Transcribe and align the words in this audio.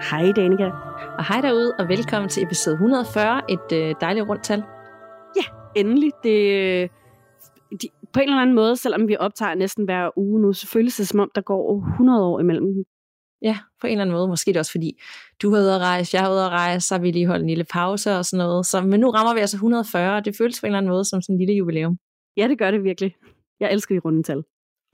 Hej 0.00 0.32
Danika. 0.36 0.70
Og 1.18 1.28
hej 1.28 1.40
derude, 1.40 1.74
og 1.78 1.88
velkommen 1.88 2.28
til 2.28 2.42
episode 2.42 2.74
140, 2.74 3.42
et 3.48 3.72
øh, 3.72 3.94
dejligt 4.00 4.28
rundt 4.28 4.44
tal. 4.44 4.62
Ja, 5.36 5.42
endelig. 5.80 6.12
Det, 6.24 6.90
de, 7.82 7.88
på 8.12 8.20
en 8.20 8.28
eller 8.28 8.42
anden 8.42 8.56
måde, 8.56 8.76
selvom 8.76 9.08
vi 9.08 9.16
optager 9.16 9.54
næsten 9.54 9.84
hver 9.84 10.18
uge 10.18 10.40
nu, 10.40 10.52
så 10.52 10.66
føles 10.66 10.96
det 10.96 11.08
som 11.08 11.20
om, 11.20 11.30
der 11.34 11.40
går 11.40 11.86
100 11.92 12.24
år 12.24 12.40
imellem. 12.40 12.84
Ja, 13.42 13.58
på 13.80 13.86
en 13.86 13.90
eller 13.90 14.02
anden 14.02 14.16
måde. 14.16 14.28
Måske 14.28 14.52
det 14.52 14.56
også 14.56 14.72
fordi, 14.72 15.00
du 15.42 15.54
har 15.54 15.60
ude 15.60 15.74
at 15.74 15.80
rejse, 15.80 16.14
jeg 16.16 16.22
har 16.22 16.32
ude 16.32 16.44
at 16.44 16.50
rejse, 16.50 16.88
så 16.88 16.94
har 16.94 17.00
vi 17.00 17.10
lige 17.10 17.26
holdt 17.26 17.42
en 17.42 17.48
lille 17.48 17.64
pause 17.64 18.16
og 18.16 18.24
sådan 18.24 18.46
noget. 18.46 18.66
Så, 18.66 18.80
men 18.80 19.00
nu 19.00 19.10
rammer 19.10 19.34
vi 19.34 19.40
altså 19.40 19.56
140, 19.56 20.16
og 20.16 20.24
det 20.24 20.36
føles 20.36 20.60
på 20.60 20.66
en 20.66 20.68
eller 20.68 20.78
anden 20.78 20.90
måde 20.90 21.04
som 21.04 21.22
sådan 21.22 21.34
en 21.34 21.38
lille 21.38 21.54
jubilæum. 21.54 21.98
Ja, 22.36 22.48
det 22.48 22.58
gør 22.58 22.70
det 22.70 22.84
virkelig. 22.84 23.16
Jeg 23.60 23.72
elsker 23.72 23.94
de 23.94 24.00
runde 24.00 24.22
tal. 24.22 24.42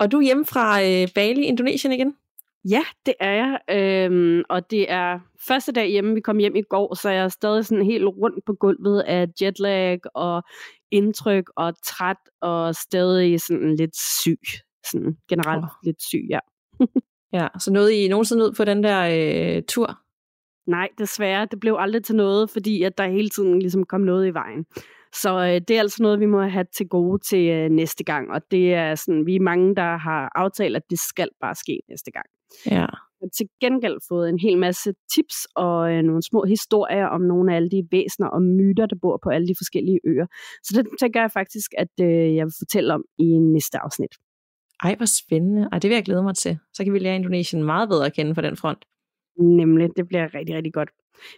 Og 0.00 0.12
du 0.12 0.18
er 0.18 0.22
hjemme 0.22 0.44
fra 0.44 0.82
øh, 0.82 1.08
Bali, 1.14 1.42
Indonesien 1.42 1.92
igen? 1.92 2.14
Ja, 2.64 2.82
det 3.06 3.14
er 3.20 3.32
jeg. 3.32 3.58
Øhm, 3.70 4.42
og 4.48 4.70
det 4.70 4.90
er 4.90 5.20
første 5.48 5.72
dag 5.72 5.88
hjemme. 5.88 6.14
Vi 6.14 6.20
kom 6.20 6.38
hjem 6.38 6.56
i 6.56 6.62
går, 6.62 6.94
så 6.94 7.10
jeg 7.10 7.24
er 7.24 7.28
stadig 7.28 7.66
sådan 7.66 7.84
helt 7.84 8.04
rundt 8.04 8.44
på 8.46 8.52
gulvet 8.52 9.00
af 9.00 9.26
jetlag 9.42 10.00
og 10.14 10.42
indtryk 10.90 11.44
og 11.56 11.72
træt 11.86 12.16
og 12.40 12.74
stadig 12.74 13.40
sådan 13.40 13.76
lidt 13.76 13.96
syg. 13.96 14.40
Sådan 14.90 15.16
generelt 15.28 15.64
oh. 15.64 15.70
lidt 15.84 16.02
syg, 16.02 16.26
ja. 16.30 16.38
ja, 17.38 17.48
så 17.58 17.72
nåede 17.72 18.04
I 18.04 18.08
nogensinde 18.08 18.44
ud 18.44 18.52
på 18.52 18.64
den 18.64 18.82
der 18.82 19.00
øh, 19.56 19.62
tur? 19.68 19.98
Nej, 20.66 20.88
desværre. 20.98 21.46
Det 21.50 21.60
blev 21.60 21.76
aldrig 21.78 22.04
til 22.04 22.16
noget, 22.16 22.50
fordi 22.50 22.82
at 22.82 22.98
der 22.98 23.08
hele 23.08 23.28
tiden 23.28 23.58
ligesom 23.58 23.84
kom 23.84 24.00
noget 24.00 24.26
i 24.26 24.34
vejen. 24.34 24.66
Så 25.12 25.38
øh, 25.38 25.60
det 25.68 25.70
er 25.70 25.80
altså 25.80 26.02
noget, 26.02 26.20
vi 26.20 26.26
må 26.26 26.42
have 26.42 26.66
til 26.76 26.88
gode 26.88 27.18
til 27.18 27.48
øh, 27.48 27.70
næste 27.70 28.04
gang, 28.04 28.30
og 28.30 28.42
det 28.50 28.74
er 28.74 28.94
sådan, 28.94 29.26
vi 29.26 29.36
er 29.36 29.40
mange, 29.40 29.74
der 29.74 29.96
har 29.96 30.32
aftalt, 30.34 30.76
at 30.76 30.82
det 30.90 30.98
skal 30.98 31.28
bare 31.40 31.54
ske 31.54 31.80
næste 31.88 32.10
gang. 32.10 32.26
Ja. 32.66 32.86
Jeg 33.20 33.26
har 33.26 33.36
til 33.36 33.46
gengæld 33.60 33.98
fået 34.08 34.28
en 34.28 34.38
hel 34.38 34.58
masse 34.58 34.92
tips 35.14 35.36
og 35.54 35.92
øh, 35.92 36.02
nogle 36.02 36.22
små 36.22 36.44
historier 36.44 37.06
om 37.06 37.20
nogle 37.20 37.52
af 37.52 37.56
alle 37.56 37.70
de 37.70 37.88
væsener 37.90 38.28
og 38.28 38.42
myter, 38.42 38.86
der 38.86 38.96
bor 39.02 39.20
på 39.22 39.30
alle 39.30 39.48
de 39.48 39.54
forskellige 39.58 40.00
øer. 40.04 40.26
Så 40.64 40.70
det 40.76 40.86
tænker 41.00 41.20
jeg 41.20 41.30
faktisk, 41.30 41.70
at 41.78 41.94
øh, 42.00 42.34
jeg 42.36 42.44
vil 42.46 42.54
fortælle 42.58 42.94
om 42.94 43.04
i 43.18 43.24
næste 43.24 43.78
afsnit. 43.78 44.14
Ej, 44.84 44.94
hvor 44.94 45.06
spændende. 45.06 45.68
Ej, 45.72 45.78
det 45.78 45.88
vil 45.88 45.94
jeg 45.94 46.04
glæde 46.04 46.22
mig 46.22 46.36
til. 46.36 46.58
Så 46.74 46.84
kan 46.84 46.92
vi 46.92 46.98
lære 46.98 47.16
Indonesien 47.16 47.64
meget 47.64 47.88
bedre 47.88 48.06
at 48.06 48.14
kende 48.14 48.34
på 48.34 48.40
den 48.40 48.56
front. 48.56 48.84
Nemlig, 49.38 49.90
det 49.96 50.08
bliver 50.08 50.34
rigtig, 50.34 50.56
rigtig 50.56 50.72
godt. 50.72 50.90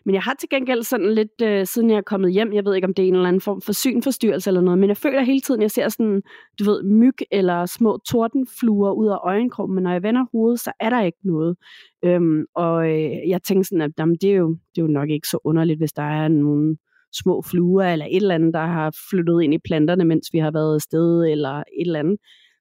Men 0.04 0.14
jeg 0.14 0.22
har 0.22 0.34
til 0.34 0.48
gengæld 0.48 0.82
sådan 0.82 1.14
lidt, 1.14 1.42
øh, 1.42 1.66
siden 1.66 1.90
jeg 1.90 1.96
er 1.96 2.02
kommet 2.02 2.32
hjem, 2.32 2.52
jeg 2.52 2.64
ved 2.64 2.74
ikke, 2.74 2.86
om 2.86 2.94
det 2.94 3.02
er 3.02 3.08
en 3.08 3.14
eller 3.14 3.28
anden 3.28 3.40
form 3.40 3.60
for 3.60 3.72
synforstyrrelse 3.72 4.50
eller 4.50 4.60
noget, 4.60 4.78
men 4.78 4.88
jeg 4.88 4.96
føler 4.96 5.22
hele 5.22 5.40
tiden, 5.40 5.62
jeg 5.62 5.70
ser 5.70 5.88
sådan, 5.88 6.22
du 6.58 6.64
ved, 6.64 6.82
myg 6.82 7.14
eller 7.30 7.66
små 7.66 7.98
tordenfluer 8.08 8.92
ud 8.92 9.08
af 9.08 9.18
øjenkrogen, 9.24 9.74
men 9.74 9.84
når 9.84 9.92
jeg 9.92 10.02
vender 10.02 10.24
hovedet, 10.32 10.60
så 10.60 10.72
er 10.80 10.90
der 10.90 11.02
ikke 11.02 11.18
noget. 11.24 11.56
Øhm, 12.04 12.44
og 12.54 12.90
øh, 12.90 13.28
jeg 13.28 13.42
tænker 13.42 13.64
sådan, 13.64 13.82
at 13.82 13.90
jamen, 13.98 14.16
det, 14.20 14.30
er 14.30 14.36
jo, 14.36 14.48
det 14.48 14.82
er 14.82 14.86
jo 14.86 14.92
nok 14.92 15.10
ikke 15.10 15.28
så 15.28 15.38
underligt, 15.44 15.78
hvis 15.78 15.92
der 15.92 16.02
er 16.02 16.28
nogle 16.28 16.76
små 17.12 17.42
fluer 17.42 17.84
eller 17.84 18.06
et 18.06 18.16
eller 18.16 18.34
andet, 18.34 18.54
der 18.54 18.66
har 18.66 18.96
flyttet 19.10 19.42
ind 19.42 19.54
i 19.54 19.58
planterne, 19.58 20.04
mens 20.04 20.28
vi 20.32 20.38
har 20.38 20.50
været 20.50 20.74
afsted 20.74 21.24
eller 21.24 21.56
et 21.58 21.86
eller 21.86 21.98
andet. 21.98 22.18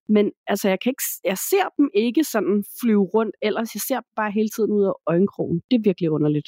Men 0.09 0.31
altså, 0.47 0.69
jeg, 0.69 0.79
kan 0.83 0.89
ikke, 0.89 1.03
jeg 1.23 1.37
ser 1.37 1.65
dem 1.77 1.89
ikke 1.93 2.23
sådan 2.23 2.63
flyve 2.81 3.05
rundt, 3.15 3.35
ellers 3.41 3.75
jeg 3.75 3.81
ser 3.81 3.95
dem 3.95 4.11
bare 4.15 4.31
hele 4.31 4.49
tiden 4.49 4.71
ud 4.71 4.85
af 4.85 4.93
øjenkrogen. 5.07 5.61
Det 5.71 5.75
er 5.77 5.83
virkelig 5.83 6.11
underligt. 6.11 6.47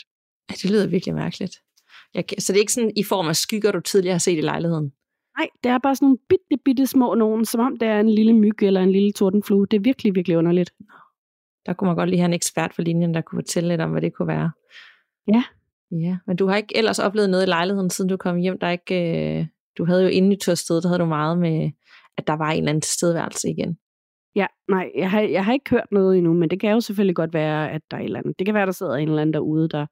Ja, 0.50 0.54
det 0.62 0.72
lyder 0.72 0.88
virkelig 0.88 1.16
mærkeligt. 1.16 1.56
Jeg, 2.14 2.24
så 2.40 2.54
det 2.54 2.58
er 2.60 2.64
ikke 2.64 2.74
sådan 2.74 2.92
i 2.96 3.04
form 3.04 3.28
af 3.28 3.36
skygger, 3.36 3.72
du 3.72 3.80
tidligere 3.80 4.14
har 4.14 4.20
set 4.20 4.38
i 4.38 4.42
lejligheden? 4.42 4.92
Nej, 5.38 5.48
det 5.64 5.70
er 5.70 5.78
bare 5.78 5.96
sådan 5.96 6.06
nogle 6.06 6.18
bitte, 6.30 6.64
bitte 6.66 6.88
små 6.88 7.16
nogen, 7.16 7.46
som 7.46 7.62
om 7.62 7.78
det 7.78 7.88
er 7.88 8.00
en 8.00 8.10
lille 8.10 8.34
myg 8.34 8.64
eller 8.64 8.82
en 8.82 8.92
lille 8.92 9.12
tordenflue. 9.12 9.68
Det 9.72 9.78
er 9.78 9.82
virkelig, 9.82 10.16
virkelig 10.16 10.38
underligt. 10.38 10.74
Der 11.66 11.74
kunne 11.74 11.86
man 11.86 11.96
godt 11.96 12.10
lige 12.10 12.20
have 12.20 12.26
en 12.26 12.34
ekspert 12.34 12.74
for 12.74 12.82
linjen, 12.82 13.14
der 13.14 13.22
kunne 13.22 13.38
fortælle 13.38 13.70
lidt 13.70 13.82
om, 13.82 13.92
hvad 13.92 14.02
det 14.02 14.14
kunne 14.14 14.28
være. 14.28 14.52
Ja. 15.28 15.44
Ja, 15.92 16.18
men 16.28 16.38
du 16.38 16.48
har 16.48 16.58
ikke 16.58 16.78
ellers 16.78 17.00
oplevet 17.00 17.30
noget 17.30 17.44
i 17.44 17.50
lejligheden, 17.50 17.90
siden 17.90 18.10
du 18.10 18.18
kom 18.18 18.38
hjem. 18.38 18.60
Der 18.60 18.68
er 18.68 18.72
ikke, 18.72 19.40
øh, 19.40 19.46
du 19.78 19.86
havde 19.86 20.04
jo 20.04 20.10
inde 20.10 20.36
i 20.36 20.40
Tørsted, 20.40 20.82
der 20.82 20.88
havde 20.88 21.00
du 21.00 21.06
meget 21.06 21.38
med, 21.38 21.72
at 22.18 22.28
der 22.28 22.34
var 22.34 22.52
en 22.52 22.58
eller 22.58 22.70
anden 22.70 22.82
tilstedeværelse 22.82 23.50
igen. 23.50 23.78
Ja, 24.36 24.48
nej, 24.68 24.92
jeg 24.96 25.12
har, 25.12 25.22
jeg 25.22 25.46
har 25.46 25.54
ikke 25.54 25.70
hørt 25.70 25.92
noget 25.92 26.18
endnu, 26.18 26.34
men 26.34 26.50
det 26.50 26.60
kan 26.60 26.72
jo 26.72 26.82
selvfølgelig 26.82 27.16
godt 27.16 27.34
være, 27.34 27.72
at 27.72 27.82
der 27.92 27.98
er 27.98 28.02
et 28.02 28.06
eller 28.06 28.20
andet. 28.20 28.40
Det 28.40 28.46
kan 28.46 28.56
være, 28.56 28.66
der 28.66 28.72
sidder 28.72 28.96
en 28.96 29.08
eller 29.08 29.22
anden 29.22 29.34
derude, 29.34 29.70
der, 29.70 29.86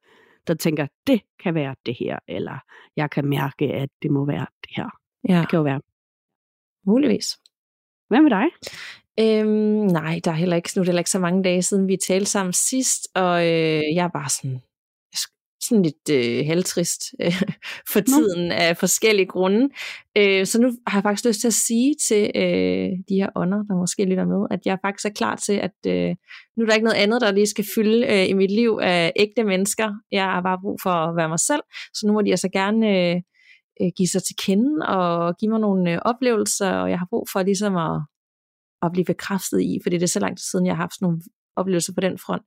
der 0.47 0.53
tænker, 0.53 0.87
det 1.07 1.21
kan 1.43 1.55
være 1.55 1.75
det 1.85 1.95
her, 1.99 2.19
eller 2.27 2.59
jeg 2.95 3.09
kan 3.09 3.25
mærke, 3.25 3.65
at 3.65 3.89
det 4.01 4.11
må 4.11 4.25
være 4.25 4.45
det 4.63 4.71
her. 4.75 4.89
Ja. 5.29 5.39
Det 5.41 5.49
kan 5.49 5.57
jo 5.57 5.63
være. 5.63 5.81
Muligvis. 6.85 7.37
Hvad 8.07 8.21
med 8.21 8.29
dig? 8.29 8.45
Øhm, 9.19 9.85
nej, 9.85 10.19
der 10.25 10.31
er 10.31 10.35
heller 10.35 10.55
ikke, 10.55 10.69
nu 10.75 10.79
er 10.79 10.83
det 10.83 10.87
heller 10.87 10.99
ikke 10.99 11.09
så 11.09 11.19
mange 11.19 11.43
dage 11.43 11.61
siden, 11.61 11.87
vi 11.87 11.97
talte 11.97 12.25
sammen 12.25 12.53
sidst, 12.53 13.07
og 13.15 13.41
øh, 13.41 13.81
jeg 13.95 14.03
er 14.03 14.09
bare 14.13 14.29
sådan, 14.29 14.61
sådan 15.69 15.83
lidt 15.83 16.09
øh, 16.11 16.45
halvtrist 16.45 17.01
øh, 17.21 17.41
for 17.91 17.99
tiden 17.99 18.47
Nå. 18.47 18.53
af 18.53 18.77
forskellige 18.77 19.25
grunde. 19.25 19.69
Øh, 20.17 20.45
så 20.45 20.61
nu 20.61 20.71
har 20.87 20.97
jeg 20.97 21.03
faktisk 21.03 21.27
lyst 21.27 21.41
til 21.41 21.47
at 21.47 21.53
sige 21.53 21.95
til 22.07 22.31
øh, 22.35 22.89
de 23.09 23.15
her 23.21 23.29
ånder, 23.35 23.63
der 23.63 23.75
måske 23.75 24.05
lytter 24.05 24.25
med, 24.25 24.47
at 24.51 24.59
jeg 24.65 24.77
faktisk 24.85 25.05
er 25.05 25.13
klar 25.13 25.35
til, 25.35 25.53
at 25.53 25.77
øh, 25.87 26.15
nu 26.57 26.63
er 26.63 26.67
der 26.67 26.73
ikke 26.73 26.89
noget 26.89 27.03
andet, 27.03 27.21
der 27.21 27.31
lige 27.31 27.47
skal 27.47 27.65
fylde 27.75 28.07
øh, 28.07 28.29
i 28.29 28.33
mit 28.33 28.51
liv 28.51 28.79
af 28.81 29.13
ægte 29.15 29.43
mennesker. 29.43 29.93
Jeg 30.11 30.23
har 30.23 30.41
bare 30.41 30.59
brug 30.61 30.77
for 30.83 30.89
at 30.89 31.15
være 31.15 31.29
mig 31.29 31.39
selv, 31.39 31.61
så 31.93 32.07
nu 32.07 32.13
må 32.13 32.21
de 32.21 32.31
altså 32.31 32.49
gerne 32.49 32.87
øh, 32.97 33.15
øh, 33.81 33.91
give 33.97 34.07
sig 34.07 34.23
til 34.23 34.35
kende 34.45 34.85
og 34.87 35.37
give 35.37 35.51
mig 35.51 35.59
nogle 35.59 35.93
øh, 35.93 35.99
oplevelser, 36.05 36.71
og 36.71 36.89
jeg 36.89 36.99
har 36.99 37.07
brug 37.09 37.27
for 37.31 37.43
ligesom 37.43 37.75
at, 37.75 38.01
at 38.81 38.91
blive 38.91 39.05
bekræftet 39.05 39.61
i, 39.61 39.79
fordi 39.83 39.95
det 39.95 40.03
er 40.03 40.15
så 40.17 40.19
lang 40.19 40.37
tid 40.37 40.43
siden, 40.51 40.65
jeg 40.65 40.75
har 40.75 40.83
haft 40.83 40.93
sådan 40.93 41.05
nogle 41.05 41.21
oplevelser 41.59 41.93
på 41.93 42.01
den 42.01 42.17
front, 42.17 42.43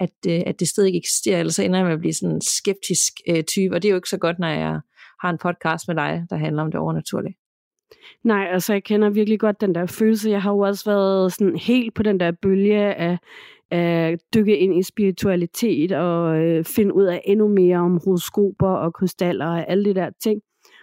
at, 0.00 0.10
øh, 0.28 0.42
at 0.46 0.60
det 0.60 0.68
stadig 0.68 0.88
ikke 0.88 0.98
eksisterer, 0.98 1.38
ellers 1.38 1.54
så 1.54 1.62
ender 1.62 1.78
jeg 1.78 1.86
med 1.86 1.94
at 1.94 2.00
blive 2.00 2.12
sådan 2.12 2.34
en 2.34 2.40
skeptisk 2.40 3.12
øh, 3.28 3.44
type, 3.44 3.74
og 3.74 3.82
det 3.82 3.88
er 3.88 3.92
jo 3.92 3.96
ikke 3.96 4.08
så 4.08 4.18
godt, 4.18 4.38
når 4.38 4.48
jeg 4.48 4.80
har 5.20 5.30
en 5.30 5.38
podcast 5.38 5.88
med 5.88 5.96
dig, 5.96 6.26
der 6.30 6.36
handler 6.36 6.62
om 6.62 6.70
det 6.70 6.80
overnaturlige. 6.80 7.36
Nej, 8.24 8.48
altså 8.52 8.72
jeg 8.72 8.84
kender 8.84 9.10
virkelig 9.10 9.40
godt 9.40 9.60
den 9.60 9.74
der 9.74 9.86
følelse. 9.86 10.30
Jeg 10.30 10.42
har 10.42 10.52
jo 10.52 10.58
også 10.58 10.84
været 10.90 11.32
sådan 11.32 11.56
helt 11.56 11.94
på 11.94 12.02
den 12.02 12.20
der 12.20 12.32
bølge 12.42 12.94
af, 12.94 13.18
at 13.70 14.20
dykke 14.34 14.58
ind 14.58 14.78
i 14.78 14.82
spiritualitet 14.82 15.92
og 15.92 16.36
øh, 16.36 16.64
finde 16.64 16.94
ud 16.94 17.04
af 17.04 17.22
endnu 17.24 17.48
mere 17.48 17.78
om 17.78 18.00
horoskoper 18.04 18.68
og 18.68 18.94
krystaller 18.94 19.46
og 19.46 19.70
alle 19.70 19.84
de 19.84 19.94
der 19.94 20.10
ting. 20.22 20.40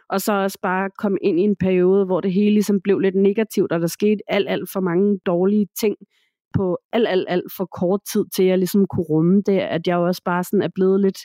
Og 0.09 0.21
så 0.21 0.33
også 0.33 0.57
bare 0.61 0.89
komme 0.97 1.17
ind 1.21 1.39
i 1.39 1.43
en 1.43 1.55
periode, 1.55 2.05
hvor 2.05 2.21
det 2.21 2.33
hele 2.33 2.53
ligesom 2.53 2.81
blev 2.83 2.99
lidt 2.99 3.15
negativt, 3.15 3.71
og 3.71 3.79
der 3.79 3.87
skete 3.87 4.21
alt, 4.27 4.49
alt 4.49 4.69
for 4.73 4.79
mange 4.79 5.19
dårlige 5.25 5.67
ting 5.79 5.95
på 6.53 6.77
alt, 6.93 7.07
alt, 7.07 7.25
alt 7.29 7.51
for 7.57 7.65
kort 7.65 7.99
tid 8.13 8.25
til, 8.35 8.43
at 8.43 8.49
jeg 8.49 8.57
ligesom 8.57 8.87
kunne 8.87 9.03
rumme 9.03 9.41
det, 9.45 9.59
at 9.59 9.87
jeg 9.87 9.97
også 9.97 10.21
bare 10.25 10.43
sådan 10.43 10.61
er 10.61 10.69
blevet 10.75 11.01
lidt, 11.01 11.19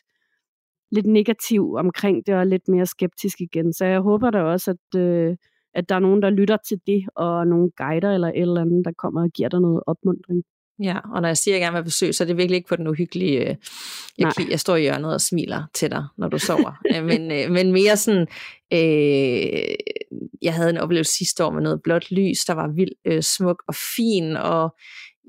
lidt 0.93 1.07
negativ 1.07 1.75
omkring 1.75 2.27
det, 2.27 2.35
og 2.35 2.47
lidt 2.47 2.69
mere 2.69 2.87
skeptisk 2.87 3.41
igen. 3.41 3.73
Så 3.73 3.85
jeg 3.85 4.01
håber 4.01 4.31
da 4.31 4.43
også, 4.43 4.71
at, 4.71 5.01
øh, 5.01 5.37
at 5.75 5.89
der 5.89 5.95
er 5.95 6.01
nogen, 6.01 6.23
der 6.23 6.31
lytter 6.31 6.57
til 6.69 6.79
det, 6.87 7.05
og 7.17 7.47
nogle 7.47 7.71
guider 7.77 8.13
eller 8.13 8.29
et 8.29 8.41
eller 8.41 8.61
andet, 8.61 8.85
der 8.85 8.93
kommer 8.99 9.23
og 9.23 9.31
giver 9.31 9.49
dig 9.49 9.61
noget 9.61 9.81
opmundring. 9.87 10.43
Ja, 10.83 10.99
og 11.15 11.23
når 11.23 11.29
jeg 11.29 11.37
siger, 11.37 11.55
at 11.55 11.61
jeg 11.61 11.67
gerne 11.67 11.77
vil 11.77 11.85
besøge, 11.85 12.13
så 12.13 12.25
er 12.25 12.27
det 12.27 12.37
virkelig 12.37 12.57
ikke 12.57 12.69
på 12.69 12.77
den 12.77 12.87
uhyggelige, 12.87 13.41
øh, 13.41 13.57
jeg, 14.19 14.33
jeg 14.51 14.61
står 14.61 14.77
i 14.77 14.81
hjørnet 14.81 15.15
og 15.15 15.21
smiler 15.21 15.63
til 15.75 15.91
dig, 15.91 16.05
når 16.19 16.29
du 16.29 16.39
sover. 16.39 16.73
Øh, 16.97 17.05
men, 17.05 17.33
øh, 17.33 17.51
men 17.51 17.73
mere 17.73 17.97
sådan, 17.97 18.27
øh, 18.73 19.75
jeg 20.43 20.55
havde 20.55 20.71
en 20.71 20.77
oplevelse 20.77 21.15
sidste 21.15 21.45
år 21.45 21.51
med 21.51 21.63
noget 21.63 21.83
blåt 21.83 22.11
lys, 22.11 22.45
der 22.45 22.55
var 22.55 22.69
vildt 22.69 22.95
øh, 23.05 23.23
smuk 23.23 23.63
og 23.69 23.75
fin, 23.97 24.37
og 24.37 24.77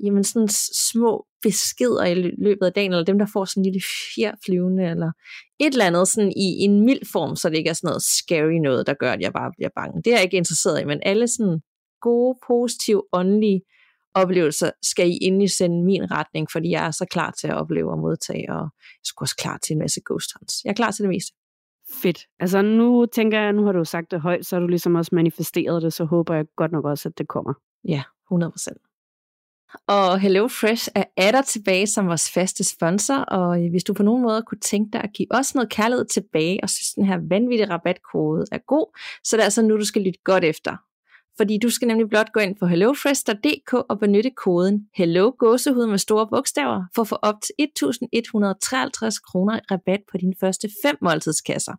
jamen 0.04 0.24
sådan 0.24 0.48
små 0.92 1.26
beskeder 1.42 2.04
i 2.04 2.14
løbet 2.14 2.66
af 2.66 2.72
dagen, 2.72 2.92
eller 2.92 3.04
dem, 3.04 3.18
der 3.18 3.26
får 3.32 3.44
sådan 3.44 3.60
en 3.60 3.64
lille 3.64 3.80
fjer 4.14 4.34
flyvende, 4.46 4.84
eller 4.90 5.12
et 5.60 5.72
eller 5.72 5.86
andet 5.86 6.08
sådan 6.08 6.32
i 6.36 6.48
en 6.64 6.84
mild 6.84 7.12
form, 7.12 7.36
så 7.36 7.48
det 7.48 7.56
ikke 7.56 7.70
er 7.70 7.74
sådan 7.74 7.88
noget 7.88 8.02
scary 8.02 8.58
noget, 8.62 8.86
der 8.86 8.94
gør, 8.94 9.12
at 9.12 9.20
jeg 9.20 9.32
bare 9.32 9.52
bliver 9.56 9.70
bange. 9.76 10.02
Det 10.02 10.10
er 10.12 10.16
jeg 10.16 10.24
ikke 10.24 10.36
interesseret 10.36 10.80
i, 10.80 10.84
men 10.84 11.00
alle 11.02 11.28
sådan 11.28 11.60
gode, 12.00 12.38
positive, 12.46 13.02
åndelige 13.12 13.60
oplevelser 14.14 14.70
skal 14.82 15.10
I 15.10 15.18
endelig 15.22 15.50
sende 15.50 15.84
min 15.84 16.10
retning, 16.10 16.48
fordi 16.52 16.70
jeg 16.70 16.86
er 16.86 16.90
så 16.90 17.06
klar 17.10 17.30
til 17.40 17.48
at 17.48 17.54
opleve 17.54 17.90
og 17.90 17.98
modtage, 17.98 18.52
og 18.52 18.58
jeg 18.58 19.10
er 19.10 19.20
også 19.20 19.36
klar 19.38 19.58
til 19.58 19.72
en 19.72 19.78
masse 19.78 20.00
ghost 20.06 20.30
hunts. 20.38 20.64
Jeg 20.64 20.70
er 20.70 20.74
klar 20.74 20.90
til 20.90 21.02
det 21.02 21.08
meste. 21.08 21.32
Fedt. 22.02 22.18
Altså 22.40 22.62
nu 22.62 23.06
tænker 23.06 23.40
jeg, 23.40 23.52
nu 23.52 23.64
har 23.64 23.72
du 23.72 23.84
sagt 23.84 24.10
det 24.10 24.20
højt, 24.20 24.46
så 24.46 24.56
har 24.56 24.60
du 24.60 24.66
ligesom 24.66 24.94
også 24.94 25.14
manifesteret 25.14 25.82
det, 25.82 25.92
så 25.92 26.04
håber 26.04 26.34
jeg 26.34 26.44
godt 26.56 26.72
nok 26.72 26.84
også, 26.84 27.08
at 27.08 27.18
det 27.18 27.28
kommer. 27.28 27.54
Ja, 27.88 28.02
100 28.30 28.52
procent. 28.52 28.78
Og 29.86 30.20
Hello 30.20 30.48
Fresh 30.48 30.88
er 30.94 31.04
atter 31.16 31.42
tilbage 31.42 31.86
som 31.86 32.06
vores 32.06 32.30
faste 32.30 32.64
sponsor, 32.64 33.14
og 33.14 33.64
øh, 33.64 33.70
hvis 33.70 33.84
du 33.84 33.94
på 33.94 34.02
nogen 34.02 34.22
måde 34.22 34.42
kunne 34.42 34.60
tænke 34.60 34.92
dig 34.92 35.00
at 35.00 35.10
give 35.14 35.28
os 35.30 35.54
noget 35.54 35.70
kærlighed 35.70 36.04
tilbage, 36.04 36.60
og 36.62 36.70
synes 36.70 36.92
den 36.94 37.04
her 37.04 37.18
vanvittige 37.28 37.70
rabatkode 37.70 38.44
er 38.52 38.58
god, 38.66 38.98
så 39.24 39.36
det 39.36 39.40
er 39.40 39.44
altså 39.44 39.62
nu, 39.62 39.76
du 39.76 39.84
skal 39.84 40.02
lytte 40.02 40.20
godt 40.24 40.44
efter. 40.44 40.76
Fordi 41.36 41.58
du 41.62 41.70
skal 41.70 41.88
nemlig 41.88 42.08
blot 42.08 42.32
gå 42.32 42.40
ind 42.40 42.56
på 42.56 42.66
hellofresh.dk 42.66 43.72
og 43.72 43.98
benytte 43.98 44.30
koden 44.30 44.86
HELLO 44.96 45.32
gåsehud 45.38 45.86
med 45.86 45.98
store 45.98 46.28
bogstaver 46.30 46.84
for 46.94 47.02
at 47.02 47.08
få 47.08 47.14
op 47.22 47.34
til 47.42 47.52
1.153 47.62 49.30
kroner 49.30 49.56
i 49.56 49.60
rabat 49.70 50.00
på 50.10 50.18
dine 50.18 50.34
første 50.40 50.68
fem 50.84 50.96
måltidskasser. 51.02 51.72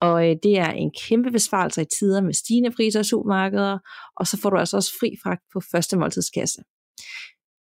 Og 0.00 0.30
øh, 0.30 0.36
det 0.42 0.58
er 0.58 0.70
en 0.70 0.90
kæmpe 1.08 1.30
besparelse 1.30 1.82
i 1.82 1.84
tider 1.98 2.20
med 2.20 2.34
stigende 2.34 2.70
priser 2.70 3.00
i 3.00 3.04
supermarkeder, 3.04 3.78
og 4.16 4.26
så 4.26 4.40
får 4.40 4.50
du 4.50 4.56
altså 4.56 4.76
også 4.76 4.92
fri 5.00 5.16
fragt 5.22 5.42
på 5.52 5.60
første 5.72 5.96
måltidskasse. 5.98 6.62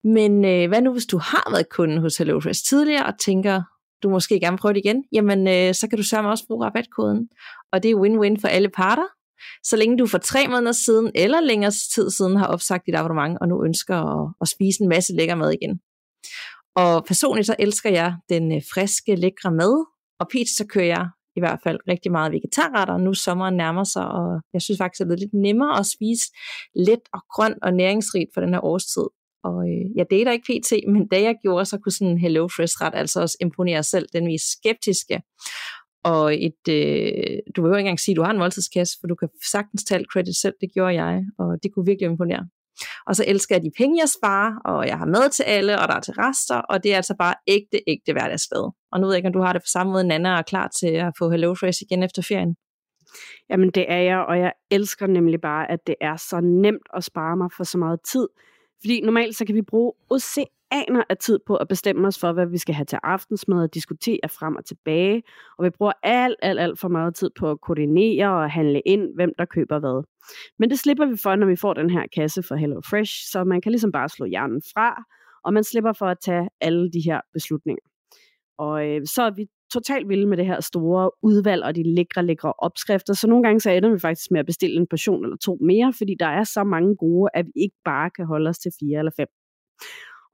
Men 0.04 0.46
øh, 0.46 0.68
hvad 0.68 0.82
nu, 0.82 0.92
hvis 0.92 1.06
du 1.06 1.18
har 1.18 1.52
været 1.52 1.70
kunde 1.70 2.02
hos 2.02 2.18
HelloFresh 2.18 2.64
tidligere 2.66 3.06
og 3.06 3.20
tænker, 3.20 3.62
du 4.04 4.10
måske 4.10 4.40
gerne 4.40 4.54
vil 4.54 4.62
prøve 4.62 4.74
det 4.74 4.86
igen, 4.86 5.04
jamen 5.12 5.48
øh, 5.48 5.74
så 5.74 5.88
kan 5.90 5.98
du 5.98 6.04
sørge 6.04 6.30
også 6.30 6.48
bruge 6.48 6.66
rabatkoden. 6.66 7.30
Og 7.72 7.84
det 7.84 7.92
er 7.92 7.96
win-win 7.96 8.42
for 8.42 8.48
alle 8.48 8.70
parter. 8.70 9.08
Så 9.64 9.76
længe 9.76 9.98
du 9.98 10.08
for 10.08 10.18
tre 10.18 10.48
måneder 10.48 10.72
siden 10.72 11.12
eller 11.16 11.42
længere 11.42 11.72
tid 11.72 12.10
siden 12.10 12.36
har 12.38 12.48
opsagt 12.48 12.86
dit 12.86 12.96
abonnement, 12.96 13.38
og 13.42 13.48
nu 13.48 13.66
ønsker 13.66 13.98
at, 13.98 14.34
at 14.42 14.48
spise 14.48 14.82
en 14.82 14.90
masse 14.90 15.16
lækker 15.16 15.36
mad 15.36 15.52
igen. 15.52 15.80
Og 16.76 17.06
personligt 17.06 17.48
så 17.48 17.56
elsker 17.60 17.90
jeg 17.90 18.16
den 18.30 18.56
øh, 18.56 18.62
friske, 18.74 19.16
lækre 19.16 19.52
mad, 19.52 19.86
og 20.20 20.28
pizza 20.32 20.54
så 20.64 20.68
kører 20.68 20.86
jeg 20.86 21.08
i 21.36 21.40
hvert 21.40 21.60
fald 21.64 21.80
rigtig 21.88 22.12
meget 22.12 22.32
vegetarretter. 22.32 22.98
Nu 22.98 23.14
sommeren 23.14 23.58
nærmer 23.58 23.84
sig, 23.84 24.08
og 24.08 24.42
jeg 24.54 24.62
synes 24.62 24.78
faktisk, 24.78 25.02
at 25.02 25.08
det 25.08 25.14
er 25.14 25.20
lidt 25.20 25.34
nemmere 25.34 25.80
at 25.80 25.86
spise 25.86 26.26
let 26.76 27.04
og 27.14 27.22
grønt 27.36 27.58
og 27.62 27.74
næringsrigt 27.74 28.30
for 28.34 28.42
den 28.42 28.54
her 28.54 28.66
årstid. 28.66 29.08
Og 29.48 29.58
øh, 29.70 29.86
jeg 29.96 30.06
dater 30.12 30.32
ikke 30.32 30.48
pt, 30.50 30.72
men 30.94 31.08
da 31.08 31.22
jeg 31.22 31.36
gjorde, 31.42 31.66
så 31.66 31.78
kunne 31.78 31.92
sådan 31.92 32.12
en 32.12 32.20
HelloFresh-ret 32.20 32.96
altså 32.96 33.22
også 33.22 33.38
imponere 33.42 33.84
selv 33.84 34.08
den 34.14 34.26
mest 34.26 34.46
skeptiske. 34.58 35.22
Og 36.04 36.44
et, 36.48 36.64
øh, 36.70 37.38
du 37.56 37.62
vil 37.62 37.70
jo 37.70 37.76
ikke 37.76 37.80
engang 37.80 38.00
sige, 38.00 38.14
at 38.14 38.18
du 38.18 38.24
har 38.24 38.32
en 38.32 38.38
måltidskasse, 38.38 38.98
for 39.00 39.08
du 39.08 39.16
kan 39.16 39.30
sagtens 39.52 39.84
tage 39.84 40.06
credit 40.14 40.38
selv, 40.42 40.54
det 40.62 40.70
gjorde 40.74 40.94
jeg, 41.04 41.24
og 41.40 41.58
det 41.64 41.74
kunne 41.74 41.86
virkelig 41.86 42.10
imponere. 42.10 42.48
Og 43.08 43.16
så 43.16 43.24
elsker 43.28 43.56
jeg 43.56 43.64
de 43.64 43.72
penge, 43.78 44.02
jeg 44.02 44.10
sparer, 44.10 44.54
og 44.66 44.88
jeg 44.88 44.98
har 44.98 45.06
med 45.06 45.30
til 45.30 45.44
alle, 45.44 45.80
og 45.82 45.88
der 45.88 45.96
er 45.96 46.00
til 46.00 46.14
rester, 46.14 46.56
og 46.58 46.84
det 46.84 46.92
er 46.94 46.96
altså 46.96 47.16
bare 47.20 47.36
ægte, 47.48 47.78
ægte 47.88 48.12
hverdagsglæde. 48.12 48.72
Og 48.92 49.00
nu 49.00 49.06
ved 49.06 49.14
jeg 49.14 49.18
ikke, 49.18 49.28
om 49.28 49.34
du 49.34 49.42
har 49.42 49.54
det 49.54 49.62
på 49.62 49.72
samme 49.74 49.92
måde, 49.92 50.04
Nana 50.04 50.30
er 50.30 50.42
klar 50.42 50.68
til 50.80 50.88
at 50.88 51.14
få 51.18 51.30
HelloFresh 51.30 51.82
igen 51.82 52.04
efter 52.04 52.22
ferien. 52.22 52.56
Jamen 53.50 53.70
det 53.70 53.86
er 53.92 54.02
jeg, 54.02 54.20
og 54.20 54.40
jeg 54.40 54.52
elsker 54.72 55.08
nemlig 55.08 55.42
bare, 55.42 55.72
at 55.72 55.80
det 55.88 55.96
er 56.02 56.16
så 56.16 56.40
nemt 56.42 56.88
at 56.94 57.04
spare 57.04 57.38
mig 57.38 57.50
for 57.58 57.64
så 57.64 57.78
meget 57.78 58.00
tid. 58.12 58.28
Fordi 58.82 59.02
normalt 59.02 59.36
så 59.36 59.46
kan 59.46 59.56
vi 59.56 59.62
bruge 59.62 59.94
oceaner 60.10 61.04
af 61.10 61.18
tid 61.18 61.40
på 61.48 61.56
at 61.56 61.68
bestemme 61.68 62.08
os 62.08 62.20
for, 62.20 62.34
hvad 62.34 62.46
vi 62.46 62.58
skal 62.58 62.76
have 62.76 62.86
til 62.86 63.00
aftensmad 63.04 63.64
og 63.64 63.74
diskutere 63.74 64.30
frem 64.30 64.56
og 64.56 64.66
tilbage. 64.66 65.24
Og 65.58 65.66
vi 65.66 65.70
bruger 65.70 65.92
alt, 66.04 66.36
alt, 66.42 66.60
alt 66.60 66.80
for 66.80 66.88
meget 66.88 67.16
tid 67.16 67.30
på 67.40 67.52
at 67.52 67.62
koordinere 67.62 68.44
og 68.44 68.52
handle 68.52 68.82
ind, 68.86 69.16
hvem 69.16 69.32
der 69.38 69.46
køber 69.46 69.80
hvad. 69.80 70.04
Men 70.60 70.70
det 70.70 70.80
slipper 70.80 71.06
vi 71.06 71.18
for, 71.24 71.36
når 71.36 71.48
vi 71.48 71.56
får 71.56 71.74
den 71.74 71.90
her 71.90 72.04
kasse 72.16 72.44
fra 72.44 72.56
Hello 72.56 72.82
Fresh, 72.90 73.14
så 73.32 73.44
man 73.44 73.62
kan 73.62 73.72
ligesom 73.72 73.92
bare 73.92 74.10
slå 74.10 74.26
hjernen 74.26 74.62
fra, 74.74 75.04
og 75.44 75.54
man 75.54 75.64
slipper 75.64 75.94
for 75.94 76.06
at 76.06 76.18
tage 76.22 76.50
alle 76.62 76.92
de 76.92 77.02
her 77.06 77.22
beslutninger. 77.34 77.86
Og 78.58 78.88
øh, 78.88 79.02
så 79.06 79.22
er 79.22 79.32
vi 79.32 79.46
totalt 79.80 80.10
vilde 80.10 80.28
med 80.28 80.38
det 80.38 80.46
her 80.46 80.60
store 80.62 81.12
udvalg 81.24 81.64
og 81.64 81.76
de 81.76 81.84
lækre, 81.96 82.26
lækre 82.26 82.54
opskrifter. 82.68 83.14
Så 83.14 83.28
nogle 83.28 83.44
gange 83.44 83.60
så 83.60 83.70
ender 83.72 83.90
vi 83.94 84.00
faktisk 84.00 84.32
med 84.32 84.40
at 84.40 84.46
bestille 84.46 84.76
en 84.82 84.88
portion 84.90 85.24
eller 85.26 85.38
to 85.38 85.58
mere, 85.62 85.94
fordi 86.00 86.14
der 86.20 86.32
er 86.40 86.44
så 86.44 86.64
mange 86.64 86.96
gode, 86.96 87.30
at 87.34 87.46
vi 87.46 87.62
ikke 87.66 87.78
bare 87.86 88.10
kan 88.10 88.26
holde 88.26 88.50
os 88.50 88.60
til 88.60 88.72
fire 88.80 89.00
eller 89.00 89.12
fem. 89.20 89.28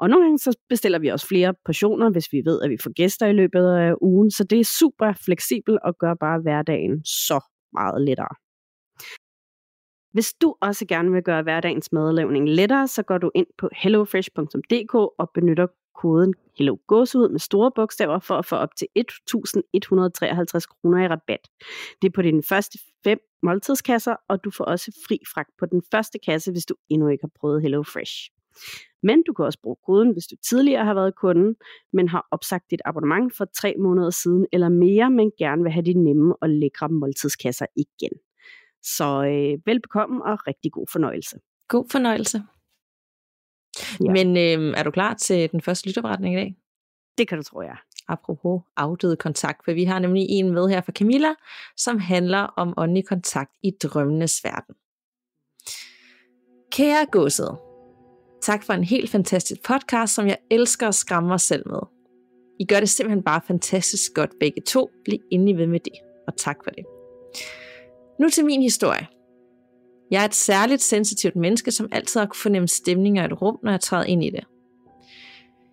Og 0.02 0.10
nogle 0.10 0.24
gange 0.26 0.40
så 0.40 0.58
bestiller 0.70 1.00
vi 1.00 1.08
også 1.08 1.28
flere 1.28 1.54
portioner, 1.66 2.10
hvis 2.10 2.28
vi 2.32 2.42
ved, 2.46 2.62
at 2.62 2.70
vi 2.70 2.78
får 2.84 2.94
gæster 2.94 3.28
i 3.28 3.34
løbet 3.34 3.66
af 3.84 3.94
ugen. 4.02 4.32
Så 4.32 4.44
det 4.44 4.60
er 4.60 4.78
super 4.80 5.14
fleksibelt 5.26 5.80
og 5.84 5.94
gør 6.00 6.14
bare 6.14 6.42
hverdagen 6.42 7.06
så 7.06 7.40
meget 7.74 8.02
lettere. 8.08 8.36
Hvis 10.14 10.34
du 10.42 10.56
også 10.62 10.86
gerne 10.86 11.12
vil 11.12 11.24
gøre 11.24 11.44
hverdagens 11.44 11.92
madlavning 11.92 12.50
lettere, 12.50 12.88
så 12.88 13.04
går 13.04 13.18
du 13.18 13.32
ind 13.36 13.48
på 13.58 13.70
hellofresh.dk 13.82 14.96
og 14.96 15.30
benytter 15.34 15.68
koden 15.96 16.34
Hello 16.58 16.78
Gåsehud 16.88 17.30
med 17.30 17.40
store 17.40 17.72
bogstaver 17.76 18.20
for 18.20 18.36
at 18.36 18.46
få 18.46 18.56
op 18.56 18.76
til 18.76 18.88
1.153 19.00 19.06
kroner 20.72 21.04
i 21.04 21.08
rabat. 21.08 21.48
Det 22.02 22.08
er 22.08 22.12
på 22.16 22.22
dine 22.22 22.44
første 22.44 22.80
fem 23.04 23.20
måltidskasser, 23.44 24.16
og 24.28 24.44
du 24.44 24.52
får 24.52 24.64
også 24.64 25.02
fri 25.08 25.20
fragt 25.34 25.50
på 25.60 25.66
den 25.66 25.82
første 25.92 26.20
kasse, 26.20 26.52
hvis 26.52 26.66
du 26.66 26.76
endnu 26.90 27.08
ikke 27.08 27.24
har 27.24 27.32
prøvet 27.40 27.62
Hello 27.62 27.84
Fresh. 27.84 28.32
Men 29.04 29.24
du 29.28 29.34
kan 29.34 29.46
også 29.46 29.60
bruge 29.64 29.76
koden, 29.86 30.12
hvis 30.12 30.28
du 30.28 30.36
tidligere 30.50 30.86
har 30.86 30.94
været 30.94 31.16
kunde, 31.16 31.56
men 31.94 32.08
har 32.10 32.28
opsagt 32.32 32.72
dit 32.72 32.82
abonnement 32.86 33.38
for 33.38 33.46
tre 33.46 33.76
måneder 33.80 34.10
siden 34.10 34.46
eller 34.52 34.70
mere, 34.70 35.12
men 35.12 35.32
gerne 35.38 35.64
vil 35.64 35.72
have 35.72 35.86
de 35.86 35.94
nemme 35.94 36.36
og 36.42 36.50
lækre 36.50 36.90
måltidskasser 36.90 37.66
igen. 37.76 38.12
Så 38.84 39.24
øh, 39.26 39.60
velbekomme 39.66 40.26
og 40.26 40.48
rigtig 40.48 40.72
god 40.72 40.86
fornøjelse. 40.92 41.40
God 41.68 41.86
fornøjelse. 41.92 42.44
Ja. 44.00 44.12
Men 44.12 44.38
øh, 44.38 44.74
er 44.78 44.84
du 44.84 44.92
klar 44.92 45.14
til 45.14 45.52
den 45.52 45.62
første 45.62 45.88
lytterberetning 45.88 46.36
i 46.36 46.38
dag? 46.38 46.56
Det 47.18 47.28
kan 47.28 47.38
du 47.38 47.44
tro, 47.44 47.62
ja. 47.62 47.76
Apropos 48.08 48.62
afdøde 48.78 49.16
kontakt, 49.16 49.66
for 49.66 49.74
vi 49.74 49.84
har 49.84 50.00
nemlig 50.00 50.26
en 50.30 50.54
med 50.54 50.70
her 50.70 50.82
fra 50.82 50.92
Camilla, 50.92 51.34
som 51.78 52.00
handler 52.00 52.40
om 52.40 52.74
åndelig 52.78 53.08
kontakt 53.08 53.52
i 53.64 53.72
drømmenes 53.84 54.44
verden. 54.44 54.76
Kære 56.72 57.06
godset, 57.12 57.58
tak 58.42 58.64
for 58.64 58.74
en 58.74 58.84
helt 58.84 59.10
fantastisk 59.10 59.64
podcast, 59.64 60.16
som 60.16 60.28
jeg 60.28 60.38
elsker 60.52 60.88
at 60.88 60.96
skræmme 60.96 61.30
mig 61.30 61.40
selv 61.40 61.68
med. 61.68 61.80
I 62.60 62.66
gør 62.66 62.80
det 62.80 62.90
simpelthen 62.90 63.24
bare 63.24 63.42
fantastisk 63.48 64.14
godt 64.14 64.32
begge 64.40 64.62
to. 64.62 64.90
Bliv 65.06 65.20
endelig 65.32 65.58
ved 65.58 65.68
med 65.68 65.80
det, 65.80 65.94
og 66.28 66.38
tak 66.38 66.58
for 66.64 66.72
det. 66.72 66.86
Nu 68.20 68.30
til 68.30 68.46
min 68.46 68.62
historie. 68.62 69.08
Jeg 70.12 70.22
er 70.22 70.26
et 70.26 70.36
særligt 70.36 70.82
sensitivt 70.82 71.36
menneske, 71.36 71.72
som 71.72 71.90
altid 71.92 72.20
har 72.20 72.28
kunnet 72.28 72.38
fornemme 72.38 72.68
stemninger 72.68 73.24
i 73.24 73.26
et 73.26 73.42
rum, 73.42 73.60
når 73.64 73.72
jeg 73.72 73.80
træder 73.80 74.04
ind 74.04 74.24
i 74.24 74.30
det. 74.30 74.44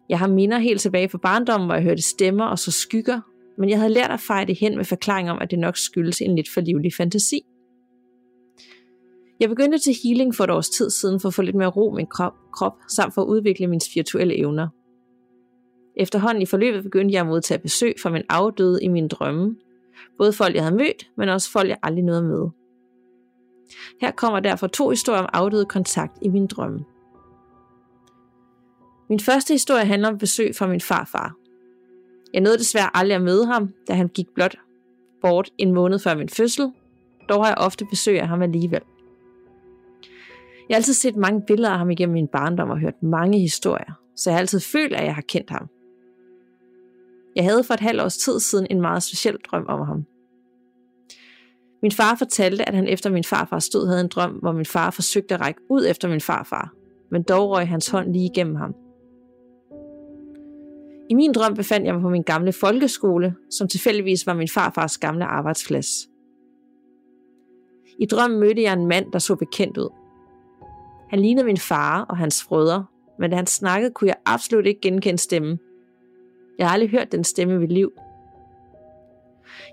Jeg 0.09 0.19
har 0.19 0.29
minder 0.29 0.59
helt 0.59 0.81
tilbage 0.81 1.09
fra 1.09 1.19
barndommen, 1.19 1.67
hvor 1.67 1.75
jeg 1.75 1.85
hørte 1.85 2.03
stemmer 2.03 2.45
og 2.45 2.59
så 2.59 2.71
skygger, 2.71 3.21
men 3.59 3.71
jeg 3.71 3.79
havde 3.79 3.93
lært 3.93 4.11
at 4.11 4.21
fejre 4.21 4.47
det 4.47 4.59
hen 4.59 4.77
med 4.77 4.85
forklaring 4.85 5.31
om, 5.31 5.39
at 5.41 5.51
det 5.51 5.59
nok 5.59 5.77
skyldes 5.77 6.21
en 6.21 6.37
lidt 6.37 6.51
for 6.55 6.61
livlig 6.61 6.93
fantasi. 6.95 7.41
Jeg 9.41 9.49
begyndte 9.49 9.79
til 9.79 9.95
healing 10.05 10.35
for 10.35 10.45
et 10.45 10.51
års 10.51 10.69
tid 10.69 10.91
siden 10.91 11.21
for 11.21 11.29
at 11.29 11.35
få 11.35 11.43
lidt 11.43 11.57
mere 11.57 11.69
ro 11.69 11.93
i 11.93 11.97
min 11.97 12.07
krop, 12.07 12.33
krop 12.53 12.73
samt 12.89 13.15
for 13.15 13.23
at 13.23 13.27
udvikle 13.27 13.67
mine 13.67 13.81
spirituelle 13.81 14.39
evner. 14.39 14.69
Efterhånden 15.97 16.43
i 16.43 16.47
forløbet 16.47 16.83
begyndte 16.83 17.13
jeg 17.13 17.21
at 17.21 17.27
modtage 17.27 17.59
besøg 17.59 17.95
fra 18.03 18.11
min 18.11 18.23
afdøde 18.29 18.83
i 18.83 18.89
mine 18.89 19.09
drømme. 19.09 19.57
Både 20.19 20.33
folk, 20.33 20.55
jeg 20.55 20.63
havde 20.63 20.77
mødt, 20.77 21.11
men 21.17 21.29
også 21.29 21.51
folk, 21.51 21.69
jeg 21.69 21.79
aldrig 21.83 22.05
nåede 22.05 22.23
med. 22.23 22.49
Her 24.01 24.11
kommer 24.11 24.41
derfor 24.41 24.67
to 24.67 24.91
historier 24.91 25.21
om 25.21 25.29
afdøde 25.33 25.67
kontakt 25.67 26.19
i 26.23 26.29
min 26.29 26.47
drømme. 26.47 26.85
Min 29.09 29.21
første 29.21 29.55
historie 29.55 29.85
handler 29.85 30.09
om 30.09 30.19
besøg 30.19 30.55
fra 30.57 30.67
min 30.67 30.81
farfar. 30.81 31.35
Jeg 32.33 32.41
nåede 32.41 32.59
desværre 32.59 32.97
aldrig 32.97 33.17
at 33.17 33.23
møde 33.23 33.47
ham, 33.47 33.75
da 33.89 33.93
han 33.93 34.09
gik 34.09 34.27
blot 34.35 34.57
bort 35.23 35.51
en 35.59 35.73
måned 35.73 35.99
før 35.99 36.15
min 36.15 36.29
fødsel. 36.29 36.73
Dog 37.29 37.45
har 37.45 37.49
jeg 37.51 37.59
ofte 37.59 37.85
besøg 37.91 38.21
af 38.21 38.29
ham 38.29 38.43
alligevel. 38.43 38.83
Jeg 40.69 40.75
har 40.75 40.79
altid 40.79 40.95
set 40.95 41.17
mange 41.17 41.43
billeder 41.47 41.71
af 41.71 41.79
ham 41.79 41.91
igennem 41.91 42.13
min 42.13 42.29
barndom 42.29 42.71
og 42.71 42.79
hørt 42.79 43.03
mange 43.03 43.39
historier, 43.39 43.93
så 44.17 44.31
jeg 44.31 44.35
har 44.35 44.41
altid 44.41 44.61
følt, 44.61 44.93
at 44.95 45.05
jeg 45.05 45.15
har 45.15 45.23
kendt 45.23 45.51
ham. 45.51 45.69
Jeg 47.37 47.45
havde 47.45 47.65
for 47.65 47.75
et 47.75 47.81
halvt 47.81 48.03
års 48.03 48.17
tid 48.17 48.41
siden 48.41 48.67
en 48.71 48.81
meget 48.81 49.03
speciel 49.03 49.37
drøm 49.51 49.67
om 49.69 49.87
ham. 49.87 50.05
Min 51.83 51.93
far 51.93 52.15
fortalte, 52.15 52.69
at 52.69 52.75
han 52.75 52.89
efter 52.89 53.11
min 53.11 53.25
farfars 53.25 53.69
død 53.69 53.87
havde 53.87 54.01
en 54.01 54.09
drøm, 54.09 54.31
hvor 54.33 54.53
min 54.53 54.67
far 54.67 54.91
forsøgte 54.91 55.35
at 55.35 55.41
række 55.41 55.61
ud 55.71 55.87
efter 55.87 56.09
min 56.09 56.21
farfar, 56.21 56.73
men 57.11 57.23
dog 57.23 57.51
røg 57.51 57.69
hans 57.69 57.89
hånd 57.89 58.13
lige 58.13 58.25
igennem 58.25 58.55
ham. 58.57 58.75
I 61.11 61.15
min 61.15 61.33
drøm 61.33 61.55
befandt 61.55 61.87
jeg 61.87 61.95
mig 61.95 62.03
på 62.03 62.09
min 62.09 62.23
gamle 62.23 62.53
folkeskole, 62.53 63.35
som 63.51 63.69
tilfældigvis 63.69 64.27
var 64.27 64.35
min 64.35 64.49
farfars 64.49 64.99
gamle 64.99 65.25
arbejdsplads. 65.25 66.09
I 67.99 68.07
drømmen 68.07 68.41
mødte 68.41 68.63
jeg 68.63 68.73
en 68.73 68.87
mand, 68.87 69.13
der 69.13 69.19
så 69.19 69.35
bekendt 69.35 69.79
ud. 69.79 69.89
Han 71.11 71.21
lignede 71.21 71.47
min 71.47 71.57
far 71.57 72.03
og 72.03 72.17
hans 72.17 72.43
frødre, 72.43 72.87
men 73.19 73.31
da 73.31 73.37
han 73.37 73.47
snakkede, 73.47 73.93
kunne 73.95 74.09
jeg 74.09 74.17
absolut 74.25 74.67
ikke 74.67 74.81
genkende 74.81 75.19
stemmen. 75.19 75.61
Jeg 76.59 76.67
har 76.67 76.75
aldrig 76.75 76.91
hørt 76.91 77.13
den 77.13 77.25
stemme 77.25 77.65
i 77.65 77.67
liv. 77.67 77.93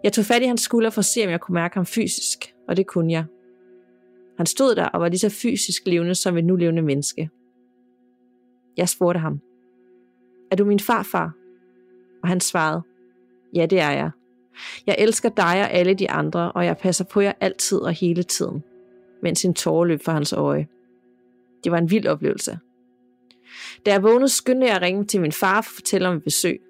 Jeg 0.04 0.14
tog 0.14 0.26
fat 0.26 0.42
i 0.42 0.46
hans 0.46 0.62
skulder 0.62 0.90
for 0.90 1.00
at 1.00 1.06
se, 1.06 1.24
om 1.24 1.30
jeg 1.30 1.42
kunne 1.42 1.54
mærke 1.54 1.76
ham 1.76 1.86
fysisk, 1.86 2.56
og 2.68 2.78
det 2.78 2.88
kunne 2.88 3.12
jeg. 3.12 3.26
Han 4.38 4.46
stod 4.46 4.76
der 4.76 4.86
og 4.86 5.02
var 5.02 5.10
lige 5.10 5.20
så 5.20 5.30
fysisk 5.30 5.82
levende 5.86 6.16
som 6.16 6.38
et 6.38 6.46
nu 6.46 6.56
levende 6.56 6.82
menneske. 6.82 7.30
Jeg 8.78 8.90
spurgte 8.90 9.20
ham, 9.20 9.40
er 10.52 10.56
du 10.56 10.66
min 10.66 10.80
farfar? 10.80 11.34
Og 12.24 12.30
han 12.30 12.40
svarede, 12.40 12.82
ja 13.56 13.66
det 13.66 13.80
er 13.80 13.92
jeg. 13.92 14.12
Jeg 14.88 14.96
elsker 15.00 15.30
dig 15.30 15.62
og 15.62 15.72
alle 15.72 15.94
de 15.94 16.12
andre, 16.12 16.52
og 16.52 16.66
jeg 16.66 16.78
passer 16.78 17.04
på 17.04 17.22
jer 17.22 17.34
altid 17.42 17.78
og 17.78 17.92
hele 17.92 18.24
tiden, 18.24 18.64
mens 19.24 19.46
en 19.46 19.54
tårer 19.54 19.86
løb 19.86 20.02
for 20.04 20.12
hans 20.12 20.34
øje. 20.34 20.68
Det 21.64 21.72
var 21.72 21.78
en 21.78 21.92
vild 21.92 22.08
oplevelse. 22.08 22.60
Da 23.86 23.92
jeg 23.92 24.04
vågnede, 24.04 24.30
skyndte 24.30 24.68
jeg 24.68 24.76
at 24.76 24.82
ringe 24.82 25.06
til 25.06 25.22
min 25.22 25.32
far 25.32 25.62
for 25.62 25.70
at 25.70 25.76
fortælle 25.76 26.08
om 26.08 26.16
et 26.16 26.24
besøg. 26.24 26.62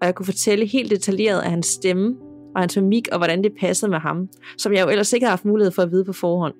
Og 0.00 0.06
jeg 0.06 0.14
kunne 0.14 0.26
fortælle 0.26 0.66
helt 0.66 0.90
detaljeret 0.90 1.40
af 1.40 1.50
hans 1.50 1.66
stemme 1.66 2.16
og 2.54 2.60
hans 2.60 2.76
mimik 2.76 3.08
og 3.12 3.18
hvordan 3.18 3.44
det 3.44 3.52
passede 3.60 3.90
med 3.90 3.98
ham, 3.98 4.28
som 4.58 4.72
jeg 4.72 4.84
jo 4.84 4.90
ellers 4.90 5.12
ikke 5.12 5.24
havde 5.24 5.32
haft 5.32 5.44
mulighed 5.44 5.72
for 5.72 5.82
at 5.82 5.90
vide 5.90 6.04
på 6.04 6.12
forhånd. 6.12 6.54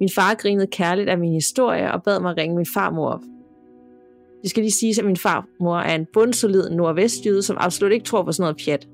Min 0.00 0.08
far 0.14 0.34
grinede 0.34 0.66
kærligt 0.66 1.08
af 1.08 1.18
min 1.18 1.32
historie 1.32 1.92
og 1.92 2.02
bad 2.02 2.20
mig 2.20 2.36
ringe 2.36 2.56
min 2.56 2.66
farmor 2.74 3.08
op. 3.08 3.20
Det 4.42 4.50
skal 4.50 4.62
lige 4.62 4.72
siges, 4.72 4.98
at 4.98 5.04
min 5.04 5.16
farmor 5.16 5.76
er 5.76 5.94
en 5.94 6.06
bundsolid 6.12 6.70
nordvestjyde, 6.70 7.42
som 7.42 7.56
absolut 7.60 7.92
ikke 7.92 8.04
tror 8.04 8.22
på 8.22 8.32
sådan 8.32 8.42
noget 8.42 8.62
pjat. 8.64 8.88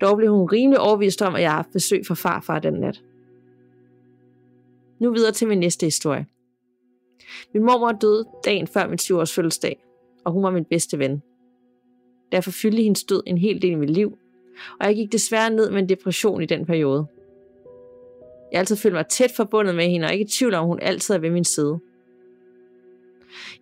Dog 0.00 0.16
blev 0.16 0.32
hun 0.32 0.48
rimelig 0.52 0.80
overbevist 0.80 1.22
om, 1.22 1.34
at 1.34 1.42
jeg 1.42 1.50
har 1.50 1.56
haft 1.56 1.72
besøg 1.72 2.06
fra 2.06 2.14
farfar 2.14 2.58
den 2.58 2.74
nat. 2.74 3.02
Nu 4.98 5.12
videre 5.12 5.32
til 5.32 5.48
min 5.48 5.58
næste 5.58 5.86
historie. 5.86 6.26
Min 7.54 7.62
mormor 7.62 7.92
døde 7.92 8.24
dagen 8.44 8.66
før 8.66 8.88
min 8.88 8.98
7 8.98 9.16
års 9.16 9.34
fødselsdag, 9.34 9.84
og 10.24 10.32
hun 10.32 10.42
var 10.42 10.50
min 10.50 10.64
bedste 10.64 10.98
ven. 10.98 11.22
Derfor 12.32 12.50
fyldte 12.50 12.82
hendes 12.82 13.04
død 13.04 13.22
en 13.26 13.38
hel 13.38 13.62
del 13.62 13.70
i 13.70 13.74
mit 13.74 13.90
liv, 13.90 14.18
og 14.80 14.86
jeg 14.86 14.96
gik 14.96 15.12
desværre 15.12 15.50
ned 15.50 15.70
med 15.70 15.78
en 15.78 15.88
depression 15.88 16.42
i 16.42 16.46
den 16.46 16.66
periode. 16.66 17.06
Jeg 18.52 18.58
har 18.58 18.60
altid 18.60 18.76
følt 18.76 18.94
mig 18.94 19.06
tæt 19.06 19.30
forbundet 19.36 19.74
med 19.74 19.88
hende, 19.88 20.06
og 20.06 20.12
ikke 20.12 20.24
i 20.24 20.28
tvivl 20.28 20.54
om, 20.54 20.66
hun 20.66 20.78
altid 20.82 21.14
er 21.14 21.18
ved 21.18 21.30
min 21.30 21.44
side. 21.44 21.78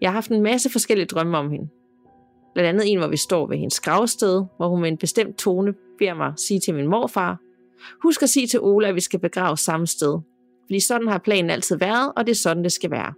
Jeg 0.01 0.11
har 0.11 0.15
haft 0.15 0.31
en 0.31 0.43
masse 0.43 0.71
forskellige 0.71 1.07
drømme 1.07 1.39
om 1.39 1.51
hende. 1.51 1.69
Blandt 2.55 2.69
andet 2.69 2.93
en, 2.93 2.99
hvor 2.99 3.09
vi 3.09 3.17
står 3.17 3.47
ved 3.47 3.57
hendes 3.57 3.81
gravsted, 3.81 4.45
hvor 4.57 4.69
hun 4.69 4.81
med 4.81 4.89
en 4.89 4.97
bestemt 4.97 5.39
tone 5.39 5.75
beder 5.99 6.15
mig 6.15 6.33
sige 6.37 6.61
til 6.61 6.75
min 6.75 6.87
morfar, 6.87 7.39
husk 8.03 8.23
at 8.23 8.29
sige 8.29 8.47
til 8.47 8.61
Ola, 8.61 8.89
at 8.89 8.95
vi 8.95 9.01
skal 9.01 9.21
begrave 9.21 9.57
samme 9.57 9.87
sted. 9.87 10.21
Fordi 10.67 10.81
sådan 10.81 11.09
har 11.09 11.19
planen 11.19 11.51
altid 11.51 11.77
været, 11.77 12.13
og 12.17 12.27
det 12.27 12.31
er 12.31 12.37
sådan, 12.37 12.65
det 12.65 12.73
skal 12.73 12.91
være. 12.91 13.15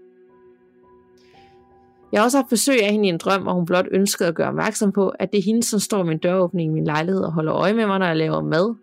Jeg 2.17 2.23
har 2.23 2.25
også 2.25 2.39
haft 2.39 2.49
besøg 2.49 2.83
af 2.83 2.93
hende 2.93 3.07
i 3.07 3.09
en 3.09 3.19
drøm, 3.19 3.43
hvor 3.43 3.53
hun 3.53 3.67
blot 3.67 3.87
ønskede 3.91 4.29
at 4.29 4.35
gøre 4.35 4.49
opmærksom 4.49 4.93
på, 4.93 5.09
at 5.09 5.33
det 5.33 5.39
er 5.39 5.43
hende, 5.43 5.63
som 5.63 5.81
står 5.81 6.03
min 6.03 6.19
døråbning 6.19 6.71
i 6.71 6.75
min 6.75 6.85
lejlighed 6.85 7.23
og 7.23 7.33
holder 7.33 7.55
øje 7.55 7.75
med 7.75 7.87
mig, 7.87 7.99
når 7.99 8.07
jeg 8.07 8.17
laver 8.17 8.43
mad. 8.43 8.75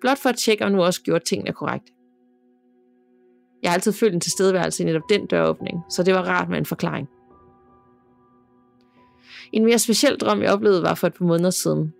Blot 0.00 0.18
for 0.18 0.28
at 0.28 0.36
tjekke, 0.36 0.64
om 0.64 0.72
nu 0.72 0.82
også 0.82 1.02
gjorde 1.02 1.24
tingene 1.24 1.52
korrekt. 1.52 1.84
Jeg 3.62 3.70
har 3.70 3.74
altid 3.74 3.92
følt 3.92 4.14
en 4.14 4.20
tilstedeværelse 4.20 4.82
i 4.82 4.86
netop 4.86 5.02
den 5.10 5.26
døråbning, 5.26 5.80
så 5.90 6.02
det 6.02 6.14
var 6.14 6.22
rart 6.22 6.48
med 6.48 6.58
en 6.58 6.66
forklaring. 6.66 7.08
En 9.52 9.64
mere 9.64 9.78
speciel 9.78 10.16
drøm, 10.16 10.42
jeg 10.42 10.52
oplevede, 10.52 10.82
var 10.82 10.94
for 10.94 11.06
et 11.06 11.14
par 11.14 11.24
måneder 11.24 11.50
siden. 11.50 11.94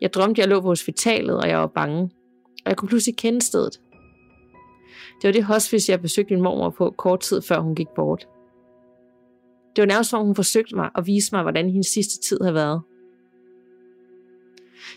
Jeg 0.00 0.14
drømte, 0.14 0.40
jeg 0.40 0.48
lå 0.48 0.60
på 0.60 0.68
hospitalet, 0.68 1.36
og 1.36 1.48
jeg 1.48 1.58
var 1.58 1.66
bange. 1.66 2.02
Og 2.64 2.66
jeg 2.66 2.76
kunne 2.76 2.88
pludselig 2.88 3.16
kende 3.16 3.42
stedet. 3.42 3.80
Det 5.22 5.28
var 5.28 5.32
det 5.32 5.44
hospice, 5.44 5.92
jeg 5.92 6.02
besøgte 6.02 6.34
min 6.34 6.42
mormor 6.42 6.70
på 6.70 6.94
kort 6.98 7.20
tid 7.20 7.42
før 7.42 7.60
hun 7.60 7.74
gik 7.74 7.88
bort. 7.96 8.28
Det 9.76 9.82
var 9.82 9.86
nærmest, 9.86 10.10
som 10.10 10.26
hun 10.26 10.34
forsøgte 10.34 10.76
mig 10.76 10.90
at 10.98 11.06
vise 11.06 11.34
mig, 11.34 11.42
hvordan 11.42 11.70
hendes 11.70 11.86
sidste 11.86 12.20
tid 12.20 12.38
havde 12.40 12.54
været. 12.54 12.82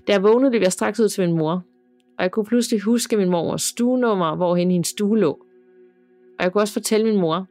Da 0.07 0.11
jeg 0.11 0.23
vågnede, 0.23 0.51
løb 0.51 0.61
jeg 0.61 0.71
straks 0.71 0.99
ud 0.99 1.09
til 1.09 1.27
min 1.27 1.37
mor, 1.37 1.63
og 2.17 2.23
jeg 2.23 2.31
kunne 2.31 2.45
pludselig 2.45 2.81
huske 2.81 3.17
min 3.17 3.29
mormors 3.29 3.61
stuenummer, 3.61 4.35
hvor 4.35 4.55
hendes 4.55 4.87
stue 4.87 5.19
lå. 5.19 5.31
Og 6.39 6.43
jeg 6.43 6.51
kunne 6.51 6.61
også 6.61 6.73
fortælle 6.73 7.05
min 7.05 7.21
mor, 7.21 7.47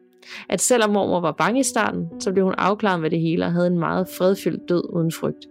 at 0.49 0.61
selvom 0.61 0.91
mormor 0.91 1.21
var 1.21 1.33
bange 1.33 1.61
i 1.61 1.63
starten, 1.63 2.21
så 2.21 2.33
blev 2.33 2.45
hun 2.45 2.55
afklaret 2.59 3.01
med 3.01 3.11
det 3.11 3.21
hele 3.21 3.45
og 3.45 3.53
havde 3.53 3.67
en 3.67 3.79
meget 3.79 4.09
fredfyldt 4.19 4.69
død 4.69 4.95
uden 4.95 5.13
frygt. 5.13 5.47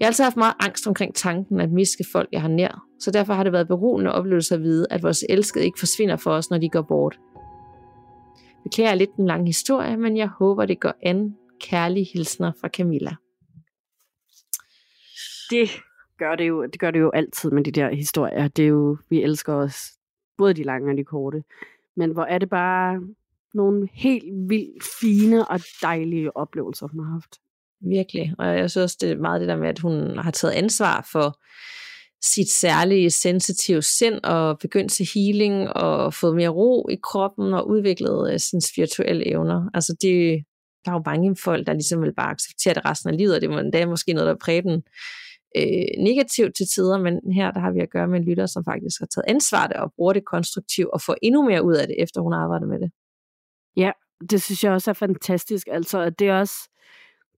Jeg 0.00 0.06
har 0.06 0.08
altid 0.08 0.24
haft 0.24 0.36
meget 0.36 0.54
angst 0.60 0.86
omkring 0.86 1.14
tanken 1.14 1.60
at 1.60 1.72
miske 1.72 2.04
folk, 2.12 2.28
jeg 2.32 2.40
har 2.40 2.48
nær, 2.48 2.86
så 3.00 3.10
derfor 3.10 3.34
har 3.34 3.42
det 3.42 3.52
været 3.52 3.68
beroligende 3.68 4.12
oplevelse 4.12 4.54
at 4.54 4.62
vide, 4.62 4.86
at 4.90 5.02
vores 5.02 5.24
elskede 5.28 5.64
ikke 5.64 5.78
forsvinder 5.78 6.16
for 6.16 6.30
os, 6.30 6.50
når 6.50 6.58
de 6.58 6.68
går 6.68 6.82
bort. 6.82 7.18
Beklager 8.66 8.94
lidt 8.94 9.16
den 9.16 9.26
lange 9.26 9.46
historie, 9.46 9.96
men 9.96 10.16
jeg 10.16 10.28
håber, 10.28 10.66
det 10.66 10.80
går 10.80 10.94
an. 11.02 11.36
Kærlige 11.60 12.06
hilsner 12.12 12.52
fra 12.60 12.68
Camilla. 12.68 13.16
Det 15.50 15.70
gør 16.18 16.34
det 16.34 16.48
jo, 16.48 16.66
det 16.66 16.80
gør 16.80 16.90
det 16.90 17.00
jo 17.00 17.10
altid 17.10 17.50
med 17.50 17.64
de 17.64 17.70
der 17.70 17.94
historier. 17.94 18.48
Det 18.48 18.64
er 18.64 18.68
jo, 18.68 18.98
vi 19.10 19.22
elsker 19.22 19.54
os 19.54 19.76
både 20.38 20.54
de 20.54 20.62
lange 20.62 20.92
og 20.92 20.96
de 20.96 21.04
korte. 21.04 21.44
Men 21.96 22.10
hvor 22.10 22.24
er 22.24 22.38
det 22.38 22.50
bare 22.50 23.00
nogle 23.54 23.88
helt 23.92 24.48
vildt 24.48 24.84
fine 25.00 25.48
og 25.48 25.60
dejlige 25.82 26.36
oplevelser, 26.36 26.86
hun 26.86 27.04
har 27.04 27.12
haft. 27.12 27.40
Virkelig. 27.80 28.34
Og 28.38 28.46
jeg 28.46 28.70
synes 28.70 28.84
også, 28.84 28.96
det 29.00 29.10
er 29.10 29.16
meget 29.16 29.40
det 29.40 29.48
der 29.48 29.56
med, 29.56 29.68
at 29.68 29.78
hun 29.78 30.18
har 30.18 30.30
taget 30.30 30.54
ansvar 30.54 31.08
for 31.12 31.40
sit 32.34 32.50
særlige 32.50 33.10
sensitive 33.10 33.82
sind 33.82 34.24
og 34.24 34.58
begyndt 34.58 34.92
til 34.92 35.08
healing 35.14 35.68
og 35.68 36.14
fået 36.14 36.36
mere 36.36 36.48
ro 36.48 36.88
i 36.88 36.96
kroppen 37.02 37.54
og 37.54 37.68
udviklet 37.68 38.28
øh, 38.28 38.34
uh, 38.34 38.40
sine 38.40 38.60
spirituelle 38.60 39.28
evner. 39.28 39.70
Altså 39.74 39.96
det, 40.02 40.44
der 40.84 40.90
er 40.90 40.94
jo 40.96 41.02
mange 41.06 41.36
folk, 41.44 41.66
der 41.66 41.72
ligesom 41.72 42.02
vil 42.02 42.14
bare 42.14 42.30
acceptere 42.30 42.74
det 42.74 42.84
resten 42.84 43.10
af 43.10 43.16
livet, 43.16 43.34
og 43.34 43.40
det 43.40 43.50
er 43.50 43.58
endda 43.58 43.86
måske 43.86 44.12
noget, 44.12 44.28
der 44.28 44.44
præger 44.44 44.62
den 44.62 44.82
øh, 45.56 46.04
negativt 46.04 46.56
til 46.56 46.66
tider, 46.74 46.98
men 46.98 47.32
her 47.32 47.50
der 47.50 47.60
har 47.60 47.72
vi 47.72 47.80
at 47.80 47.90
gøre 47.90 48.08
med 48.08 48.18
en 48.18 48.24
lytter, 48.24 48.46
som 48.46 48.64
faktisk 48.64 49.00
har 49.00 49.06
taget 49.06 49.24
ansvar 49.28 49.66
det 49.66 49.76
og 49.76 49.92
bruger 49.96 50.12
det 50.12 50.24
konstruktivt 50.24 50.90
og 50.92 51.00
får 51.00 51.16
endnu 51.22 51.42
mere 51.48 51.64
ud 51.64 51.74
af 51.74 51.86
det, 51.86 51.96
efter 52.02 52.20
hun 52.20 52.32
har 52.32 52.40
arbejdet 52.40 52.68
med 52.68 52.80
det. 52.80 52.90
Ja, 53.76 53.90
det 54.30 54.42
synes 54.42 54.64
jeg 54.64 54.72
også 54.72 54.90
er 54.90 54.94
fantastisk. 54.94 55.66
Altså, 55.70 55.98
at 56.00 56.18
det 56.18 56.28
er 56.28 56.38
også, 56.38 56.54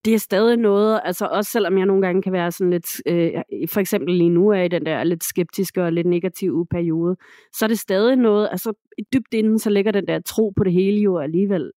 det 0.05 0.15
er 0.15 0.19
stadig 0.19 0.57
noget, 0.57 1.01
altså 1.05 1.27
også 1.27 1.51
selvom 1.51 1.79
jeg 1.79 1.87
nogle 1.87 2.03
gange 2.03 2.23
kan 2.23 2.33
være 2.33 2.53
sådan 2.53 2.71
lidt, 2.71 2.87
øh, 3.07 3.43
for 3.69 3.81
eksempel 3.81 4.15
lige 4.15 4.31
nu 4.31 4.49
er 4.49 4.63
i 4.63 4.69
den 4.69 4.87
der 4.87 5.05
lidt 5.05 5.25
skeptiske 5.25 5.83
og 5.83 5.93
lidt 5.93 6.07
negative 6.07 6.67
periode, 6.67 7.17
så 7.53 7.65
er 7.65 7.69
det 7.69 7.79
stadig 7.79 8.17
noget, 8.17 8.49
altså 8.51 8.73
dybt 9.13 9.35
inden, 9.35 9.59
så 9.59 9.71
ligger 9.71 9.93
den 9.93 10.07
der 10.07 10.21
tro 10.21 10.53
på 10.57 10.65
det 10.65 10.73
hele 10.73 11.01
jo 11.01 11.19
alligevel 11.19 11.73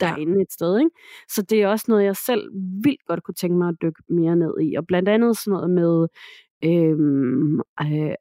derinde 0.00 0.36
ja. 0.36 0.42
et 0.42 0.52
sted. 0.52 0.78
Ikke? 0.78 0.90
Så 1.28 1.42
det 1.42 1.62
er 1.62 1.68
også 1.68 1.84
noget, 1.88 2.04
jeg 2.04 2.16
selv 2.16 2.50
vildt 2.84 3.06
godt 3.06 3.22
kunne 3.22 3.34
tænke 3.34 3.56
mig 3.56 3.68
at 3.68 3.76
dykke 3.82 4.02
mere 4.08 4.36
ned 4.36 4.54
i. 4.62 4.74
Og 4.74 4.86
blandt 4.86 5.08
andet 5.08 5.36
sådan 5.38 5.50
noget 5.50 5.70
med 5.70 6.08
øhm, 6.64 7.60
øh, 7.60 8.14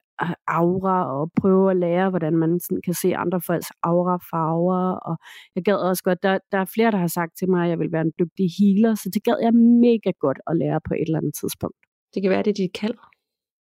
aura 0.48 1.20
og 1.20 1.32
prøve 1.42 1.72
at 1.72 1.78
lære, 1.78 2.10
hvordan 2.10 2.38
man 2.38 2.60
sådan 2.60 2.82
kan 2.86 2.94
se 2.94 3.16
andre 3.16 3.42
folks 3.42 3.72
aura 3.84 4.18
farver. 4.32 4.96
Og 5.10 5.18
jeg 5.56 5.64
gad 5.64 5.76
også 5.76 6.04
godt, 6.04 6.24
der, 6.24 6.40
der 6.52 6.58
er 6.58 6.66
flere, 6.66 6.92
der 6.92 6.98
har 6.98 7.08
sagt 7.08 7.38
til 7.38 7.50
mig, 7.50 7.64
at 7.64 7.70
jeg 7.70 7.80
vil 7.80 7.92
være 7.92 8.02
en 8.02 8.14
dygtig 8.20 8.48
healer, 8.60 8.96
så 8.96 9.10
det 9.14 9.24
gad 9.24 9.38
jeg 9.42 9.54
mega 9.54 10.12
godt 10.20 10.40
at 10.48 10.58
lære 10.58 10.80
på 10.88 10.94
et 10.94 11.08
eller 11.08 11.18
andet 11.18 11.34
tidspunkt. 11.42 11.78
Det 12.14 12.22
kan 12.22 12.32
være, 12.32 12.44
det 12.44 12.50
er 12.50 12.64
dit 12.64 12.74
kald. 12.74 12.98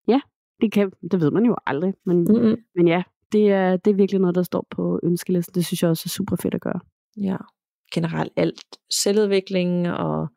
Ja, 0.08 0.20
det, 0.60 0.72
kan, 0.72 0.92
det 1.10 1.20
ved 1.20 1.30
man 1.30 1.44
jo 1.44 1.56
aldrig. 1.66 1.94
Men, 2.06 2.16
mm-hmm. 2.18 2.56
men 2.74 2.88
ja, 2.88 3.02
det 3.32 3.52
er, 3.52 3.76
det 3.76 3.90
er 3.90 3.94
virkelig 3.94 4.20
noget, 4.20 4.34
der 4.34 4.42
står 4.42 4.66
på 4.70 5.00
ønskelisten. 5.02 5.54
Det 5.54 5.66
synes 5.66 5.82
jeg 5.82 5.90
også 5.90 6.04
er 6.06 6.16
super 6.18 6.36
fedt 6.36 6.54
at 6.54 6.60
gøre. 6.60 6.80
Ja, 7.16 7.36
generelt 7.94 8.32
alt 8.36 8.64
selvudvikling 8.90 9.90
og 9.90 10.28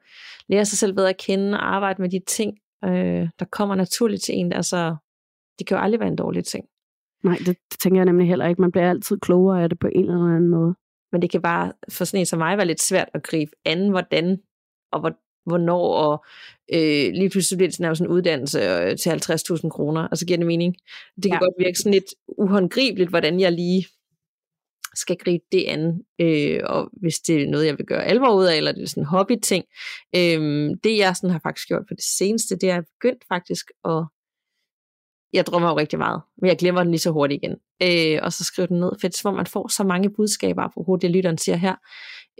lære 0.49 0.65
sig 0.65 0.77
selv 0.77 0.93
bedre 0.93 1.09
at 1.09 1.17
kende 1.17 1.57
og 1.57 1.75
arbejde 1.75 2.01
med 2.01 2.09
de 2.09 2.19
ting, 2.27 2.57
øh, 2.85 3.29
der 3.39 3.45
kommer 3.51 3.75
naturligt 3.75 4.23
til 4.23 4.35
en. 4.35 4.53
Altså, 4.53 4.95
det 5.59 5.67
kan 5.67 5.77
jo 5.77 5.83
aldrig 5.83 5.99
være 5.99 6.09
en 6.09 6.15
dårlig 6.15 6.45
ting. 6.45 6.65
Nej, 7.23 7.37
det, 7.37 7.47
det 7.47 7.79
tænker 7.79 7.99
jeg 7.99 8.05
nemlig 8.05 8.27
heller 8.27 8.47
ikke. 8.47 8.61
Man 8.61 8.71
bliver 8.71 8.89
altid 8.89 9.19
klogere 9.19 9.63
af 9.63 9.69
det 9.69 9.79
på 9.79 9.87
en 9.87 10.09
eller 10.09 10.35
anden 10.35 10.49
måde. 10.49 10.75
Men 11.11 11.21
det 11.21 11.29
kan 11.29 11.41
bare 11.41 11.73
for 11.89 12.05
sådan 12.05 12.19
en 12.19 12.25
som 12.25 12.39
mig 12.39 12.57
være 12.57 12.67
lidt 12.67 12.81
svært 12.81 13.09
at 13.13 13.23
gribe 13.23 13.51
an, 13.65 13.89
hvordan 13.89 14.37
og 14.91 14.99
hvor, 14.99 15.11
hvornår, 15.49 15.93
og 15.93 16.25
øh, 16.73 17.11
lige 17.13 17.29
pludselig 17.29 17.57
bliver 17.57 17.69
det 17.69 17.75
sådan 17.75 17.97
en 18.01 18.07
uddannelse 18.07 18.59
øh, 18.59 18.97
til 18.97 19.09
50.000 19.09 19.69
kroner, 19.69 20.07
og 20.07 20.17
så 20.17 20.25
giver 20.25 20.37
det 20.37 20.47
mening. 20.47 20.75
Det 21.15 21.23
kan 21.23 21.31
ja. 21.31 21.39
godt 21.39 21.53
virke 21.59 21.77
sådan 21.77 21.93
lidt 21.93 22.13
uhåndgribeligt, 22.27 23.09
hvordan 23.09 23.39
jeg 23.39 23.51
lige 23.51 23.87
skal 24.93 25.17
gribe 25.17 25.43
det 25.51 25.63
an, 25.67 26.01
øh, 26.19 26.59
og 26.63 26.89
hvis 27.01 27.19
det 27.19 27.43
er 27.43 27.47
noget, 27.47 27.65
jeg 27.65 27.77
vil 27.77 27.85
gøre 27.85 28.05
alvor 28.05 28.35
ud 28.35 28.45
af, 28.45 28.57
eller 28.57 28.71
det 28.71 28.83
er 28.83 28.87
sådan 28.87 29.03
en 29.03 29.07
hobby-ting. 29.07 29.65
Øh, 30.15 30.69
det 30.83 30.97
jeg 30.97 31.15
sådan 31.15 31.29
har 31.29 31.39
faktisk 31.43 31.67
gjort 31.67 31.85
på 31.87 31.93
det 31.93 32.03
seneste, 32.03 32.55
det 32.55 32.69
er 32.69 32.81
begyndt 32.81 33.23
faktisk 33.29 33.65
at 33.85 34.05
jeg 35.33 35.45
drømmer 35.45 35.69
jo 35.69 35.77
rigtig 35.77 35.99
meget, 35.99 36.21
men 36.41 36.47
jeg 36.47 36.57
glemmer 36.57 36.83
den 36.83 36.91
lige 36.91 36.99
så 36.99 37.11
hurtigt 37.11 37.43
igen. 37.43 37.55
Øh, 37.81 38.19
og 38.23 38.33
så 38.33 38.43
skriver 38.43 38.67
den 38.67 38.79
ned, 38.79 38.91
for 39.01 39.07
det 39.07 39.25
er, 39.25 39.31
man 39.31 39.47
får 39.47 39.67
så 39.67 39.83
mange 39.83 40.09
budskaber, 40.09 40.67
på 40.75 40.97
det 41.01 41.11
lytteren 41.11 41.37
siger 41.37 41.55
her, 41.55 41.75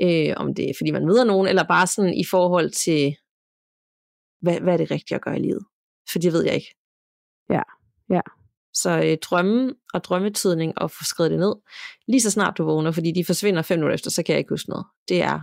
øh, 0.02 0.34
om 0.38 0.56
det 0.56 0.70
er, 0.70 0.74
fordi 0.78 0.92
man 0.92 1.06
møder 1.06 1.24
nogen, 1.24 1.48
eller 1.48 1.64
bare 1.64 1.88
sådan 1.88 2.14
i 2.14 2.26
forhold 2.26 2.70
til, 2.72 3.16
hvad, 4.42 4.60
hvad 4.60 4.74
er 4.74 4.78
det 4.78 4.92
rigtige 4.92 5.16
at 5.16 5.22
gøre 5.22 5.38
i 5.38 5.42
livet? 5.42 5.66
For 6.12 6.20
det 6.20 6.34
ved 6.34 6.46
jeg 6.46 6.56
ikke. 6.56 6.76
Ja, 7.50 7.62
ja. 8.10 8.22
Så 8.74 9.02
øh, 9.04 9.18
drømme 9.18 9.74
og 9.94 10.04
drømmetidning 10.04 10.78
og 10.78 10.92
få 10.92 11.04
skrevet 11.04 11.32
det 11.32 11.40
ned, 11.40 11.56
lige 12.08 12.22
så 12.22 12.32
snart 12.32 12.58
du 12.58 12.64
vågner, 12.64 12.92
fordi 12.92 13.12
de 13.12 13.26
forsvinder 13.26 13.62
fem 13.62 13.80
minutter 13.80 13.96
efter, 13.96 14.10
så 14.12 14.24
kan 14.24 14.34
jeg 14.34 14.40
ikke 14.40 14.50
huske 14.50 14.70
noget. 14.70 14.86
Det 15.10 15.22
er 15.22 15.40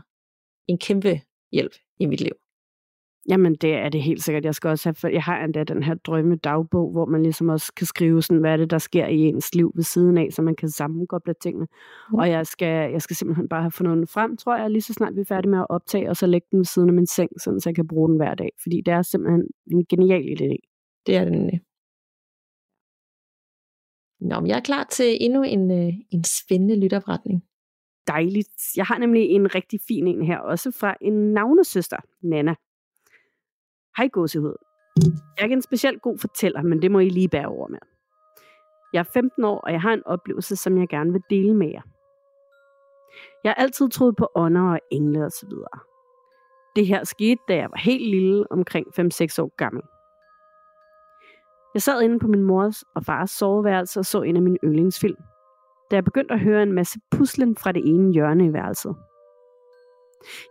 en 0.68 0.78
kæmpe 0.78 1.20
hjælp 1.52 1.72
i 2.00 2.06
mit 2.06 2.20
liv. 2.20 2.32
Jamen, 3.28 3.54
det 3.54 3.74
er 3.74 3.88
det 3.88 4.02
helt 4.02 4.22
sikkert. 4.22 4.44
Jeg 4.44 4.54
skal 4.54 4.70
også 4.70 4.88
have, 4.88 4.94
for 4.94 5.08
jeg 5.08 5.22
har 5.22 5.44
endda 5.44 5.64
den 5.64 5.82
her 5.82 5.94
drømme 5.94 6.36
dagbog, 6.36 6.90
hvor 6.90 7.06
man 7.06 7.22
ligesom 7.22 7.48
også 7.48 7.72
kan 7.76 7.86
skrive 7.86 8.22
sådan, 8.22 8.40
hvad 8.40 8.52
er 8.52 8.56
det, 8.56 8.70
der 8.70 8.78
sker 8.78 9.06
i 9.06 9.18
ens 9.18 9.54
liv 9.54 9.72
ved 9.74 9.82
siden 9.82 10.18
af, 10.18 10.28
så 10.30 10.42
man 10.42 10.56
kan 10.56 10.68
sammenkoble 10.68 11.34
tingene. 11.42 11.66
Mm. 12.10 12.18
Og 12.18 12.30
jeg 12.30 12.46
skal, 12.46 12.90
jeg 12.92 13.02
skal 13.02 13.16
simpelthen 13.16 13.48
bare 13.48 13.62
have 13.62 13.70
fundet 13.70 13.96
den 13.96 14.06
frem, 14.06 14.36
tror 14.36 14.56
jeg, 14.56 14.70
lige 14.70 14.82
så 14.82 14.92
snart 14.92 15.16
vi 15.16 15.20
er 15.20 15.24
færdige 15.24 15.50
med 15.50 15.58
at 15.58 15.66
optage, 15.68 16.10
og 16.10 16.16
så 16.16 16.26
lægge 16.26 16.46
den 16.50 16.58
ved 16.58 16.64
siden 16.64 16.88
af 16.88 16.94
min 16.94 17.06
seng, 17.06 17.30
sådan, 17.40 17.60
så 17.60 17.68
jeg 17.68 17.74
kan 17.74 17.88
bruge 17.88 18.08
den 18.08 18.16
hver 18.16 18.34
dag. 18.34 18.50
Fordi 18.62 18.80
det 18.86 18.94
er 18.94 19.02
simpelthen 19.02 19.42
en 19.72 19.86
genial 19.90 20.22
idé. 20.22 20.56
Det 21.06 21.16
er 21.16 21.24
nemlig. 21.24 21.60
Nå, 24.20 24.40
men 24.40 24.48
jeg 24.48 24.56
er 24.56 24.60
klar 24.60 24.84
til 24.84 25.16
endnu 25.20 25.42
en, 25.42 25.70
øh, 25.70 25.92
en 26.10 26.24
spændende 26.24 26.80
lytopretning. 26.80 27.44
Dejligt. 28.06 28.76
Jeg 28.76 28.84
har 28.84 28.98
nemlig 28.98 29.22
en 29.22 29.54
rigtig 29.54 29.80
fin 29.88 30.06
en 30.06 30.22
her, 30.22 30.38
også 30.38 30.70
fra 30.70 30.94
en 31.00 31.32
navnesøster, 31.32 31.96
Nana. 32.22 32.54
Hej 33.96 34.08
gåsehud. 34.08 34.54
Jeg 34.96 35.38
er 35.38 35.42
ikke 35.42 35.52
en 35.52 35.62
specielt 35.62 36.02
god 36.02 36.18
fortæller, 36.18 36.62
men 36.62 36.82
det 36.82 36.90
må 36.90 36.98
I 36.98 37.08
lige 37.08 37.28
bære 37.28 37.46
over 37.46 37.68
med. 37.68 37.78
Jeg 38.92 39.00
er 39.00 39.10
15 39.14 39.44
år, 39.44 39.60
og 39.60 39.72
jeg 39.72 39.80
har 39.80 39.92
en 39.92 40.06
oplevelse, 40.06 40.56
som 40.56 40.78
jeg 40.78 40.88
gerne 40.88 41.12
vil 41.12 41.22
dele 41.30 41.54
med 41.54 41.70
jer. 41.70 41.82
Jeg 43.44 43.50
har 43.50 43.62
altid 43.62 43.88
troet 43.88 44.16
på 44.16 44.28
ånder 44.34 44.72
og 44.72 44.80
engle 44.90 45.24
osv. 45.24 45.50
Det 46.76 46.86
her 46.86 47.04
skete, 47.04 47.40
da 47.48 47.56
jeg 47.56 47.70
var 47.70 47.78
helt 47.78 48.10
lille, 48.10 48.52
omkring 48.52 48.86
5-6 48.86 48.92
år 49.42 49.56
gammel. 49.56 49.82
Jeg 51.74 51.82
sad 51.82 52.02
inde 52.02 52.18
på 52.18 52.26
min 52.26 52.42
mors 52.42 52.84
og 52.94 53.04
fars 53.04 53.30
soveværelse 53.30 54.00
og 54.00 54.04
så 54.04 54.22
en 54.22 54.36
af 54.36 54.42
mine 54.42 54.58
yndlingsfilm, 54.64 55.16
da 55.90 55.96
jeg 55.96 56.04
begyndte 56.04 56.34
at 56.34 56.40
høre 56.40 56.62
en 56.62 56.72
masse 56.72 56.98
puslen 57.10 57.56
fra 57.56 57.72
det 57.72 57.82
ene 57.84 58.12
hjørne 58.12 58.46
i 58.46 58.52
værelset. 58.52 58.96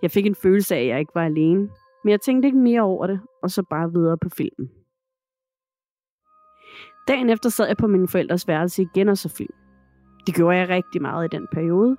Jeg 0.01 0.12
fik 0.12 0.25
en 0.25 0.35
følelse 0.35 0.75
af, 0.75 0.79
at 0.79 0.88
jeg 0.88 1.00
ikke 1.00 1.15
var 1.15 1.25
alene, 1.25 1.69
men 2.03 2.12
jeg 2.12 2.22
tænkte 2.22 2.48
ikke 2.48 2.57
mere 2.57 2.81
over 2.81 3.07
det, 3.07 3.19
og 3.43 3.51
så 3.51 3.63
bare 3.69 3.91
videre 3.91 4.17
på 4.17 4.29
filmen. 4.29 4.69
Dagen 7.07 7.29
efter 7.29 7.50
sad 7.50 7.67
jeg 7.67 7.77
på 7.77 7.88
min 7.88 8.07
forældres 8.07 8.48
værelse 8.48 8.81
igen 8.81 9.10
og 9.10 9.17
så 9.17 9.29
film. 9.29 9.53
Det 10.25 10.36
gjorde 10.36 10.57
jeg 10.57 10.69
rigtig 10.69 11.01
meget 11.01 11.25
i 11.25 11.36
den 11.36 11.48
periode, 11.53 11.98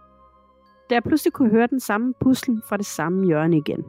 da 0.90 0.94
jeg 0.94 1.02
pludselig 1.02 1.32
kunne 1.32 1.50
høre 1.50 1.66
den 1.66 1.80
samme 1.80 2.14
puslen 2.20 2.62
fra 2.68 2.76
det 2.76 2.86
samme 2.86 3.26
hjørne 3.26 3.56
igen. 3.56 3.84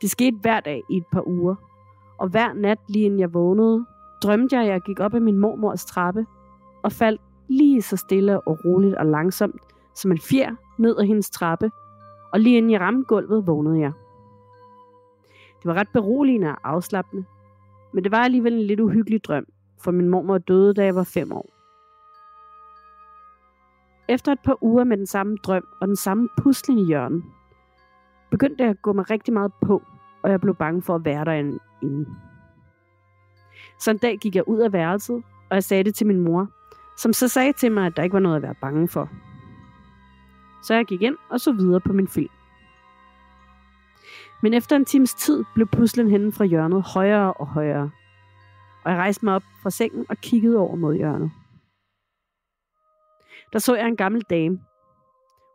Det 0.00 0.10
skete 0.10 0.36
hver 0.40 0.60
dag 0.60 0.82
i 0.90 0.96
et 0.96 1.06
par 1.12 1.28
uger, 1.28 1.54
og 2.18 2.28
hver 2.28 2.52
nat 2.52 2.78
lige 2.88 3.04
inden 3.04 3.20
jeg 3.20 3.34
vågnede, 3.34 3.86
drømte 4.22 4.56
jeg, 4.56 4.64
at 4.64 4.70
jeg 4.70 4.80
gik 4.80 5.00
op 5.00 5.14
ad 5.14 5.20
min 5.20 5.38
mormors 5.38 5.84
trappe 5.84 6.26
og 6.82 6.92
faldt 6.92 7.20
lige 7.48 7.82
så 7.82 7.96
stille 7.96 8.40
og 8.40 8.58
roligt 8.64 8.94
og 8.94 9.06
langsomt 9.06 9.60
som 9.94 10.10
en 10.10 10.18
fjer 10.18 10.54
ned 10.78 10.98
ad 10.98 11.04
hendes 11.04 11.30
trappe, 11.30 11.70
og 12.32 12.40
lige 12.40 12.56
inden 12.56 12.70
jeg 12.70 12.80
ramte 12.80 13.04
gulvet, 13.04 13.46
vågnede 13.46 13.80
jeg. 13.80 13.92
Det 15.64 15.68
var 15.68 15.80
ret 15.80 15.88
beroligende 15.92 16.48
og 16.48 16.58
afslappende, 16.64 17.24
men 17.92 18.04
det 18.04 18.12
var 18.12 18.18
alligevel 18.18 18.52
en 18.52 18.66
lidt 18.66 18.80
uhyggelig 18.80 19.24
drøm, 19.24 19.46
for 19.80 19.90
min 19.90 20.08
mormor 20.08 20.38
døde, 20.38 20.74
da 20.74 20.84
jeg 20.84 20.94
var 20.94 21.04
fem 21.04 21.32
år. 21.32 21.50
Efter 24.08 24.32
et 24.32 24.38
par 24.44 24.64
uger 24.64 24.84
med 24.84 24.96
den 24.96 25.06
samme 25.06 25.36
drøm 25.36 25.64
og 25.80 25.88
den 25.88 25.96
samme 25.96 26.28
pusling 26.36 26.80
i 26.80 26.84
hjørnet, 26.84 27.24
begyndte 28.30 28.62
jeg 28.62 28.70
at 28.70 28.82
gå 28.82 28.92
mig 28.92 29.10
rigtig 29.10 29.34
meget 29.34 29.52
på, 29.62 29.82
og 30.22 30.30
jeg 30.30 30.40
blev 30.40 30.54
bange 30.54 30.82
for 30.82 30.94
at 30.94 31.04
være 31.04 31.24
derinde. 31.24 31.58
Så 33.80 33.90
en 33.90 33.98
dag 33.98 34.18
gik 34.18 34.36
jeg 34.36 34.48
ud 34.48 34.58
af 34.58 34.72
værelset, 34.72 35.22
og 35.50 35.54
jeg 35.54 35.64
sagde 35.64 35.84
det 35.84 35.94
til 35.94 36.06
min 36.06 36.20
mor, 36.20 36.48
som 36.96 37.12
så 37.12 37.28
sagde 37.28 37.52
til 37.52 37.72
mig, 37.72 37.86
at 37.86 37.96
der 37.96 38.02
ikke 38.02 38.14
var 38.14 38.20
noget 38.20 38.36
at 38.36 38.42
være 38.42 38.54
bange 38.60 38.88
for. 38.88 39.08
Så 40.62 40.74
jeg 40.74 40.84
gik 40.84 41.02
ind 41.02 41.16
og 41.30 41.40
så 41.40 41.52
videre 41.52 41.80
på 41.80 41.92
min 41.92 42.08
film. 42.08 42.30
Men 44.44 44.54
efter 44.54 44.76
en 44.76 44.84
times 44.84 45.14
tid 45.14 45.44
blev 45.54 45.66
puslen 45.66 46.08
henne 46.08 46.32
fra 46.32 46.44
hjørnet 46.44 46.82
højere 46.82 47.32
og 47.32 47.46
højere. 47.46 47.90
Og 48.84 48.90
jeg 48.90 48.98
rejste 48.98 49.24
mig 49.24 49.34
op 49.34 49.42
fra 49.62 49.70
sengen 49.70 50.06
og 50.08 50.16
kiggede 50.16 50.58
over 50.58 50.76
mod 50.76 50.94
hjørnet. 50.94 51.30
Der 53.52 53.58
så 53.58 53.74
jeg 53.74 53.88
en 53.88 53.96
gammel 53.96 54.22
dame. 54.22 54.60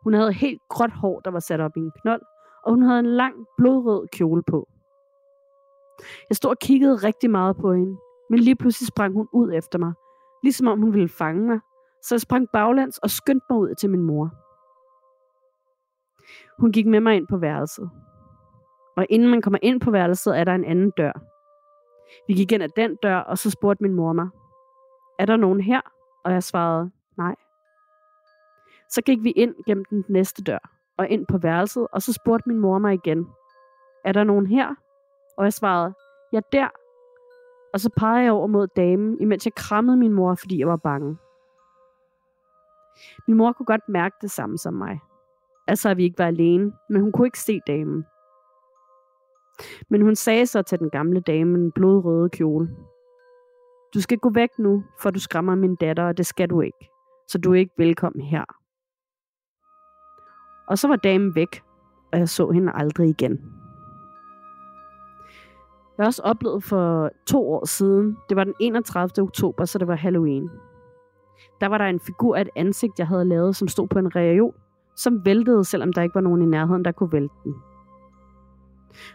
Hun 0.04 0.14
havde 0.14 0.32
helt 0.32 0.60
gråt 0.68 0.90
hår, 0.90 1.20
der 1.20 1.30
var 1.30 1.40
sat 1.40 1.60
op 1.60 1.76
i 1.76 1.80
en 1.80 1.92
knold, 2.02 2.22
og 2.64 2.72
hun 2.72 2.82
havde 2.82 2.98
en 2.98 3.06
lang 3.06 3.34
blodrød 3.58 4.06
kjole 4.12 4.42
på. 4.42 4.68
Jeg 6.28 6.36
stod 6.36 6.50
og 6.50 6.58
kiggede 6.58 6.96
rigtig 6.96 7.30
meget 7.30 7.56
på 7.56 7.72
hende, 7.72 7.96
men 8.30 8.38
lige 8.38 8.56
pludselig 8.56 8.86
sprang 8.86 9.14
hun 9.14 9.28
ud 9.32 9.52
efter 9.52 9.78
mig, 9.78 9.92
ligesom 10.42 10.66
om 10.66 10.80
hun 10.80 10.94
ville 10.94 11.08
fange 11.08 11.46
mig, 11.46 11.60
så 12.02 12.14
jeg 12.14 12.20
sprang 12.20 12.48
baglands 12.52 12.98
og 12.98 13.10
skyndte 13.10 13.46
mig 13.50 13.58
ud 13.58 13.74
til 13.74 13.90
min 13.90 14.02
mor. 14.02 14.30
Hun 16.60 16.72
gik 16.72 16.86
med 16.86 17.00
mig 17.00 17.16
ind 17.16 17.26
på 17.26 17.36
værelset. 17.36 17.90
Og 19.00 19.06
inden 19.10 19.28
man 19.28 19.42
kommer 19.42 19.58
ind 19.62 19.80
på 19.80 19.90
værelset, 19.90 20.38
er 20.38 20.44
der 20.44 20.52
en 20.52 20.64
anden 20.64 20.90
dør. 20.90 21.12
Vi 22.28 22.34
gik 22.34 22.52
ind 22.52 22.62
ad 22.62 22.68
den 22.76 22.96
dør, 23.02 23.16
og 23.16 23.38
så 23.38 23.50
spurgte 23.50 23.82
min 23.82 23.94
mor 23.94 24.12
mig, 24.12 24.28
er 25.18 25.26
der 25.26 25.36
nogen 25.36 25.60
her? 25.60 25.80
Og 26.24 26.32
jeg 26.32 26.42
svarede, 26.42 26.90
nej. 27.16 27.34
Så 28.88 29.02
gik 29.02 29.18
vi 29.22 29.30
ind 29.30 29.54
gennem 29.66 29.84
den 29.84 30.04
næste 30.08 30.42
dør, 30.42 30.70
og 30.98 31.08
ind 31.08 31.26
på 31.26 31.38
værelset, 31.38 31.86
og 31.92 32.02
så 32.02 32.12
spurgte 32.12 32.48
min 32.48 32.58
mor 32.58 32.78
mig 32.78 32.94
igen, 32.94 33.28
er 34.04 34.12
der 34.12 34.24
nogen 34.24 34.46
her? 34.46 34.74
Og 35.36 35.44
jeg 35.44 35.52
svarede, 35.52 35.94
ja 36.32 36.40
der. 36.52 36.68
Og 37.72 37.80
så 37.80 37.90
pegede 37.96 38.24
jeg 38.24 38.32
over 38.32 38.46
mod 38.46 38.66
damen, 38.66 39.20
imens 39.20 39.46
jeg 39.46 39.54
krammede 39.54 39.96
min 39.96 40.12
mor, 40.12 40.34
fordi 40.34 40.58
jeg 40.58 40.68
var 40.68 40.76
bange. 40.76 41.16
Min 43.28 43.36
mor 43.36 43.52
kunne 43.52 43.66
godt 43.66 43.88
mærke 43.88 44.16
det 44.22 44.30
samme 44.30 44.58
som 44.58 44.74
mig. 44.74 45.00
Altså 45.66 45.88
at 45.88 45.96
vi 45.96 46.04
ikke 46.04 46.18
var 46.18 46.26
alene, 46.26 46.72
men 46.90 47.02
hun 47.02 47.12
kunne 47.12 47.26
ikke 47.26 47.40
se 47.40 47.60
damen. 47.66 48.04
Men 49.90 50.02
hun 50.02 50.16
sagde 50.16 50.46
så 50.46 50.62
til 50.62 50.78
den 50.78 50.90
gamle 50.90 51.20
dame 51.20 51.58
en 51.58 51.72
blodrøde 51.72 52.28
kjole. 52.30 52.68
Du 53.94 54.00
skal 54.00 54.18
gå 54.18 54.30
væk 54.30 54.50
nu, 54.58 54.84
for 55.00 55.10
du 55.10 55.20
skræmmer 55.20 55.54
min 55.54 55.74
datter, 55.74 56.04
og 56.04 56.18
det 56.18 56.26
skal 56.26 56.50
du 56.50 56.60
ikke. 56.60 56.90
Så 57.28 57.38
du 57.38 57.52
er 57.52 57.58
ikke 57.58 57.74
velkommen 57.78 58.22
her. 58.22 58.44
Og 60.68 60.78
så 60.78 60.88
var 60.88 60.96
damen 60.96 61.34
væk, 61.34 61.62
og 62.12 62.18
jeg 62.18 62.28
så 62.28 62.50
hende 62.50 62.72
aldrig 62.74 63.08
igen. 63.08 63.40
Jeg 65.98 66.04
har 66.04 66.06
også 66.06 66.22
oplevet 66.22 66.64
for 66.64 67.10
to 67.26 67.52
år 67.52 67.64
siden, 67.66 68.16
det 68.28 68.36
var 68.36 68.44
den 68.44 68.54
31. 68.60 69.22
oktober, 69.22 69.64
så 69.64 69.78
det 69.78 69.88
var 69.88 69.94
Halloween. 69.94 70.50
Der 71.60 71.66
var 71.66 71.78
der 71.78 71.84
en 71.84 72.00
figur 72.00 72.36
af 72.36 72.40
et 72.40 72.48
ansigt, 72.56 72.98
jeg 72.98 73.06
havde 73.06 73.24
lavet, 73.24 73.56
som 73.56 73.68
stod 73.68 73.88
på 73.88 73.98
en 73.98 74.16
reol, 74.16 74.54
som 74.96 75.24
væltede, 75.24 75.64
selvom 75.64 75.92
der 75.92 76.02
ikke 76.02 76.14
var 76.14 76.20
nogen 76.20 76.42
i 76.42 76.46
nærheden, 76.46 76.84
der 76.84 76.92
kunne 76.92 77.12
vælte 77.12 77.34
den. 77.44 77.54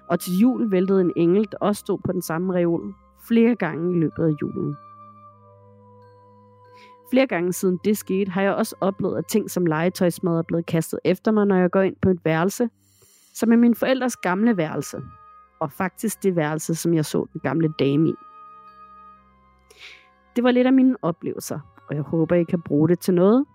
Og 0.10 0.20
til 0.20 0.34
jul 0.38 0.72
væltede 0.72 1.02
en 1.02 1.14
engel, 1.16 1.48
der 1.52 1.58
også 1.62 1.80
stod 1.80 2.00
på 2.06 2.12
den 2.12 2.22
samme 2.22 2.54
reol, 2.54 2.94
flere 3.28 3.56
gange 3.56 3.98
i 3.98 4.00
løbet 4.00 4.24
af 4.24 4.34
julen. 4.42 4.76
Flere 7.12 7.28
gange 7.28 7.54
siden 7.54 7.80
det 7.86 7.98
skete, 7.98 8.32
har 8.32 8.42
jeg 8.42 8.54
også 8.54 8.76
oplevet, 8.82 9.18
at 9.18 9.26
ting 9.26 9.52
som 9.52 9.66
legetøjsmad 9.66 10.38
er 10.38 10.42
blevet 10.42 10.66
kastet 10.66 11.00
efter 11.04 11.32
mig, 11.32 11.46
når 11.46 11.56
jeg 11.56 11.72
går 11.72 11.82
ind 11.82 11.96
på 12.02 12.10
et 12.10 12.20
værelse, 12.26 12.70
som 13.34 13.52
er 13.52 13.56
min 13.56 13.76
forældres 13.76 14.18
gamle 14.18 14.58
værelse, 14.58 15.02
og 15.60 15.72
faktisk 15.72 16.24
det 16.24 16.36
værelse, 16.36 16.76
som 16.76 16.94
jeg 16.94 17.06
så 17.06 17.26
den 17.34 17.42
gamle 17.44 17.74
dame 17.80 18.10
i. 18.10 18.14
Det 20.36 20.44
var 20.44 20.52
lidt 20.52 20.68
af 20.68 20.74
mine 20.74 20.96
oplevelser, 21.02 21.60
og 21.90 21.96
jeg 21.96 22.04
håber, 22.04 22.36
I 22.36 22.44
kan 22.44 22.62
bruge 22.62 22.90
det 22.90 23.00
til 23.00 23.14
noget. 23.14 23.46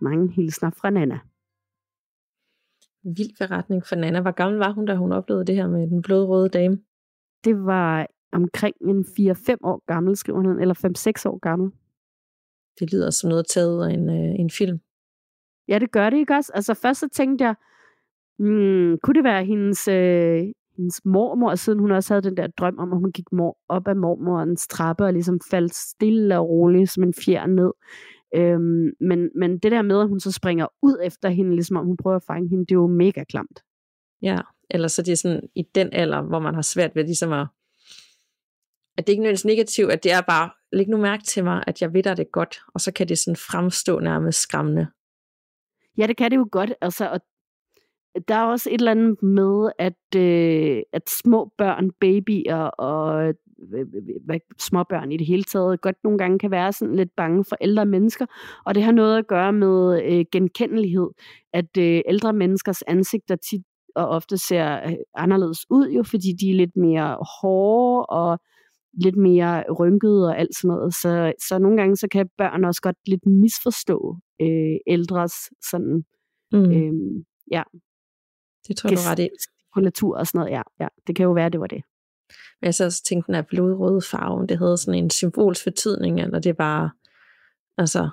Mange 0.00 0.32
hilsner 0.32 0.70
fra 0.70 0.90
Nana. 0.90 1.18
Vild 3.06 3.38
beretning 3.38 3.86
for 3.86 3.96
Nana. 3.96 4.20
Hvor 4.20 4.30
gammel 4.30 4.58
var 4.58 4.72
hun, 4.72 4.86
da 4.86 4.94
hun 4.94 5.12
oplevede 5.12 5.46
det 5.46 5.54
her 5.54 5.68
med 5.68 5.86
den 5.86 6.02
blodrøde 6.02 6.48
dame? 6.48 6.78
Det 7.44 7.64
var 7.64 8.06
omkring 8.32 8.76
en 8.80 9.04
4-5 9.04 9.56
år 9.62 9.84
gammel, 9.86 10.16
skriver 10.16 10.40
hun, 10.40 10.60
eller 10.60 10.74
5-6 10.74 11.30
år 11.30 11.38
gammel. 11.38 11.70
Det 12.80 12.92
lyder 12.92 13.10
som 13.10 13.30
noget 13.30 13.46
taget 13.54 13.88
af 13.88 13.94
en, 13.94 14.08
øh, 14.08 14.34
en 14.38 14.50
film. 14.50 14.78
Ja, 15.68 15.78
det 15.78 15.90
gør 15.90 16.10
det 16.10 16.16
ikke 16.16 16.34
også? 16.34 16.52
Altså 16.54 16.74
først 16.74 17.00
så 17.00 17.08
tænkte 17.08 17.44
jeg, 17.44 17.54
hmm, 18.38 18.98
kunne 19.02 19.14
det 19.14 19.24
være 19.24 19.44
hendes, 19.44 19.88
øh, 19.88 20.42
hendes 20.76 21.04
mormor, 21.04 21.54
siden 21.54 21.78
hun 21.78 21.90
også 21.90 22.14
havde 22.14 22.28
den 22.28 22.36
der 22.36 22.46
drøm 22.46 22.78
om, 22.78 22.92
at 22.92 22.98
hun 22.98 23.12
gik 23.12 23.32
mor 23.32 23.58
op 23.68 23.88
ad 23.88 23.94
mormorens 23.94 24.66
trappe 24.66 25.04
og 25.04 25.12
ligesom 25.12 25.40
faldt 25.50 25.74
stille 25.74 26.38
og 26.38 26.48
roligt 26.48 26.90
som 26.90 27.02
en 27.02 27.14
fjer 27.14 27.46
ned. 27.46 27.72
Øhm, 28.34 28.90
men, 29.00 29.30
men 29.34 29.58
det 29.58 29.72
der 29.72 29.82
med, 29.82 30.00
at 30.00 30.08
hun 30.08 30.20
så 30.20 30.32
springer 30.32 30.66
ud 30.82 30.98
efter 31.02 31.28
hende, 31.28 31.54
ligesom 31.54 31.76
om 31.76 31.86
hun 31.86 31.96
prøver 31.96 32.16
at 32.16 32.22
fange 32.26 32.48
hende, 32.48 32.66
det 32.66 32.72
er 32.72 32.80
jo 32.80 32.86
mega 32.86 33.24
klamt. 33.24 33.60
Ja, 34.22 34.38
eller 34.70 34.88
så 34.88 35.02
det 35.02 35.12
er 35.12 35.16
sådan 35.16 35.48
i 35.54 35.62
den 35.74 35.88
alder, 35.92 36.22
hvor 36.22 36.38
man 36.38 36.54
har 36.54 36.62
svært 36.62 36.96
ved 36.96 37.04
ligesom 37.04 37.32
at, 37.32 37.46
at 38.98 39.06
det 39.06 39.12
ikke 39.12 39.22
nødvendigvis 39.22 39.44
negativt, 39.44 39.92
at 39.92 40.04
det 40.04 40.12
er 40.12 40.20
bare, 40.20 40.50
læg 40.72 40.88
nu 40.88 40.96
mærke 40.96 41.24
til 41.24 41.44
mig, 41.44 41.64
at 41.66 41.82
jeg 41.82 41.94
ved 41.94 42.02
dig 42.02 42.16
det 42.16 42.32
godt, 42.32 42.58
og 42.74 42.80
så 42.80 42.92
kan 42.92 43.08
det 43.08 43.18
sådan 43.18 43.36
fremstå 43.36 44.00
nærmest 44.00 44.38
skræmmende. 44.38 44.86
Ja, 45.98 46.06
det 46.06 46.16
kan 46.16 46.30
det 46.30 46.36
jo 46.36 46.48
godt, 46.52 46.72
altså, 46.80 47.08
og 47.08 47.20
der 48.28 48.34
er 48.34 48.44
også 48.44 48.70
et 48.70 48.80
eller 48.80 48.90
andet 48.90 49.22
med, 49.22 49.70
at, 49.78 50.16
øh, 50.16 50.82
at 50.92 51.10
små 51.10 51.52
børn, 51.58 51.90
babyer 52.00 52.64
og 52.64 53.34
småbørn 54.58 55.12
i 55.12 55.16
det 55.16 55.26
hele 55.26 55.42
taget 55.42 55.80
godt 55.80 55.96
nogle 56.04 56.18
gange 56.18 56.38
kan 56.38 56.50
være 56.50 56.72
sådan 56.72 56.96
lidt 56.96 57.10
bange 57.16 57.44
for 57.44 57.56
ældre 57.60 57.86
mennesker, 57.86 58.26
og 58.66 58.74
det 58.74 58.82
har 58.82 58.92
noget 58.92 59.18
at 59.18 59.26
gøre 59.26 59.52
med 59.52 60.02
øh, 60.04 60.24
genkendelighed, 60.32 61.08
at 61.52 61.76
øh, 61.78 62.00
ældre 62.08 62.32
menneskers 62.32 62.82
ansigter 62.82 63.36
tit 63.36 63.62
og 63.96 64.08
ofte 64.08 64.38
ser 64.38 64.86
øh, 64.86 64.96
anderledes 65.14 65.66
ud, 65.70 65.88
jo 65.88 66.02
fordi 66.02 66.32
de 66.40 66.50
er 66.50 66.54
lidt 66.54 66.76
mere 66.76 67.16
hårde 67.40 68.06
og 68.06 68.38
lidt 69.04 69.16
mere 69.16 69.72
rynkede 69.72 70.28
og 70.28 70.38
alt 70.38 70.56
sådan 70.56 70.68
noget. 70.68 70.94
Så, 70.94 71.32
så 71.48 71.58
nogle 71.58 71.76
gange 71.76 71.96
så 71.96 72.08
kan 72.08 72.28
børn 72.38 72.64
også 72.64 72.82
godt 72.82 72.96
lidt 73.06 73.26
misforstå 73.26 74.16
øh, 74.40 74.76
ældres 74.86 75.32
sådan, 75.70 76.04
mm. 76.52 76.70
øh, 76.70 77.24
ja. 77.50 77.62
Det 78.68 78.76
tror 78.76 78.90
jeg, 78.90 78.98
du 78.98 79.02
ret 79.10 79.18
i. 79.18 79.28
Kultur 79.74 80.18
og 80.18 80.26
sådan 80.26 80.38
noget, 80.38 80.52
ja, 80.52 80.62
ja. 80.80 80.88
Det 81.06 81.16
kan 81.16 81.24
jo 81.24 81.32
være, 81.32 81.48
det 81.48 81.60
var 81.60 81.66
det. 81.66 81.82
Men 82.60 82.66
jeg 82.66 82.74
så 82.74 82.84
også 82.84 83.04
tænkte, 83.04 83.26
den 83.26 83.34
er 83.34 83.42
blodrøde 83.42 84.00
farve, 84.10 84.46
det 84.46 84.58
havde 84.58 84.76
sådan 84.76 85.04
en 85.04 85.10
symbolsk 85.10 85.64
betydning, 85.64 86.20
eller 86.20 86.38
det 86.38 86.58
var 86.58 86.96
Altså, 87.78 88.10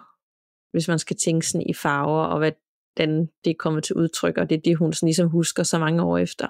hvis 0.71 0.87
man 0.87 0.99
skal 0.99 1.15
tænke 1.15 1.47
sådan 1.47 1.69
i 1.69 1.73
farver, 1.73 2.23
og 2.23 2.37
hvordan 2.37 3.29
det 3.45 3.51
er 3.51 3.55
kommet 3.59 3.83
til 3.83 3.95
udtryk, 3.95 4.37
og 4.37 4.49
det 4.49 4.57
er 4.57 4.61
det, 4.61 4.77
hun 4.77 4.93
sådan 4.93 5.07
ligesom 5.07 5.29
husker 5.29 5.63
så 5.63 5.79
mange 5.79 6.03
år 6.03 6.17
efter, 6.17 6.47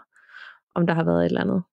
om 0.76 0.88
der 0.88 0.94
har 0.94 1.04
været 1.04 1.22
et 1.22 1.26
eller 1.26 1.42
andet. 1.42 1.64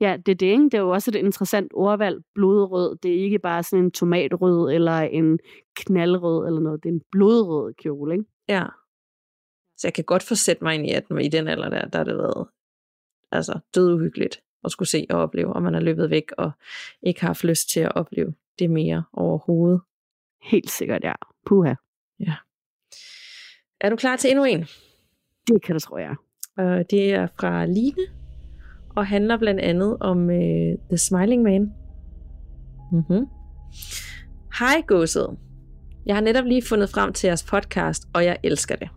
Ja, 0.00 0.16
det 0.26 0.32
er 0.32 0.36
det, 0.36 0.46
ikke? 0.46 0.64
Det 0.64 0.74
er 0.74 0.78
jo 0.78 0.90
også 0.90 1.10
et 1.10 1.14
interessant 1.14 1.72
ordvalg, 1.74 2.22
blodrød. 2.34 2.96
Det 3.02 3.10
er 3.10 3.24
ikke 3.24 3.38
bare 3.38 3.62
sådan 3.62 3.84
en 3.84 3.90
tomatrød, 3.90 4.72
eller 4.72 4.98
en 4.98 5.38
knaldrød, 5.76 6.46
eller 6.46 6.60
noget. 6.60 6.82
Det 6.82 6.88
er 6.88 6.92
en 6.92 7.02
blodrød 7.10 7.74
kjole, 7.74 8.14
ikke? 8.14 8.24
Ja. 8.48 8.64
Så 9.76 9.86
jeg 9.86 9.94
kan 9.94 10.04
godt 10.04 10.22
forsætte 10.22 10.64
mig 10.64 10.74
ind 10.74 10.86
i, 10.86 10.90
at 10.90 11.04
i 11.20 11.28
den 11.28 11.48
alder 11.48 11.68
der, 11.68 11.88
der 11.88 11.98
har 11.98 12.04
det 12.04 12.16
været 12.16 12.48
altså, 13.32 13.58
død 13.74 13.92
uhyggeligt 13.92 14.40
at 14.64 14.72
skulle 14.72 14.88
se 14.88 15.06
og 15.10 15.20
opleve, 15.20 15.52
og 15.52 15.62
man 15.62 15.74
er 15.74 15.80
løbet 15.80 16.10
væk 16.10 16.32
og 16.38 16.50
ikke 17.02 17.20
har 17.20 17.28
haft 17.28 17.44
lyst 17.44 17.70
til 17.70 17.80
at 17.80 17.92
opleve 17.94 18.34
det 18.58 18.70
mere 18.70 19.04
overhovedet. 19.12 19.80
Helt 20.42 20.70
sikkert, 20.70 21.04
ja. 21.04 21.12
Puha. 21.46 21.74
Ja. 22.20 22.34
Er 23.80 23.90
du 23.90 23.96
klar 23.96 24.16
til 24.16 24.30
endnu 24.30 24.44
en? 24.44 24.66
Det 25.48 25.62
kan 25.62 25.74
du, 25.74 25.80
tror 25.80 25.98
jeg. 25.98 26.14
Og 26.56 26.90
det 26.90 27.14
er 27.14 27.26
fra 27.40 27.66
Line, 27.66 28.06
og 28.96 29.06
handler 29.06 29.38
blandt 29.38 29.60
andet 29.60 29.96
om 30.00 30.18
uh, 30.28 30.74
The 30.90 30.98
Smiling 30.98 31.42
Man. 31.42 31.72
Mm-hmm. 32.92 33.26
Hej 34.58 34.82
godset. 34.86 35.38
Jeg 36.06 36.16
har 36.16 36.20
netop 36.20 36.44
lige 36.44 36.62
fundet 36.62 36.90
frem 36.90 37.12
til 37.12 37.26
jeres 37.26 37.42
podcast, 37.42 38.02
og 38.14 38.24
jeg 38.24 38.38
elsker 38.42 38.76
det. 38.76 38.88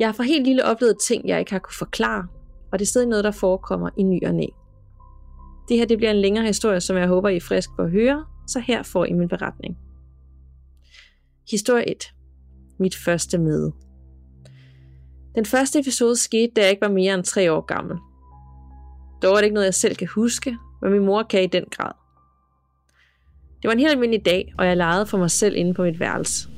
Jeg 0.00 0.08
har 0.08 0.12
fra 0.12 0.22
helt 0.22 0.46
lille 0.46 0.64
oplevet 0.64 0.96
ting, 1.08 1.28
jeg 1.28 1.38
ikke 1.38 1.52
har 1.52 1.58
kunne 1.58 1.74
forklare, 1.78 2.26
og 2.76 2.80
det 2.80 2.86
er 2.86 2.90
stadig 2.90 3.08
noget, 3.08 3.24
der 3.24 3.30
forekommer 3.30 3.90
i 3.96 4.02
ny 4.02 4.26
og 4.26 4.34
næ. 4.34 4.46
Det 5.68 5.76
her 5.76 5.84
det 5.86 5.98
bliver 5.98 6.10
en 6.10 6.20
længere 6.20 6.46
historie, 6.46 6.80
som 6.80 6.96
jeg 6.96 7.08
håber, 7.08 7.28
I 7.28 7.36
er 7.36 7.40
frisk 7.40 7.70
på 7.76 7.82
at 7.82 7.90
høre, 7.90 8.26
så 8.48 8.60
her 8.60 8.82
får 8.82 9.04
I 9.04 9.12
min 9.12 9.28
beretning. 9.28 9.78
Historie 11.50 11.90
1. 11.90 12.14
Mit 12.78 12.94
første 13.04 13.38
møde. 13.38 13.72
Den 15.34 15.44
første 15.44 15.78
episode 15.78 16.16
skete, 16.16 16.52
da 16.56 16.60
jeg 16.60 16.70
ikke 16.70 16.82
var 16.82 16.92
mere 16.92 17.14
end 17.14 17.24
tre 17.24 17.52
år 17.52 17.60
gammel. 17.60 17.96
Dog 19.22 19.32
er 19.32 19.36
det 19.36 19.44
ikke 19.44 19.54
noget, 19.54 19.66
jeg 19.66 19.74
selv 19.74 19.96
kan 19.96 20.08
huske, 20.08 20.56
men 20.82 20.92
min 20.92 21.06
mor 21.06 21.22
kan 21.22 21.42
i 21.42 21.46
den 21.46 21.64
grad. 21.70 21.92
Det 23.62 23.68
var 23.68 23.72
en 23.72 23.78
helt 23.78 23.92
almindelig 23.92 24.24
dag, 24.24 24.54
og 24.58 24.66
jeg 24.66 24.76
legede 24.76 25.06
for 25.06 25.18
mig 25.18 25.30
selv 25.30 25.56
inde 25.56 25.74
på 25.74 25.82
mit 25.82 26.00
værelse. 26.00 26.48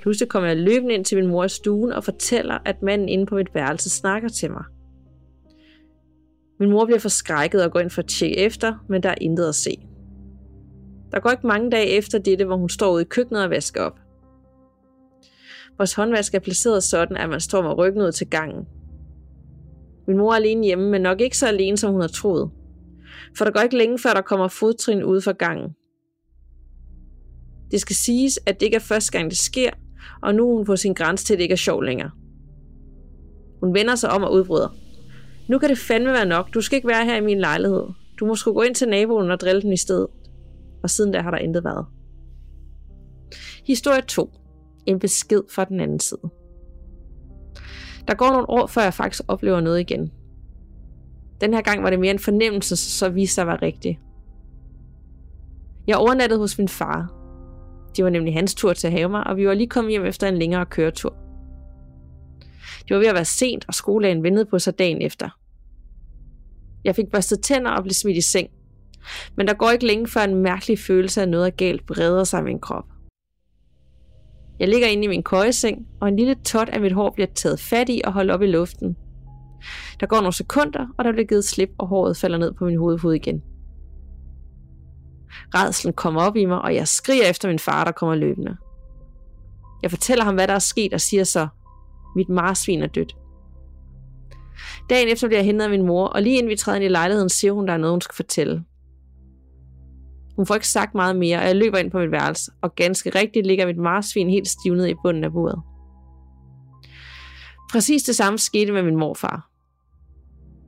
Pludselig 0.00 0.28
kommer 0.28 0.48
jeg 0.48 0.56
løbende 0.56 0.94
ind 0.94 1.04
til 1.04 1.18
min 1.18 1.26
mor 1.26 1.44
i 1.44 1.48
stuen 1.48 1.92
og 1.92 2.04
fortæller, 2.04 2.58
at 2.64 2.82
manden 2.82 3.08
inde 3.08 3.26
på 3.26 3.34
mit 3.34 3.54
værelse 3.54 3.90
snakker 3.90 4.28
til 4.28 4.50
mig. 4.50 4.64
Min 6.60 6.70
mor 6.70 6.84
bliver 6.84 6.98
forskrækket 6.98 7.64
og 7.64 7.72
går 7.72 7.80
ind 7.80 7.90
for 7.90 8.02
at 8.02 8.08
tjekke 8.08 8.36
efter, 8.36 8.84
men 8.88 9.02
der 9.02 9.08
er 9.08 9.14
intet 9.20 9.48
at 9.48 9.54
se. 9.54 9.76
Der 11.12 11.20
går 11.20 11.30
ikke 11.30 11.46
mange 11.46 11.70
dage 11.70 11.86
efter 11.86 12.18
dette, 12.18 12.44
hvor 12.44 12.56
hun 12.56 12.68
står 12.68 12.92
ude 12.92 13.02
i 13.02 13.04
køkkenet 13.04 13.42
og 13.42 13.50
vasker 13.50 13.82
op. 13.82 13.98
Vores 15.78 15.94
håndvask 15.94 16.34
er 16.34 16.38
placeret 16.38 16.82
sådan, 16.82 17.16
at 17.16 17.28
man 17.28 17.40
står 17.40 17.62
med 17.62 17.78
ryggen 17.78 18.02
ud 18.02 18.12
til 18.12 18.26
gangen. 18.26 18.66
Min 20.06 20.16
mor 20.16 20.32
er 20.32 20.36
alene 20.36 20.64
hjemme, 20.66 20.90
men 20.90 21.02
nok 21.02 21.20
ikke 21.20 21.38
så 21.38 21.46
alene, 21.46 21.76
som 21.76 21.92
hun 21.92 22.00
har 22.00 22.08
troet. 22.08 22.50
For 23.38 23.44
der 23.44 23.52
går 23.52 23.60
ikke 23.60 23.78
længe, 23.78 23.98
før 23.98 24.14
der 24.14 24.20
kommer 24.20 24.48
fodtrin 24.48 25.04
ude 25.04 25.20
fra 25.20 25.32
gangen. 25.32 25.70
Det 27.70 27.80
skal 27.80 27.96
siges, 27.96 28.38
at 28.46 28.60
det 28.60 28.66
ikke 28.66 28.76
er 28.76 28.80
første 28.80 29.12
gang, 29.12 29.30
det 29.30 29.38
sker, 29.38 29.70
og 30.22 30.34
nu 30.34 30.50
er 30.50 30.56
hun 30.56 30.64
på 30.64 30.76
sin 30.76 30.94
grænse 30.94 31.24
til, 31.24 31.34
at 31.34 31.38
det 31.38 31.42
ikke 31.42 31.52
er 31.52 31.56
sjov 31.56 31.82
længere. 31.82 32.10
Hun 33.62 33.74
vender 33.74 33.94
sig 33.94 34.10
om 34.10 34.22
og 34.22 34.32
udbryder. 34.32 34.83
Nu 35.48 35.58
kan 35.58 35.68
det 35.68 35.78
fandme 35.78 36.12
være 36.12 36.26
nok. 36.26 36.54
Du 36.54 36.60
skal 36.60 36.76
ikke 36.76 36.88
være 36.88 37.04
her 37.04 37.16
i 37.16 37.20
min 37.20 37.40
lejlighed. 37.40 37.86
Du 38.20 38.26
må 38.26 38.34
sgu 38.34 38.52
gå 38.52 38.62
ind 38.62 38.74
til 38.74 38.88
naboen 38.88 39.30
og 39.30 39.40
drille 39.40 39.62
den 39.62 39.72
i 39.72 39.76
stedet. 39.76 40.06
Og 40.82 40.90
siden 40.90 41.12
da 41.12 41.20
har 41.20 41.30
der 41.30 41.38
intet 41.38 41.64
været. 41.64 41.86
Historie 43.66 44.02
2. 44.02 44.30
En 44.86 44.98
besked 44.98 45.42
fra 45.50 45.64
den 45.64 45.80
anden 45.80 46.00
side. 46.00 46.20
Der 48.08 48.14
går 48.14 48.30
nogle 48.30 48.50
år, 48.50 48.66
før 48.66 48.82
jeg 48.82 48.94
faktisk 48.94 49.22
oplever 49.28 49.60
noget 49.60 49.80
igen. 49.80 50.12
Den 51.40 51.54
her 51.54 51.62
gang 51.62 51.82
var 51.82 51.90
det 51.90 52.00
mere 52.00 52.10
en 52.10 52.18
fornemmelse, 52.18 52.76
så 52.76 53.08
viste 53.08 53.34
sig 53.34 53.46
var 53.46 53.62
rigtigt. 53.62 53.98
Jeg 55.86 55.96
overnattede 55.96 56.40
hos 56.40 56.58
min 56.58 56.68
far. 56.68 57.12
Det 57.96 58.04
var 58.04 58.10
nemlig 58.10 58.34
hans 58.34 58.54
tur 58.54 58.72
til 58.72 58.86
at 58.86 58.92
have 58.92 59.08
mig, 59.08 59.26
og 59.26 59.36
vi 59.36 59.46
var 59.46 59.54
lige 59.54 59.68
kommet 59.68 59.90
hjem 59.90 60.04
efter 60.04 60.28
en 60.28 60.38
længere 60.38 60.66
køretur. 60.66 61.23
Det 62.88 62.94
var 62.94 62.98
ved 62.98 63.08
at 63.08 63.14
være 63.14 63.24
sent, 63.24 63.64
og 63.68 63.74
skoledagen 63.74 64.22
ventede 64.22 64.46
på 64.46 64.58
sig 64.58 64.78
dagen 64.78 65.02
efter. 65.02 65.28
Jeg 66.84 66.96
fik 66.96 67.10
børstet 67.12 67.40
tænder 67.40 67.70
og 67.70 67.82
blev 67.82 67.92
smidt 67.92 68.16
i 68.16 68.20
seng. 68.20 68.48
Men 69.36 69.48
der 69.48 69.54
går 69.54 69.70
ikke 69.70 69.86
længe 69.86 70.08
før 70.08 70.20
en 70.20 70.34
mærkelig 70.34 70.78
følelse 70.78 71.22
af 71.22 71.28
noget 71.28 71.46
er 71.46 71.50
galt 71.50 71.86
breder 71.86 72.24
sig 72.24 72.40
i 72.40 72.44
min 72.44 72.60
krop. 72.60 72.84
Jeg 74.58 74.68
ligger 74.68 74.88
inde 74.88 75.04
i 75.04 75.08
min 75.08 75.22
køjeseng, 75.22 75.86
og 76.00 76.08
en 76.08 76.16
lille 76.16 76.34
tot 76.34 76.68
af 76.68 76.80
mit 76.80 76.92
hår 76.92 77.10
bliver 77.10 77.26
taget 77.34 77.60
fat 77.60 77.88
i 77.88 78.00
og 78.04 78.12
holdt 78.12 78.30
op 78.30 78.42
i 78.42 78.46
luften. 78.46 78.96
Der 80.00 80.06
går 80.06 80.16
nogle 80.16 80.32
sekunder, 80.32 80.86
og 80.98 81.04
der 81.04 81.12
bliver 81.12 81.26
givet 81.26 81.44
slip, 81.44 81.70
og 81.78 81.86
håret 81.86 82.16
falder 82.16 82.38
ned 82.38 82.52
på 82.52 82.64
min 82.64 82.78
hovedhud 82.78 83.14
igen. 83.14 83.42
Redslen 85.54 85.94
kommer 85.94 86.22
op 86.22 86.36
i 86.36 86.44
mig, 86.44 86.62
og 86.62 86.74
jeg 86.74 86.88
skriger 86.88 87.30
efter 87.30 87.48
min 87.48 87.58
far, 87.58 87.84
der 87.84 87.92
kommer 87.92 88.14
løbende. 88.14 88.56
Jeg 89.82 89.90
fortæller 89.90 90.24
ham, 90.24 90.34
hvad 90.34 90.48
der 90.48 90.54
er 90.54 90.58
sket, 90.58 90.94
og 90.94 91.00
siger 91.00 91.24
så, 91.24 91.48
mit 92.16 92.28
marsvin 92.28 92.82
er 92.82 92.86
dødt. 92.86 93.16
Dagen 94.90 95.08
efter 95.08 95.28
bliver 95.28 95.38
jeg 95.38 95.46
hentet 95.46 95.64
af 95.64 95.70
min 95.70 95.86
mor, 95.86 96.06
og 96.06 96.22
lige 96.22 96.36
inden 96.36 96.50
vi 96.50 96.56
træder 96.56 96.76
ind 96.76 96.84
i 96.84 96.88
lejligheden, 96.88 97.28
siger 97.28 97.52
hun, 97.52 97.66
der 97.66 97.72
er 97.72 97.78
noget, 97.78 97.92
hun 97.92 98.00
skal 98.00 98.14
fortælle. 98.14 98.64
Hun 100.36 100.46
får 100.46 100.54
ikke 100.54 100.68
sagt 100.68 100.94
meget 100.94 101.16
mere, 101.16 101.38
og 101.38 101.44
jeg 101.44 101.56
løber 101.56 101.78
ind 101.78 101.90
på 101.90 101.98
mit 101.98 102.10
værelse, 102.10 102.52
og 102.62 102.74
ganske 102.74 103.10
rigtigt 103.10 103.46
ligger 103.46 103.66
mit 103.66 103.78
marsvin 103.78 104.30
helt 104.30 104.48
stivnet 104.48 104.88
i 104.88 104.94
bunden 105.02 105.24
af 105.24 105.32
bordet. 105.32 105.60
Præcis 107.72 108.02
det 108.02 108.16
samme 108.16 108.38
skete 108.38 108.72
med 108.72 108.82
min 108.82 108.96
morfar. 108.96 109.50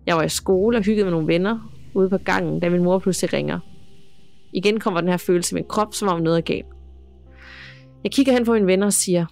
Jeg 0.07 0.17
var 0.17 0.23
i 0.23 0.29
skole 0.29 0.79
og 0.79 0.85
hyggede 0.85 1.05
med 1.05 1.13
nogle 1.13 1.27
venner 1.27 1.73
ude 1.95 2.11
på 2.11 2.19
gangen, 2.19 2.61
da 2.61 2.71
min 2.71 2.83
mor 2.83 2.99
pludselig 2.99 3.33
ringer. 3.33 3.61
Igen 4.53 4.81
kommer 4.81 5.01
den 5.01 5.11
her 5.11 5.17
følelse 5.17 5.53
i 5.53 5.55
min 5.55 5.69
krop, 5.69 5.95
som 5.95 6.09
om 6.09 6.21
noget 6.21 6.39
er 6.39 6.43
galt. 6.43 6.67
Jeg 8.05 8.13
kigger 8.13 8.33
hen 8.33 8.45
på 8.45 8.53
mine 8.53 8.67
venner 8.67 8.87
og 8.87 8.93
siger, 8.93 9.27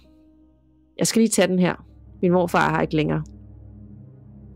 jeg 0.99 1.07
skal 1.07 1.19
lige 1.19 1.29
tage 1.29 1.47
den 1.47 1.59
her. 1.59 1.85
Min 2.25 2.31
morfar 2.31 2.69
har 2.69 2.81
ikke 2.81 2.95
længere. 2.95 3.23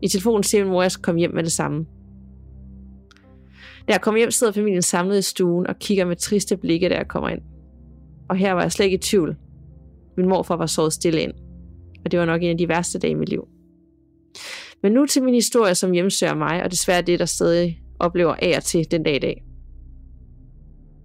I 0.02 0.08
telefonen 0.08 0.42
siger 0.42 0.64
min 0.64 0.72
mor, 0.72 0.80
at 0.80 0.82
jeg 0.82 0.92
skal 0.92 1.02
komme 1.02 1.18
hjem 1.18 1.34
med 1.34 1.42
det 1.42 1.52
samme. 1.52 1.86
Da 3.88 3.92
jeg 3.92 4.00
kommer 4.00 4.18
hjem, 4.18 4.30
sidder 4.30 4.52
familien 4.52 4.82
samlet 4.82 5.18
i 5.18 5.22
stuen 5.22 5.66
og 5.66 5.78
kigger 5.78 6.04
med 6.04 6.16
triste 6.16 6.56
blikke, 6.56 6.88
da 6.88 6.94
jeg 6.94 7.08
kommer 7.08 7.28
ind. 7.28 7.40
Og 8.28 8.36
her 8.36 8.52
var 8.52 8.62
jeg 8.62 8.72
slet 8.72 8.84
ikke 8.84 8.94
i 8.94 9.00
tvivl. 9.00 9.36
Min 10.16 10.28
morfar 10.28 10.56
var 10.56 10.66
såret 10.66 10.92
stille 10.92 11.22
ind. 11.22 11.32
Og 12.04 12.10
det 12.10 12.18
var 12.18 12.24
nok 12.24 12.42
en 12.42 12.50
af 12.50 12.58
de 12.58 12.68
værste 12.68 12.98
dage 12.98 13.10
i 13.10 13.14
mit 13.14 13.28
liv. 13.28 13.48
Men 14.82 14.92
nu 14.92 15.06
til 15.06 15.22
min 15.22 15.34
historie, 15.34 15.74
som 15.74 15.92
hjemsøger 15.92 16.34
mig, 16.34 16.62
og 16.62 16.70
desværre 16.70 17.02
det, 17.02 17.18
der 17.18 17.24
stadig 17.24 17.82
oplever 17.98 18.34
af 18.42 18.56
og 18.56 18.64
til 18.64 18.90
den 18.90 19.02
dag 19.02 19.16
i 19.16 19.18
dag. 19.18 19.44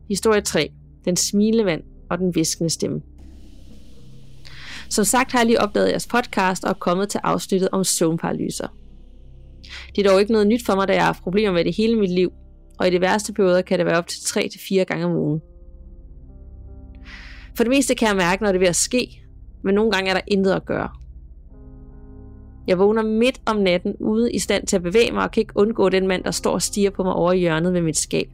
Historie 0.09 0.41
3. 0.41 0.69
Den 1.05 1.15
smilende 1.15 1.63
mand 1.63 1.83
og 2.09 2.17
den 2.17 2.35
viskende 2.35 2.69
stemme. 2.69 3.01
Som 4.89 5.05
sagt 5.05 5.31
har 5.31 5.39
jeg 5.39 5.45
lige 5.45 5.61
opdaget 5.61 5.89
jeres 5.89 6.07
podcast 6.07 6.63
og 6.63 6.69
er 6.69 6.73
kommet 6.73 7.09
til 7.09 7.19
afsnittet 7.23 7.69
om 7.71 7.83
søvnparalyser. 7.83 8.67
Det 9.95 10.05
er 10.05 10.09
dog 10.09 10.19
ikke 10.19 10.31
noget 10.31 10.47
nyt 10.47 10.65
for 10.65 10.75
mig, 10.75 10.87
da 10.87 10.93
jeg 10.93 11.01
har 11.01 11.05
haft 11.05 11.23
problemer 11.23 11.53
med 11.53 11.65
det 11.65 11.75
hele 11.75 11.99
mit 11.99 12.11
liv, 12.11 12.31
og 12.79 12.87
i 12.87 12.91
de 12.91 13.01
værste 13.01 13.33
perioder 13.33 13.61
kan 13.61 13.79
det 13.79 13.85
være 13.85 13.97
op 13.97 14.07
til 14.07 14.17
3-4 14.17 14.83
gange 14.83 15.05
om 15.05 15.11
ugen. 15.11 15.41
For 17.57 17.63
det 17.63 17.69
meste 17.69 17.95
kan 17.95 18.07
jeg 18.07 18.15
mærke, 18.15 18.43
når 18.43 18.51
det 18.51 18.55
er 18.55 18.59
ved 18.59 18.67
at 18.67 18.75
ske, 18.75 19.21
men 19.63 19.75
nogle 19.75 19.91
gange 19.91 20.09
er 20.09 20.13
der 20.13 20.21
intet 20.27 20.51
at 20.51 20.65
gøre. 20.65 20.89
Jeg 22.67 22.79
vågner 22.79 23.03
midt 23.03 23.41
om 23.45 23.55
natten 23.55 23.95
ude 23.99 24.33
i 24.33 24.39
stand 24.39 24.67
til 24.67 24.75
at 24.75 24.83
bevæge 24.83 25.11
mig 25.11 25.23
og 25.23 25.31
kan 25.31 25.41
ikke 25.41 25.53
undgå 25.55 25.89
den 25.89 26.07
mand, 26.07 26.23
der 26.23 26.31
står 26.31 26.53
og 26.53 26.61
stiger 26.61 26.89
på 26.89 27.03
mig 27.03 27.13
over 27.13 27.31
i 27.31 27.39
hjørnet 27.39 27.73
ved 27.73 27.81
mit 27.81 27.97
skab. 27.97 28.27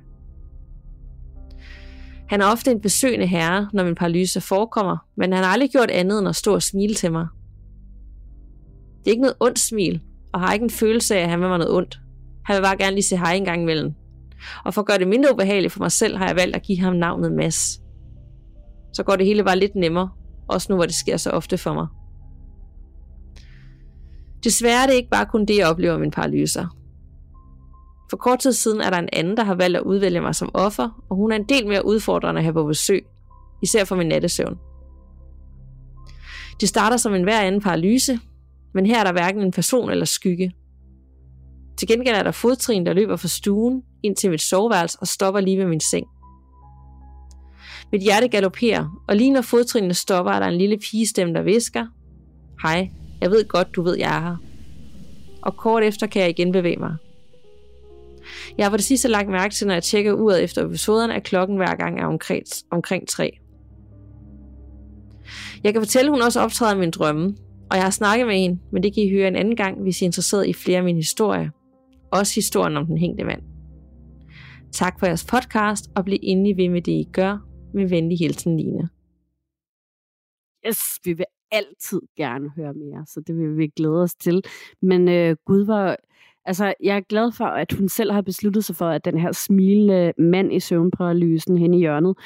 Han 2.31 2.41
er 2.41 2.45
ofte 2.45 2.71
en 2.71 2.81
besøgende 2.81 3.27
herre, 3.27 3.69
når 3.73 3.83
min 3.83 3.95
paralyse 3.95 4.41
forekommer, 4.41 4.97
men 5.17 5.33
han 5.33 5.43
har 5.43 5.51
aldrig 5.51 5.69
gjort 5.69 5.91
andet 5.91 6.19
end 6.19 6.29
at 6.29 6.35
stå 6.35 6.53
og 6.53 6.63
smile 6.63 6.93
til 6.93 7.11
mig. 7.11 7.27
Det 8.99 9.07
er 9.07 9.11
ikke 9.11 9.21
noget 9.21 9.37
ondt 9.39 9.59
smil, 9.59 10.01
og 10.33 10.39
har 10.39 10.53
ikke 10.53 10.63
en 10.63 10.69
følelse 10.69 11.15
af, 11.15 11.23
at 11.23 11.29
han 11.29 11.39
vil 11.39 11.49
mig 11.49 11.57
noget 11.57 11.73
ondt. 11.73 11.99
Han 12.45 12.55
vil 12.55 12.61
bare 12.61 12.77
gerne 12.77 12.95
lige 12.95 13.03
se 13.03 13.17
hej 13.17 13.33
en 13.33 13.45
gang 13.45 13.61
imellem. 13.61 13.93
Og 14.65 14.73
for 14.73 14.81
at 14.81 14.87
gøre 14.87 14.97
det 14.97 15.07
mindre 15.07 15.33
ubehageligt 15.33 15.73
for 15.73 15.79
mig 15.79 15.91
selv, 15.91 16.17
har 16.17 16.27
jeg 16.27 16.35
valgt 16.35 16.55
at 16.55 16.61
give 16.61 16.79
ham 16.79 16.95
navnet 16.95 17.31
Mads. 17.31 17.81
Så 18.93 19.03
går 19.03 19.15
det 19.15 19.25
hele 19.25 19.43
bare 19.43 19.59
lidt 19.59 19.75
nemmere, 19.75 20.09
også 20.47 20.67
nu 20.69 20.75
hvor 20.75 20.85
det 20.85 20.95
sker 20.95 21.17
så 21.17 21.29
ofte 21.29 21.57
for 21.57 21.73
mig. 21.73 21.87
Desværre 24.43 24.83
er 24.83 24.87
det 24.87 24.93
ikke 24.93 25.09
bare 25.09 25.25
kun 25.25 25.45
det, 25.45 25.57
jeg 25.57 25.67
oplever 25.67 25.93
med 25.93 26.01
min 26.01 26.11
paralyser. 26.11 26.77
For 28.11 28.17
kort 28.17 28.39
tid 28.39 28.53
siden 28.53 28.81
er 28.81 28.89
der 28.89 28.97
en 28.97 29.09
anden, 29.13 29.37
der 29.37 29.43
har 29.43 29.55
valgt 29.55 29.77
at 29.77 29.83
udvælge 29.83 30.21
mig 30.21 30.35
som 30.35 30.51
offer, 30.53 31.03
og 31.09 31.15
hun 31.15 31.31
er 31.31 31.35
en 31.35 31.43
del 31.49 31.67
mere 31.67 31.85
udfordrende 31.85 32.39
at 32.39 32.43
have 32.43 32.53
på 32.53 32.63
besøg, 32.63 33.05
især 33.63 33.85
for 33.85 33.95
min 33.95 34.07
nattesøvn. 34.07 34.57
Det 36.61 36.69
starter 36.69 36.97
som 36.97 37.13
en 37.13 37.23
hver 37.23 37.41
anden 37.41 37.61
paralyse, 37.61 38.19
men 38.73 38.85
her 38.85 38.99
er 38.99 39.03
der 39.03 39.11
hverken 39.11 39.41
en 39.41 39.51
person 39.51 39.89
eller 39.89 40.05
skygge. 40.05 40.51
Til 41.77 41.87
gengæld 41.87 42.15
er 42.15 42.23
der 42.23 42.31
fodtrin, 42.31 42.85
der 42.85 42.93
løber 42.93 43.15
fra 43.15 43.27
stuen 43.27 43.83
ind 44.03 44.15
til 44.15 44.29
mit 44.29 44.41
soveværelse 44.41 44.97
og 45.01 45.07
stopper 45.07 45.39
lige 45.39 45.57
ved 45.57 45.65
min 45.65 45.79
seng. 45.79 46.07
Mit 47.91 48.01
hjerte 48.01 48.27
galopperer, 48.27 49.03
og 49.07 49.15
lige 49.15 49.31
når 49.31 49.41
fodtrinene 49.41 49.93
stopper, 49.93 50.31
er 50.31 50.39
der 50.39 50.47
en 50.47 50.57
lille 50.57 50.77
pigestemme, 50.77 51.33
der 51.33 51.41
visker. 51.41 51.85
Hej, 52.61 52.89
jeg 53.21 53.31
ved 53.31 53.47
godt, 53.47 53.75
du 53.75 53.81
ved, 53.81 53.97
jeg 53.97 54.17
er 54.17 54.21
her. 54.21 54.35
Og 55.41 55.57
kort 55.57 55.83
efter 55.83 56.07
kan 56.07 56.21
jeg 56.21 56.29
igen 56.29 56.51
bevæge 56.51 56.77
mig. 56.79 56.95
Jeg 58.57 58.65
har 58.65 58.69
for 58.69 58.77
det 58.77 58.85
sidste 58.85 59.07
lagt 59.07 59.29
mærke 59.29 59.53
til, 59.53 59.67
når 59.67 59.73
jeg 59.73 59.83
tjekker 59.83 60.13
uret 60.13 60.43
efter 60.43 60.65
episoderne, 60.65 61.15
at 61.15 61.23
klokken 61.23 61.57
hver 61.57 61.75
gang 61.75 61.99
er 61.99 62.05
omkring, 62.05 62.43
omkring 62.71 63.07
3. 63.07 63.37
Jeg 65.63 65.73
kan 65.73 65.81
fortælle, 65.81 66.09
at 66.09 66.13
hun 66.13 66.21
også 66.21 66.39
optræder 66.39 66.77
min 66.77 66.91
drømme, 66.91 67.35
og 67.69 67.77
jeg 67.77 67.83
har 67.83 67.91
snakket 67.91 68.27
med 68.27 68.35
en, 68.45 68.61
men 68.71 68.83
det 68.83 68.93
kan 68.93 69.03
I 69.03 69.11
høre 69.11 69.27
en 69.27 69.35
anden 69.35 69.55
gang, 69.55 69.81
hvis 69.81 70.01
I 70.01 70.03
er 70.03 70.07
interesseret 70.07 70.47
i 70.47 70.53
flere 70.53 70.77
af 70.77 70.83
mine 70.83 70.97
historier. 70.97 71.49
Også 72.11 72.35
historien 72.35 72.77
om 72.77 72.85
den 72.85 72.97
hængte 72.97 73.23
mand. 73.23 73.41
Tak 74.71 74.99
for 74.99 75.05
jeres 75.05 75.25
podcast, 75.25 75.89
og 75.95 76.05
bliv 76.05 76.19
endelig 76.23 76.57
ved 76.57 76.69
med 76.69 76.81
det, 76.81 76.91
I 76.91 77.07
gør. 77.13 77.47
Med 77.73 77.89
venlig 77.89 78.19
hilsen, 78.19 78.57
Line. 78.57 78.89
Yes, 80.67 80.79
vi 81.03 81.13
vil 81.13 81.25
altid 81.51 82.01
gerne 82.17 82.49
høre 82.55 82.73
mere, 82.73 83.05
så 83.07 83.21
det 83.27 83.37
vil 83.37 83.57
vi 83.57 83.67
glæde 83.67 84.03
os 84.03 84.15
til. 84.15 84.41
Men 84.81 85.07
øh, 85.07 85.35
Gud 85.45 85.65
var... 85.65 85.97
Altså, 86.45 86.73
jeg 86.83 86.95
er 86.97 87.01
glad 87.01 87.31
for, 87.31 87.45
at 87.45 87.71
hun 87.71 87.89
selv 87.89 88.11
har 88.11 88.21
besluttet 88.21 88.65
sig 88.65 88.75
for, 88.75 88.85
at 88.85 89.05
den 89.05 89.17
her 89.17 89.31
smilende 89.31 90.13
mand 90.17 90.53
i 90.53 90.59
søvnparalysen 90.59 91.57
hen 91.57 91.73
i 91.73 91.77
hjørnet, 91.77 92.17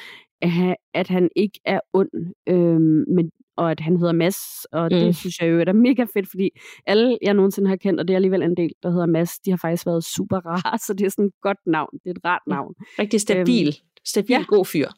at 0.94 1.08
han 1.08 1.28
ikke 1.36 1.60
er 1.64 1.80
ond, 1.92 2.34
øh, 2.48 2.80
men 3.14 3.30
og 3.56 3.70
at 3.70 3.80
han 3.80 3.96
hedder 3.96 4.12
Mads, 4.12 4.64
og 4.64 4.88
mm. 4.92 4.98
det 4.98 5.16
synes 5.16 5.38
jeg 5.38 5.50
jo 5.50 5.60
er 5.60 5.72
mega 5.72 6.04
fedt, 6.14 6.30
fordi 6.30 6.50
alle, 6.86 7.18
jeg 7.22 7.34
nogensinde 7.34 7.68
har 7.68 7.76
kendt, 7.76 8.00
og 8.00 8.08
det 8.08 8.14
er 8.14 8.16
alligevel 8.16 8.42
en 8.42 8.56
del, 8.56 8.72
der 8.82 8.90
hedder 8.90 9.06
Mads, 9.06 9.38
de 9.38 9.50
har 9.50 9.56
faktisk 9.56 9.86
været 9.86 10.04
super 10.04 10.36
rare, 10.46 10.78
så 10.86 10.94
det 10.94 11.04
er 11.06 11.10
sådan 11.10 11.24
et 11.24 11.32
godt 11.42 11.58
navn, 11.66 11.90
det 11.92 12.06
er 12.06 12.10
et 12.10 12.24
rart 12.24 12.42
navn. 12.46 12.74
Rigtig 12.98 13.20
stabil, 13.20 13.66
øhm, 13.66 14.00
stabil, 14.04 14.30
ja, 14.30 14.44
god 14.48 14.64
fyr. 14.64 14.88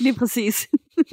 Lige 0.00 0.14
præcis. 0.14 0.68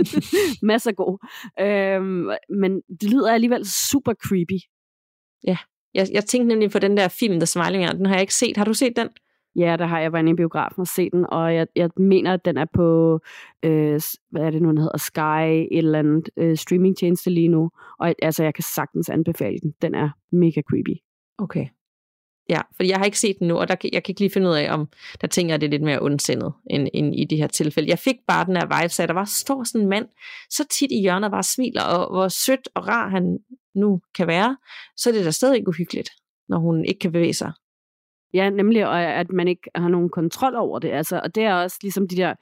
Mads 0.68 0.88
er 0.88 0.92
god. 0.92 1.18
Øhm, 1.60 2.30
men 2.62 2.82
det 3.02 3.12
lyder 3.12 3.32
alligevel 3.32 3.66
super 3.66 4.14
creepy. 4.14 4.60
Ja, 5.48 5.58
jeg, 5.94 6.08
jeg 6.12 6.26
tænkte 6.26 6.48
nemlig 6.48 6.72
på 6.72 6.80
den 6.80 6.98
der 6.98 7.08
film, 7.08 7.40
The 7.40 7.46
Smiling 7.46 7.88
den 7.98 8.06
har 8.06 8.14
jeg 8.14 8.22
ikke 8.22 8.36
set. 8.36 8.58
Har 8.58 8.66
du 8.66 8.74
set 8.74 8.96
den? 8.96 9.10
Ja, 9.56 9.76
der 9.80 9.86
har 9.86 10.00
jeg 10.00 10.14
været 10.14 10.22
inde 10.22 10.32
i 10.32 10.36
biografen 10.36 10.82
og 10.82 10.88
set 10.88 11.12
den, 11.12 11.26
og 11.30 11.56
jeg, 11.56 11.68
jeg 11.76 11.90
mener, 11.98 12.34
at 12.34 12.46
den 12.46 12.58
er 12.58 12.66
på, 12.74 13.20
øh, 13.64 14.02
hvad 14.30 14.42
er 14.42 14.50
det 14.50 14.62
nu, 14.62 14.70
den 14.70 14.78
hedder, 14.78 14.98
Sky, 14.98 15.68
et 15.72 15.78
eller 15.78 16.00
andet 16.00 16.30
øh, 16.38 16.58
streamingtjeneste 16.58 17.30
lige 17.30 17.48
nu. 17.48 17.72
Og 18.00 18.16
altså, 18.22 18.44
jeg 18.44 18.54
kan 18.54 18.64
sagtens 18.64 19.10
anbefale 19.10 19.60
den. 19.60 19.74
Den 19.82 19.96
er 19.96 20.10
mega 20.32 20.62
creepy. 20.62 20.98
Okay. 21.38 21.68
Ja, 22.50 22.62
for 22.76 22.84
jeg 22.84 22.98
har 22.98 23.06
ikke 23.06 23.20
set 23.20 23.40
den 23.40 23.48
nu, 23.48 23.58
og 23.58 23.68
der, 23.68 23.76
jeg 23.84 24.04
kan 24.04 24.12
ikke 24.12 24.22
lige 24.22 24.30
finde 24.30 24.50
ud 24.50 24.56
af, 24.56 24.74
om 24.74 24.88
der 25.22 25.28
tænker 25.28 25.54
jeg, 25.54 25.62
det 25.62 25.68
er 25.68 25.72
lidt 25.72 25.82
mere 25.82 26.02
ondsindet 26.02 26.54
end, 26.70 26.88
end 26.94 27.16
i 27.16 27.26
det 27.26 27.38
her 27.38 27.48
tilfælde. 27.48 27.90
Jeg 27.90 28.00
fik 28.00 28.16
bare 28.28 28.46
den 28.46 28.56
her 28.56 28.82
vibe, 28.82 28.90
så 28.90 29.08
der 29.08 29.14
var 29.14 29.26
står 29.26 29.64
sådan 29.64 29.82
en 29.82 29.90
mand, 29.90 30.08
så 30.50 30.66
tit 30.72 30.92
i 30.92 31.02
hjørnet 31.02 31.32
bare 31.32 31.44
smiler, 31.44 31.84
og 31.84 32.16
hvor 32.16 32.28
sødt 32.28 32.70
og 32.76 32.88
rar 32.88 33.10
han 33.10 33.40
nu 33.76 34.02
kan 34.18 34.28
være, 34.28 34.58
så 34.98 35.10
er 35.10 35.14
det 35.14 35.26
da 35.26 35.32
stadig 35.32 35.68
uhyggeligt, 35.68 36.10
når 36.50 36.60
hun 36.60 36.86
ikke 36.86 37.00
kan 37.00 37.12
bevæge 37.12 37.34
sig. 37.34 37.52
Ja, 38.34 38.50
nemlig, 38.50 38.88
og 38.88 39.02
at 39.04 39.32
man 39.32 39.48
ikke 39.48 39.70
har 39.76 39.90
nogen 39.90 40.10
kontrol 40.10 40.56
over 40.56 40.80
det. 40.80 40.90
Altså, 40.90 41.22
og 41.24 41.36
det 41.36 41.44
er 41.44 41.54
også 41.54 41.78
ligesom 41.82 42.08
de 42.08 42.16
der 42.16 42.34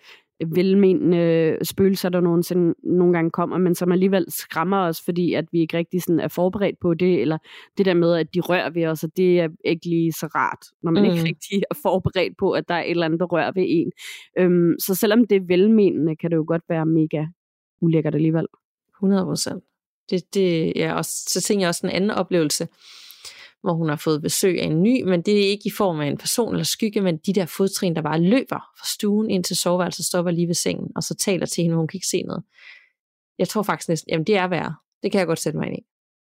velmenende 0.48 1.58
spøgelser, 1.64 2.10
der 2.10 2.22
nogensinde 2.22 2.74
nogle 2.84 3.14
gange 3.14 3.32
kommer, 3.32 3.58
men 3.58 3.76
som 3.76 3.92
alligevel 3.92 4.26
skræmmer 4.30 4.78
os, 4.78 5.02
fordi 5.06 5.34
at 5.34 5.46
vi 5.52 5.60
ikke 5.60 5.78
rigtig 5.78 6.02
sådan 6.02 6.20
er 6.20 6.28
forberedt 6.28 6.80
på 6.82 6.94
det, 6.94 7.22
eller 7.22 7.38
det 7.78 7.86
der 7.86 7.94
med, 7.94 8.16
at 8.16 8.34
de 8.34 8.40
rører 8.40 8.70
ved 8.70 8.86
os, 8.86 9.04
og 9.04 9.10
det 9.18 9.40
er 9.40 9.48
ikke 9.66 9.86
lige 9.86 10.12
så 10.12 10.26
rart, 10.26 10.66
når 10.84 10.92
man 10.92 11.04
mm. 11.04 11.10
ikke 11.10 11.24
rigtig 11.24 11.64
er 11.72 11.76
forberedt 11.82 12.38
på, 12.38 12.52
at 12.52 12.70
der 12.70 12.76
er 12.76 12.84
et 12.84 12.92
eller 12.92 13.06
andet, 13.06 13.20
der 13.20 13.26
rører 13.26 13.52
ved 13.56 13.66
en. 13.68 13.92
Øhm, 14.40 14.74
så 14.80 14.96
selvom 14.96 15.28
det 15.28 15.36
er 15.36 15.48
velmenende, 15.48 16.16
kan 16.16 16.32
det 16.32 16.38
jo 16.38 16.44
godt 16.48 16.64
være 16.70 16.86
mega 16.86 17.26
ulækkert 17.82 18.16
alligevel. 18.16 18.48
100 18.98 19.26
procent. 19.26 19.64
Det, 20.10 20.34
det, 20.34 20.74
ja, 20.76 20.94
og 20.94 21.06
så 21.06 21.42
tænker 21.42 21.62
jeg 21.62 21.70
også 21.70 21.88
en 21.88 21.94
anden 21.94 22.12
oplevelse 22.12 22.68
hvor 23.62 23.74
hun 23.74 23.90
har 23.90 23.96
fået 23.96 24.22
besøg 24.22 24.62
af 24.62 24.66
en 24.66 24.84
ny, 24.84 25.04
men 25.04 25.22
det 25.22 25.34
er 25.34 25.50
ikke 25.50 25.68
i 25.68 25.72
form 25.78 26.00
af 26.00 26.08
en 26.08 26.18
person 26.18 26.52
eller 26.52 26.64
skygge, 26.64 27.02
men 27.02 27.18
de 27.18 27.34
der 27.34 27.46
fodtrin, 27.46 27.96
der 27.96 28.02
bare 28.02 28.22
løber 28.22 28.60
fra 28.78 28.86
stuen 28.86 29.30
ind 29.30 29.44
til 29.44 29.56
soveværelset, 29.56 30.06
stopper 30.06 30.32
lige 30.32 30.48
ved 30.48 30.56
sengen, 30.56 30.92
og 30.96 31.04
så 31.04 31.16
taler 31.16 31.46
til 31.46 31.62
hende, 31.62 31.74
hvor 31.74 31.82
hun 31.82 31.88
kan 31.88 31.98
ikke 31.98 32.08
se 32.08 32.22
noget. 32.22 32.44
Jeg 33.40 33.48
tror 33.48 33.64
faktisk 33.64 33.90
næsten, 33.90 34.10
jamen 34.10 34.28
det 34.28 34.38
er 34.38 34.48
værre. 34.48 34.76
Det 35.04 35.12
kan 35.12 35.20
jeg 35.20 35.28
godt 35.28 35.40
sætte 35.40 35.60
mig 35.60 35.68
ind 35.68 35.78
i. 35.78 35.82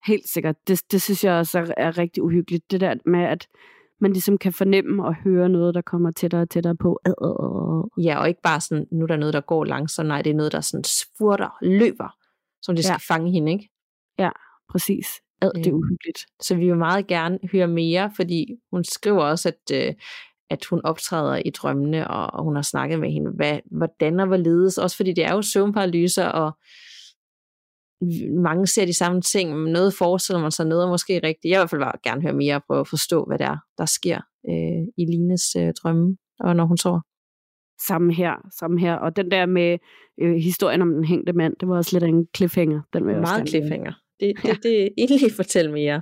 Helt 0.08 0.30
sikkert. 0.30 0.56
Det, 0.68 0.82
det 0.92 1.02
synes 1.02 1.24
jeg 1.24 1.34
også 1.34 1.60
er, 1.60 1.66
er 1.78 1.98
rigtig 1.98 2.24
uhyggeligt. 2.24 2.72
Det 2.72 2.82
der 2.82 2.96
med, 3.06 3.24
at 3.24 3.48
man 4.02 4.14
ligesom 4.14 4.38
kan 4.38 4.54
fornemme 4.54 5.06
og 5.06 5.16
høre 5.16 5.50
noget, 5.50 5.76
der 5.76 5.82
kommer 5.82 6.12
tættere 6.12 6.42
og 6.42 6.50
tættere 6.50 6.76
på. 6.76 7.00
Ja, 7.98 8.20
og 8.20 8.28
ikke 8.28 8.42
bare 8.42 8.62
sådan, 8.62 8.88
nu 8.92 9.04
er 9.04 9.08
der 9.08 9.18
noget, 9.18 9.34
der 9.34 9.42
går 9.42 9.66
langsomt. 9.66 10.08
Nej, 10.08 10.22
det 10.22 10.30
er 10.30 10.36
noget, 10.36 10.52
der 10.52 10.62
sådan 10.62 10.84
spurter, 10.84 11.58
løber, 11.62 12.17
som 12.68 12.76
det 12.76 12.86
skal 12.86 13.02
ja. 13.10 13.14
fange 13.14 13.32
hende, 13.32 13.52
ikke? 13.52 13.70
Ja, 14.20 14.30
præcis 14.72 15.08
ad, 15.42 15.52
det 15.56 15.68
er 15.68 15.74
øhm, 15.74 15.78
uhyggeligt. 15.78 16.20
Så 16.42 16.56
vi 16.56 16.66
vil 16.66 16.78
meget 16.78 17.08
gerne 17.08 17.40
høre 17.52 17.68
mere, 17.68 18.12
fordi 18.16 18.46
hun 18.72 18.84
skriver 18.84 19.24
også, 19.24 19.50
at, 19.50 19.76
øh, 19.76 19.94
at 20.50 20.66
hun 20.66 20.82
optræder 20.84 21.42
i 21.46 21.50
drømmene, 21.50 22.08
og, 22.08 22.34
og 22.34 22.44
hun 22.44 22.56
har 22.56 22.62
snakket 22.62 23.00
med 23.00 23.12
hende, 23.12 23.32
hvad, 23.32 23.60
hvordan 23.72 24.20
og 24.20 24.28
hvorledes, 24.28 24.78
også 24.78 24.96
fordi 24.96 25.14
det 25.14 25.26
er 25.26 25.34
jo 25.34 25.42
søvnparalyser, 25.42 26.26
og 26.26 26.58
mange 28.44 28.68
ser 28.68 28.86
de 28.86 28.98
samme 28.98 29.22
ting, 29.22 29.58
men 29.58 29.74
noget 29.74 29.94
forestiller 29.94 30.42
man 30.42 30.52
sig, 30.52 30.66
noget 30.66 30.84
er 30.84 30.90
måske 30.90 31.14
rigtigt. 31.24 31.52
Jeg 31.52 31.52
vil 31.52 31.56
i 31.56 31.60
hvert 31.60 31.70
fald 31.70 31.82
bare 31.82 32.00
gerne 32.04 32.22
høre 32.22 32.34
mere 32.34 32.56
og 32.56 32.64
prøve 32.68 32.80
at 32.80 32.88
forstå, 32.88 33.26
hvad 33.26 33.38
det 33.38 33.46
er, 33.46 33.58
der 33.78 33.86
sker 33.86 34.20
øh, 34.50 34.84
i 34.98 35.06
Lines 35.06 35.56
øh, 35.56 35.74
drømme, 35.84 36.18
og 36.40 36.56
når 36.56 36.66
hun 36.66 36.78
sover. 36.78 37.02
Samme 37.80 38.14
her, 38.14 38.48
samme 38.60 38.80
her. 38.80 38.94
Og 38.94 39.16
den 39.16 39.32
der 39.32 39.46
med 39.46 39.78
øh, 40.22 40.36
historien 40.36 40.82
om 40.82 40.94
den 40.94 41.04
hængte 41.04 41.34
mand, 41.34 41.56
det 41.60 41.68
var 41.70 41.78
også 41.78 42.00
lidt 42.00 42.04
en 42.04 42.28
cliffhanger. 42.36 42.82
Den 42.94 43.08
vil 43.08 43.16
Meget 43.16 43.42
også 43.42 43.52
cliffhanger. 43.52 43.94
Det, 44.20 44.34
det, 44.44 44.48
ja. 44.48 44.54
det 44.64 44.90
endelig 44.98 45.32
fortæl 45.32 45.72
mere. 45.72 46.02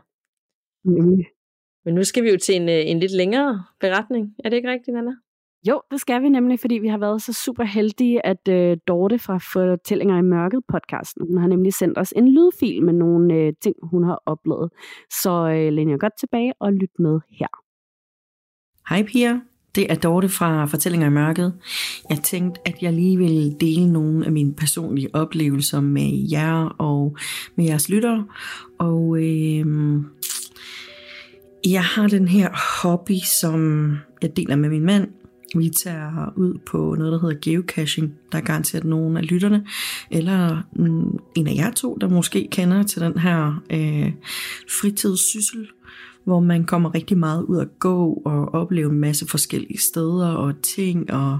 Mm. 0.85 1.23
Men 1.85 1.95
nu 1.95 2.03
skal 2.03 2.23
vi 2.23 2.29
jo 2.29 2.37
til 2.37 2.55
en, 2.55 2.69
øh, 2.69 2.81
en 2.85 2.99
lidt 2.99 3.11
længere 3.11 3.63
beretning. 3.79 4.35
Er 4.43 4.49
det 4.49 4.57
ikke 4.57 4.69
rigtigt, 4.69 4.95
Nana? 4.95 5.11
Jo, 5.67 5.81
det 5.91 6.01
skal 6.01 6.21
vi 6.21 6.29
nemlig, 6.29 6.59
fordi 6.59 6.75
vi 6.75 6.87
har 6.87 6.97
været 6.97 7.21
så 7.21 7.33
super 7.33 7.63
heldige, 7.63 8.25
at 8.25 8.47
uh, 8.49 8.77
Dorte 8.87 9.19
fra 9.19 9.37
Fortællinger 9.37 10.17
i 10.17 10.21
Mørket 10.21 10.63
podcasten, 10.67 11.27
hun 11.27 11.37
har 11.37 11.47
nemlig 11.47 11.73
sendt 11.73 11.97
os 11.97 12.13
en 12.15 12.27
lydfil 12.27 12.83
med 12.83 12.93
nogle 12.93 13.47
uh, 13.47 13.53
ting, 13.61 13.75
hun 13.83 14.03
har 14.03 14.23
oplevet. 14.25 14.71
Så 15.21 15.31
uh, 15.43 15.73
læn 15.73 15.89
jer 15.89 15.97
godt 15.97 16.13
tilbage 16.19 16.53
og 16.59 16.73
lyt 16.73 16.99
med 16.99 17.19
her. 17.29 17.47
Hej 18.89 19.03
Pia, 19.03 19.41
det 19.75 19.91
er 19.91 19.95
Dorte 19.95 20.29
fra 20.29 20.65
Fortællinger 20.65 21.07
i 21.07 21.09
Mørket. 21.09 21.53
Jeg 22.09 22.17
tænkte, 22.23 22.61
at 22.65 22.75
jeg 22.81 22.93
lige 22.93 23.17
vil 23.17 23.55
dele 23.61 23.93
nogle 23.93 24.25
af 24.25 24.31
mine 24.31 24.53
personlige 24.53 25.15
oplevelser 25.15 25.81
med 25.81 26.27
jer 26.31 26.65
og 26.65 27.17
med 27.55 27.65
jeres 27.65 27.89
lyttere. 27.89 28.25
Og 28.79 29.17
øh, 29.17 29.65
jeg 31.65 31.83
har 31.83 32.07
den 32.07 32.27
her 32.27 32.49
hobby, 32.81 33.17
som 33.39 33.89
jeg 34.21 34.37
deler 34.37 34.55
med 34.55 34.69
min 34.69 34.85
mand. 34.85 35.07
Vi 35.57 35.69
tager 35.69 36.33
ud 36.35 36.59
på 36.65 36.95
noget, 36.97 37.13
der 37.13 37.19
hedder 37.19 37.39
geocaching. 37.41 38.13
Der 38.31 38.37
er 38.37 38.41
garanteret 38.41 38.83
nogen 38.83 39.17
af 39.17 39.29
lytterne, 39.29 39.65
eller 40.11 40.63
en 41.35 41.47
af 41.47 41.55
jer 41.55 41.71
to, 41.71 41.97
der 42.01 42.09
måske 42.09 42.47
kender 42.51 42.83
til 42.83 43.01
den 43.01 43.17
her 43.17 43.63
øh, 43.69 44.11
fritidssyssel, 44.81 45.67
hvor 46.25 46.39
man 46.39 46.65
kommer 46.65 46.95
rigtig 46.95 47.17
meget 47.17 47.43
ud 47.43 47.59
at 47.59 47.79
gå 47.79 48.21
og 48.25 48.53
opleve 48.53 48.91
en 48.91 48.99
masse 48.99 49.27
forskellige 49.27 49.79
steder 49.79 50.27
og 50.27 50.53
ting 50.61 51.11
og 51.13 51.39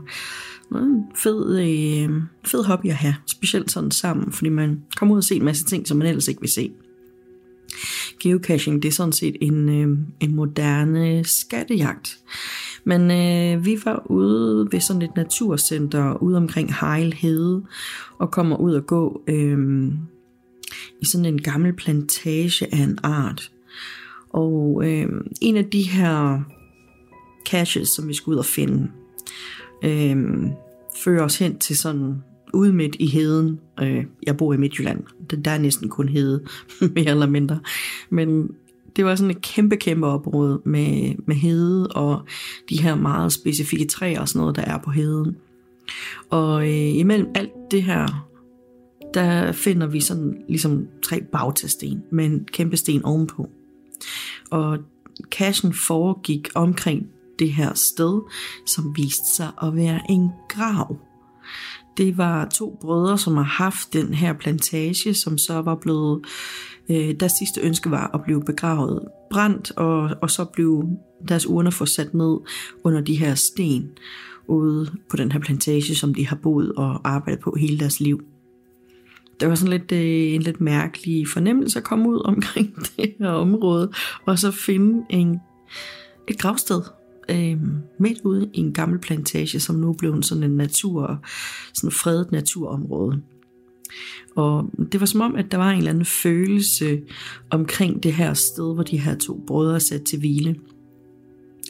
en 0.76 1.04
fed, 1.16 1.60
øh, 1.60 2.22
fed 2.46 2.64
hobby 2.64 2.86
at 2.86 2.96
have, 2.96 3.16
specielt 3.26 3.72
sådan 3.72 3.92
sammen, 3.92 4.32
fordi 4.32 4.50
man 4.50 4.82
kommer 4.96 5.16
ud 5.16 5.18
og 5.18 5.24
ser 5.24 5.36
en 5.36 5.46
masse 5.46 5.66
ting, 5.66 5.88
som 5.88 5.98
man 5.98 6.08
ellers 6.08 6.28
ikke 6.28 6.42
vil 6.42 6.52
se. 6.52 6.72
Geocaching, 8.20 8.84
det 8.84 8.88
er 8.88 8.94
sådan 8.94 9.12
set 9.12 9.36
en, 9.42 9.70
øh, 9.70 9.98
en 10.20 10.36
moderne 10.36 11.24
skattejagt. 11.24 12.18
Men 12.84 13.02
øh, 13.12 13.66
vi 13.66 13.80
var 13.86 14.12
ude 14.12 14.68
ved 14.72 14.80
sådan 14.80 15.02
et 15.02 15.16
naturcenter 15.16 16.24
ude 16.24 16.38
omkring 16.38 16.74
Heil 16.74 17.14
Hede 17.14 17.64
og 18.18 18.32
kommer 18.32 18.58
ud 18.58 18.74
og 18.74 18.86
gå 18.86 19.22
øh, 19.28 19.88
i 21.02 21.06
sådan 21.06 21.26
en 21.26 21.42
gammel 21.42 21.74
plantage 21.74 22.74
af 22.74 22.78
en 22.78 22.98
art. 23.04 23.52
Og 24.36 24.82
øh, 24.86 25.08
en 25.42 25.58
af 25.58 25.66
de 25.66 25.82
her 25.82 26.40
caches, 27.46 27.90
som 27.90 28.08
vi 28.08 28.14
skulle 28.14 28.36
ud 28.36 28.40
og 28.40 28.46
finde, 28.46 28.92
øh, 29.84 30.18
fører 31.04 31.24
os 31.24 31.40
hen 31.40 31.60
til 31.60 31.78
sådan 31.78 32.16
ude 32.54 32.74
midt 32.74 32.96
i 33.00 33.08
heden. 33.08 33.60
Øh, 33.82 34.06
jeg 34.24 34.38
bor 34.38 34.54
i 34.54 34.58
Midtjylland. 34.58 35.04
Der 35.46 35.52
er 35.52 35.58
næsten 35.58 35.90
kun 35.90 36.10
hede, 36.10 36.44
mere 36.96 37.10
eller 37.10 37.28
mindre. 37.28 37.60
Men 38.10 38.50
det 38.96 39.06
var 39.06 39.16
sådan 39.16 39.32
et 39.32 39.42
kæmpe, 39.42 39.76
kæmpe 39.76 40.08
område 40.08 40.62
med, 40.66 41.16
med 41.26 41.36
hede 41.36 41.88
og 41.88 42.22
de 42.70 42.82
her 42.82 42.96
meget 42.96 43.34
specifikke 43.34 43.86
træer 43.86 44.22
og 44.22 44.30
sådan 44.30 44.40
noget, 44.40 44.56
der 44.56 44.62
er 44.62 44.78
på 44.78 44.92
heden. 44.92 45.36
Og 46.30 46.62
øh, 46.62 46.96
imellem 46.96 47.28
alt 47.36 47.52
det 47.72 47.84
her, 47.84 48.28
der 49.14 49.52
finder 49.52 49.88
vi 49.88 50.00
sådan 50.00 50.38
ligesom 50.50 50.88
tre 51.04 51.22
bagtasten 51.32 52.04
med 52.12 52.26
en 52.26 52.48
kæmpe 52.52 52.78
sten 52.78 53.06
ovenpå. 53.06 53.50
Og 54.52 54.78
cashen 55.32 55.74
foregik 55.74 56.48
omkring 56.56 57.08
det 57.40 57.54
her 57.54 57.74
sted, 57.74 58.22
som 58.68 58.94
viste 58.98 59.36
sig 59.36 59.52
at 59.64 59.76
være 59.76 60.02
en 60.10 60.30
grav. 60.50 60.98
Det 61.98 62.18
var 62.18 62.46
to 62.46 62.78
brødre, 62.82 63.18
som 63.18 63.38
har 63.38 63.44
haft 63.44 63.94
den 63.94 64.14
her 64.14 64.34
plantage, 64.34 65.14
som 65.14 65.38
så 65.38 65.62
var 65.62 65.76
blevet, 65.76 66.26
øh, 66.90 67.16
deres 67.20 67.32
sidste 67.32 67.62
ønske 67.62 67.92
var 67.92 68.12
at 68.14 68.24
blive 68.24 68.44
begravet 68.44 69.08
brændt, 69.32 69.72
og, 69.72 70.10
og 70.22 70.32
så 70.32 70.46
blev 70.46 70.90
deres 71.28 71.46
urner 71.46 71.72
få 71.72 71.86
sat 71.86 72.14
ned 72.14 72.38
under 72.84 73.02
de 73.02 73.16
her 73.16 73.36
sten 73.36 73.90
ude 74.48 74.92
på 75.10 75.18
den 75.18 75.32
her 75.32 75.40
plantage, 75.40 75.96
som 75.96 76.14
de 76.14 76.28
har 76.28 76.36
boet 76.36 76.74
og 76.74 77.02
arbejdet 77.04 77.40
på 77.40 77.56
hele 77.60 77.80
deres 77.80 78.00
liv. 78.00 78.35
Det 79.40 79.50
var 79.50 79.56
sådan 79.56 79.80
lidt 79.80 79.92
øh, 79.92 80.34
en 80.36 80.42
lidt 80.42 80.62
mærkelig 80.62 81.28
fornemmelse 81.28 81.80
at 81.80 81.84
komme 81.84 82.10
ud 82.10 82.22
omkring 82.32 82.76
det 82.76 83.16
her 83.20 83.30
område, 83.30 83.92
og 84.26 84.40
så 84.40 84.52
finde 84.52 85.06
en, 85.10 85.40
et 86.28 86.40
gravsted 86.40 86.82
øh, 87.30 87.58
midt 88.00 88.22
ude 88.24 88.50
i 88.54 88.60
en 88.60 88.74
gammel 88.74 89.00
plantage, 89.00 89.60
som 89.60 89.76
nu 89.76 89.94
blev 89.94 90.24
sådan 90.24 90.44
en 90.44 90.58
natur, 90.58 91.26
sådan 91.74 91.92
fredet 91.92 92.32
naturområde. 92.32 93.22
Og 94.36 94.70
det 94.92 95.00
var 95.00 95.06
som 95.06 95.22
om, 95.22 95.36
at 95.36 95.52
der 95.52 95.58
var 95.58 95.72
en 95.72 95.78
eller 95.78 95.90
anden 95.90 96.06
følelse 96.06 97.02
omkring 97.50 98.04
det 98.04 98.14
her 98.14 98.34
sted, 98.34 98.74
hvor 98.74 98.84
de 98.84 99.00
her 99.00 99.18
to 99.18 99.44
brødre 99.48 99.80
sat 99.80 100.04
til 100.04 100.20
hvile. 100.20 100.56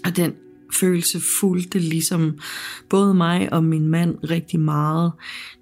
Og 0.06 0.18
den 0.18 0.34
følelse 0.80 1.22
fulgte 1.40 1.80
ligesom 1.80 2.40
både 2.90 3.14
mig 3.14 3.54
og 3.54 3.64
min 3.64 3.88
mand 3.88 4.16
rigtig 4.30 4.60
meget, 4.60 5.12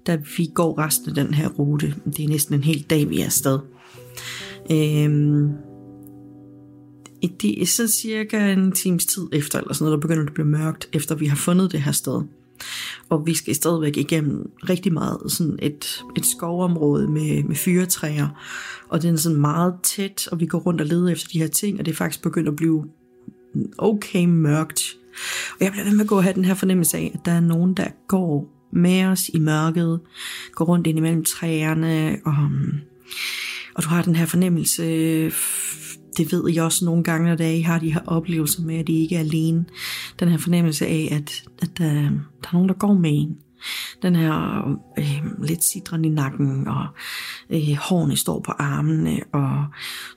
da 0.06 0.18
vi 0.36 0.50
går 0.54 0.78
resten 0.78 1.08
af 1.08 1.14
den 1.14 1.34
her 1.34 1.48
rute. 1.48 1.94
Det 2.16 2.24
er 2.24 2.28
næsten 2.28 2.54
en 2.54 2.64
hel 2.64 2.82
dag, 2.90 3.10
vi 3.10 3.20
er 3.20 3.24
afsted. 3.24 3.58
Øhm, 4.70 5.48
det 7.40 7.62
er 7.62 7.66
så 7.66 7.88
cirka 7.88 8.52
en 8.52 8.72
times 8.72 9.06
tid 9.06 9.22
efter, 9.32 9.58
eller 9.58 9.74
sådan 9.74 9.84
noget, 9.84 9.96
der 9.96 10.00
begynder 10.00 10.22
det 10.22 10.30
at 10.30 10.34
blive 10.34 10.46
mørkt, 10.46 10.88
efter 10.92 11.14
vi 11.14 11.26
har 11.26 11.36
fundet 11.36 11.72
det 11.72 11.82
her 11.82 11.92
sted. 11.92 12.22
Og 13.08 13.26
vi 13.26 13.34
skal 13.34 13.54
stadigvæk 13.54 13.96
igennem 13.96 14.50
rigtig 14.68 14.92
meget 14.92 15.18
sådan 15.32 15.58
et, 15.62 16.04
et 16.16 16.26
skovområde 16.26 17.08
med, 17.08 17.42
med 17.42 17.56
fyretræer. 17.56 18.28
Og 18.88 19.02
det 19.02 19.10
er 19.10 19.16
sådan 19.16 19.40
meget 19.40 19.74
tæt, 19.82 20.28
og 20.32 20.40
vi 20.40 20.46
går 20.46 20.58
rundt 20.58 20.80
og 20.80 20.86
leder 20.86 21.08
efter 21.08 21.28
de 21.32 21.38
her 21.38 21.46
ting, 21.46 21.78
og 21.78 21.86
det 21.86 21.92
er 21.92 21.96
faktisk 21.96 22.22
begyndt 22.22 22.48
at 22.48 22.56
blive 22.56 22.84
okay 23.78 24.24
mørkt. 24.24 24.96
Og 25.50 25.56
jeg 25.60 25.72
bliver 25.72 25.84
ved 25.84 25.92
med 25.92 26.04
at 26.04 26.08
gå 26.08 26.16
og 26.16 26.22
have 26.22 26.34
den 26.34 26.44
her 26.44 26.54
fornemmelse 26.54 26.96
af, 26.96 27.10
at 27.14 27.20
der 27.24 27.32
er 27.32 27.40
nogen, 27.40 27.74
der 27.74 27.86
går 28.08 28.50
med 28.72 29.04
os 29.04 29.28
i 29.34 29.38
mørket, 29.38 30.00
går 30.52 30.64
rundt 30.64 30.86
ind 30.86 30.98
imellem 30.98 31.24
træerne, 31.24 32.18
og, 32.24 32.32
um, 32.32 32.80
og 33.74 33.82
du 33.82 33.88
har 33.88 34.02
den 34.02 34.16
her 34.16 34.26
fornemmelse, 34.26 34.82
det 36.16 36.32
ved 36.32 36.50
jeg 36.54 36.64
også 36.64 36.84
nogle 36.84 37.04
gange, 37.04 37.36
når 37.36 37.44
I 37.44 37.60
har 37.60 37.78
de 37.78 37.92
her 37.92 38.00
oplevelser 38.06 38.62
med, 38.62 38.76
at 38.76 38.88
I 38.88 39.02
ikke 39.02 39.16
er 39.16 39.20
alene. 39.20 39.64
Den 40.20 40.28
her 40.28 40.38
fornemmelse 40.38 40.86
af, 40.86 41.08
at, 41.12 41.42
at 41.62 41.78
der, 41.78 41.84
der 42.42 42.48
er 42.48 42.52
nogen, 42.52 42.68
der 42.68 42.74
går 42.74 42.94
med 42.94 43.10
en. 43.12 43.36
Den 44.04 44.16
her 44.16 44.68
øh, 44.98 45.42
lidt 45.42 45.64
sidren 45.64 46.04
i 46.04 46.08
nakken, 46.08 46.68
og 46.68 46.86
øh, 47.50 47.76
hårene 47.80 48.16
står 48.16 48.40
på 48.40 48.52
armene, 48.52 49.20
og 49.32 49.64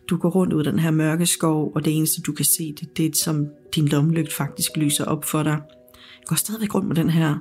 du 0.10 0.18
går 0.18 0.30
rundt 0.30 0.54
ud 0.54 0.66
af 0.66 0.72
den 0.72 0.80
her 0.80 0.92
mørke 0.92 1.26
skov, 1.26 1.72
og 1.76 1.86
det 1.86 1.98
eneste, 1.98 2.22
du 2.22 2.32
kan 2.32 2.46
se, 2.46 2.74
det, 2.80 2.98
det 2.98 3.06
er 3.06 3.10
som 3.16 3.48
din 3.76 3.88
lomlygt 3.88 4.34
faktisk 4.34 4.72
lyser 4.76 5.06
op 5.06 5.26
for 5.26 5.44
dig. 5.44 5.60
Jeg 5.94 6.26
går 6.26 6.36
stadigvæk 6.36 6.76
rundt 6.76 6.88
med 6.88 6.96
den 6.96 7.10
her 7.10 7.36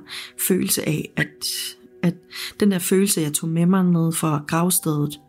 følelse 0.47 0.87
af, 0.87 1.09
at, 1.15 1.45
at 2.03 2.13
den 2.59 2.71
der 2.71 2.79
følelse, 2.79 3.21
jeg 3.21 3.33
tog 3.33 3.49
med 3.49 3.65
mig 3.65 3.83
ned 3.83 4.11
fra 4.11 4.43
gravstedet, 4.47 5.19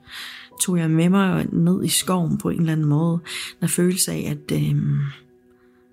tog 0.60 0.78
jeg 0.78 0.90
med 0.90 1.08
mig 1.08 1.46
ned 1.52 1.84
i 1.84 1.88
skoven 1.88 2.38
på 2.38 2.48
en 2.48 2.60
eller 2.60 2.72
anden 2.72 2.86
måde. 2.86 3.20
Den 3.60 3.68
følelse 3.68 4.12
af, 4.12 4.28
at, 4.30 4.58
øh, 4.58 4.76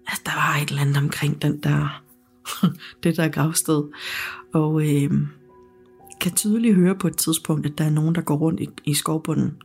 at 0.07 0.21
der 0.25 0.35
var 0.35 0.59
et 0.61 0.69
eller 0.69 0.81
andet 0.81 0.97
omkring 0.97 1.41
den 1.41 1.57
der, 1.57 2.01
det 3.03 3.17
der 3.17 3.27
gravsted. 3.27 3.83
Og 4.53 4.81
øh, 4.81 5.11
kan 6.21 6.31
tydeligt 6.35 6.75
høre 6.75 6.95
på 6.95 7.07
et 7.07 7.17
tidspunkt, 7.17 7.65
at 7.65 7.77
der 7.77 7.85
er 7.85 7.89
nogen, 7.89 8.15
der 8.15 8.21
går 8.21 8.35
rundt 8.35 8.59
i, 8.59 8.69
i 8.83 8.93
skovbunden 8.93 9.57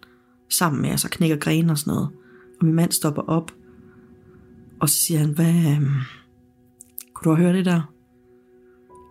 sammen 0.48 0.82
med 0.82 0.92
os 0.92 1.04
og 1.04 1.10
knækker 1.10 1.36
grene 1.36 1.72
og 1.72 1.78
sådan 1.78 1.94
noget. 1.94 2.08
Og 2.60 2.66
min 2.66 2.74
mand 2.74 2.92
stopper 2.92 3.22
op, 3.22 3.52
og 4.80 4.88
så 4.88 4.96
siger 4.96 5.20
han, 5.20 5.30
hvad, 5.30 5.54
øh, 5.54 5.82
kunne 7.14 7.30
du 7.30 7.34
høre 7.34 7.52
det 7.52 7.64
der? 7.64 7.92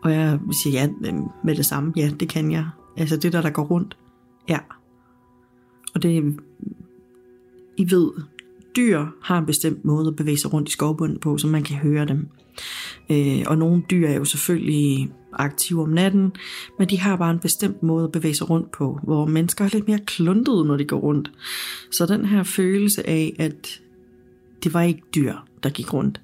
Og 0.04 0.12
jeg 0.12 0.40
siger 0.64 0.82
ja 0.82 1.10
øh, 1.10 1.16
med 1.44 1.56
det 1.56 1.66
samme. 1.66 1.94
Ja, 1.96 2.12
det 2.20 2.30
kan 2.30 2.52
jeg. 2.52 2.70
Altså 2.98 3.18
det 3.18 3.34
der, 3.34 3.42
der 3.42 3.50
går 3.50 3.64
rundt. 3.64 3.98
Ja. 4.50 4.60
Og 5.94 6.04
det, 6.04 6.40
I 7.78 7.92
ved, 7.92 8.12
dyr 8.76 9.06
har 9.22 9.38
en 9.38 9.46
bestemt 9.46 9.86
måde 9.86 10.08
at 10.08 10.16
bevæge 10.16 10.38
sig 10.38 10.54
rundt 10.54 10.70
i 10.70 10.72
skovbunden 10.72 11.20
på, 11.20 11.38
så 11.38 11.48
man 11.48 11.64
kan 11.64 11.78
høre 11.78 12.06
dem. 12.06 12.28
Øh, 13.12 13.44
og 13.48 13.58
nogle 13.58 13.84
dyr 13.92 14.08
er 14.08 14.14
jo 14.14 14.26
selvfølgelig 14.26 15.12
aktive 15.34 15.82
om 15.82 15.90
natten, 15.90 16.32
men 16.80 16.90
de 16.90 17.00
har 17.00 17.16
bare 17.16 17.32
en 17.32 17.40
bestemt 17.40 17.84
måde 17.84 18.04
at 18.04 18.12
bevæge 18.12 18.34
sig 18.34 18.50
rundt 18.50 18.72
på, 18.72 19.00
hvor 19.04 19.26
mennesker 19.26 19.66
er 19.66 19.70
lidt 19.74 19.88
mere 19.88 20.00
kluntede, 20.06 20.66
når 20.66 20.78
de 20.78 20.86
går 20.86 21.00
rundt. 21.00 21.32
Så 21.92 22.06
den 22.06 22.26
her 22.26 22.44
følelse 22.44 23.10
af, 23.10 23.36
at 23.40 23.82
det 24.64 24.74
var 24.74 24.82
ikke 24.82 25.02
dyr, 25.16 25.34
der 25.64 25.70
gik 25.70 25.94
rundt. 25.94 26.22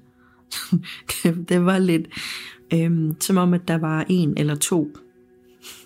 det, 1.22 1.44
det 1.48 1.64
var 1.64 1.78
lidt 1.78 2.06
øhm, 2.74 3.16
som 3.20 3.36
om, 3.36 3.54
at 3.54 3.68
der 3.68 3.78
var 3.78 4.04
en 4.08 4.34
eller 4.36 4.54
to, 4.54 4.96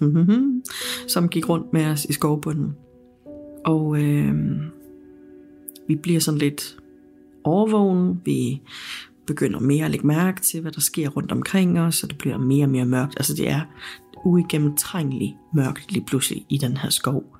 som 1.14 1.28
gik 1.28 1.48
rundt 1.48 1.72
med 1.72 1.86
os 1.86 2.04
i 2.04 2.12
skovbunden. 2.12 2.76
Og 3.64 4.02
øhm, 4.02 4.60
vi 5.88 5.96
bliver 5.96 6.20
sådan 6.20 6.38
lidt 6.38 6.76
overvågen. 7.44 8.20
Vi 8.24 8.60
begynder 9.26 9.60
mere 9.60 9.84
at 9.84 9.90
lægge 9.90 10.06
mærke 10.06 10.40
til, 10.40 10.60
hvad 10.60 10.72
der 10.72 10.80
sker 10.80 11.08
rundt 11.08 11.32
omkring 11.32 11.80
os, 11.80 12.02
og 12.02 12.10
det 12.10 12.18
bliver 12.18 12.38
mere 12.38 12.64
og 12.64 12.70
mere 12.70 12.84
mørkt. 12.84 13.14
Altså 13.16 13.34
det 13.34 13.48
er 13.48 13.60
uigennemtrængeligt 14.24 15.34
mørkt 15.54 15.92
lige 15.92 16.04
pludselig 16.04 16.46
i 16.48 16.58
den 16.58 16.76
her 16.76 16.90
skov. 16.90 17.36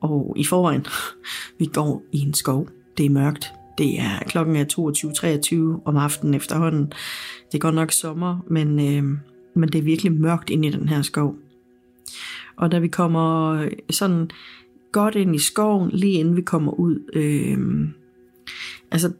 Og 0.00 0.34
i 0.36 0.44
forvejen, 0.44 0.86
vi 1.58 1.66
går 1.66 2.02
i 2.12 2.18
en 2.18 2.34
skov. 2.34 2.68
Det 2.96 3.06
er 3.06 3.10
mørkt. 3.10 3.52
Det 3.78 4.00
er 4.00 4.18
klokken 4.26 4.56
er 4.56 4.64
22.23 5.78 5.82
om 5.84 5.96
aftenen 5.96 6.34
efterhånden. 6.34 6.86
Det 7.52 7.54
er 7.54 7.58
godt 7.58 7.74
nok 7.74 7.90
sommer, 7.90 8.38
men, 8.50 8.80
øh, 8.80 9.18
men 9.54 9.68
det 9.68 9.78
er 9.78 9.82
virkelig 9.82 10.12
mørkt 10.12 10.50
inde 10.50 10.68
i 10.68 10.70
den 10.70 10.88
her 10.88 11.02
skov. 11.02 11.36
Og 12.56 12.72
da 12.72 12.78
vi 12.78 12.88
kommer 12.88 13.50
øh, 13.52 13.70
sådan 13.90 14.30
godt 14.92 15.14
ind 15.14 15.34
i 15.36 15.38
skoven, 15.38 15.90
lige 15.90 16.12
inden 16.12 16.36
vi 16.36 16.42
kommer 16.42 16.72
ud. 16.72 16.98
Øh, 17.12 17.88
altså, 18.90 19.12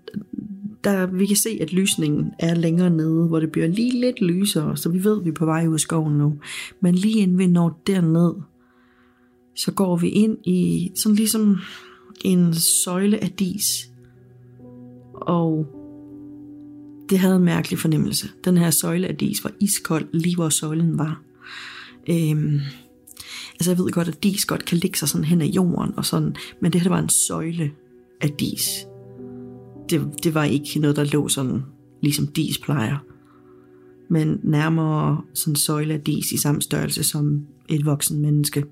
der, 0.85 1.07
vi 1.07 1.27
kan 1.27 1.37
se, 1.37 1.59
at 1.61 1.73
lysningen 1.73 2.33
er 2.39 2.55
længere 2.55 2.91
nede, 2.91 3.27
hvor 3.27 3.41
det 3.41 3.53
bliver 3.53 3.67
lige 3.67 4.01
lidt 4.01 4.21
lysere, 4.21 4.77
så 4.77 4.89
vi 4.89 5.05
ved, 5.05 5.19
at 5.19 5.25
vi 5.25 5.31
er 5.31 5.35
på 5.35 5.45
vej 5.45 5.67
ud 5.67 5.75
af 5.75 5.81
skoven 5.81 6.19
nu. 6.19 6.35
Men 6.81 6.95
lige 6.95 7.19
inden 7.19 7.39
vi 7.39 7.47
når 7.47 7.83
derned, 7.87 8.33
så 9.57 9.73
går 9.73 9.97
vi 9.97 10.09
ind 10.09 10.39
i 10.45 10.91
sådan 10.95 11.17
ligesom 11.17 11.59
en 12.25 12.55
søjle 12.55 13.23
af 13.23 13.31
dis. 13.31 13.91
Og 15.15 15.67
det 17.11 17.19
havde 17.19 17.37
en 17.37 17.45
mærkelig 17.45 17.79
fornemmelse. 17.79 18.29
Den 18.45 18.59
her 18.59 18.71
søjle 18.71 19.09
af 19.09 19.17
dis 19.17 19.45
var 19.45 19.53
iskold, 19.61 20.07
lige 20.13 20.37
hvor 20.37 20.49
søjlen 20.49 20.99
var. 20.99 21.23
Øhm, 22.11 22.61
Altså 23.61 23.71
jeg 23.71 23.79
ved 23.79 23.91
godt, 23.91 24.09
at 24.09 24.23
dis 24.23 24.45
godt 24.45 24.65
kan 24.65 24.79
ligge 24.79 24.99
sig 24.99 25.09
sådan 25.09 25.25
hen 25.25 25.41
ad 25.41 25.47
jorden 25.47 25.95
og 25.97 26.05
sådan, 26.05 26.37
men 26.61 26.73
det 26.73 26.81
her 26.81 26.89
var 26.89 26.99
en 26.99 27.09
søjle 27.09 27.71
af 28.21 28.31
dis. 28.31 28.87
Det, 29.91 30.25
det 30.25 30.35
var 30.35 30.45
ikke 30.45 30.79
noget, 30.79 30.97
der 30.97 31.05
lå 31.05 31.29
sådan, 31.29 31.63
ligesom 32.03 32.27
dis 32.27 32.59
plejer. 32.59 32.97
Men 34.11 34.41
nærmere 34.43 35.23
sådan 35.35 35.57
søjle 35.57 35.95
af 35.95 36.01
dis 36.01 36.33
i 36.33 36.37
samme 36.37 36.63
størrelse 36.63 37.05
som 37.05 37.47
et 37.69 37.87
voksen 37.87 38.21
menneske. 38.21 38.65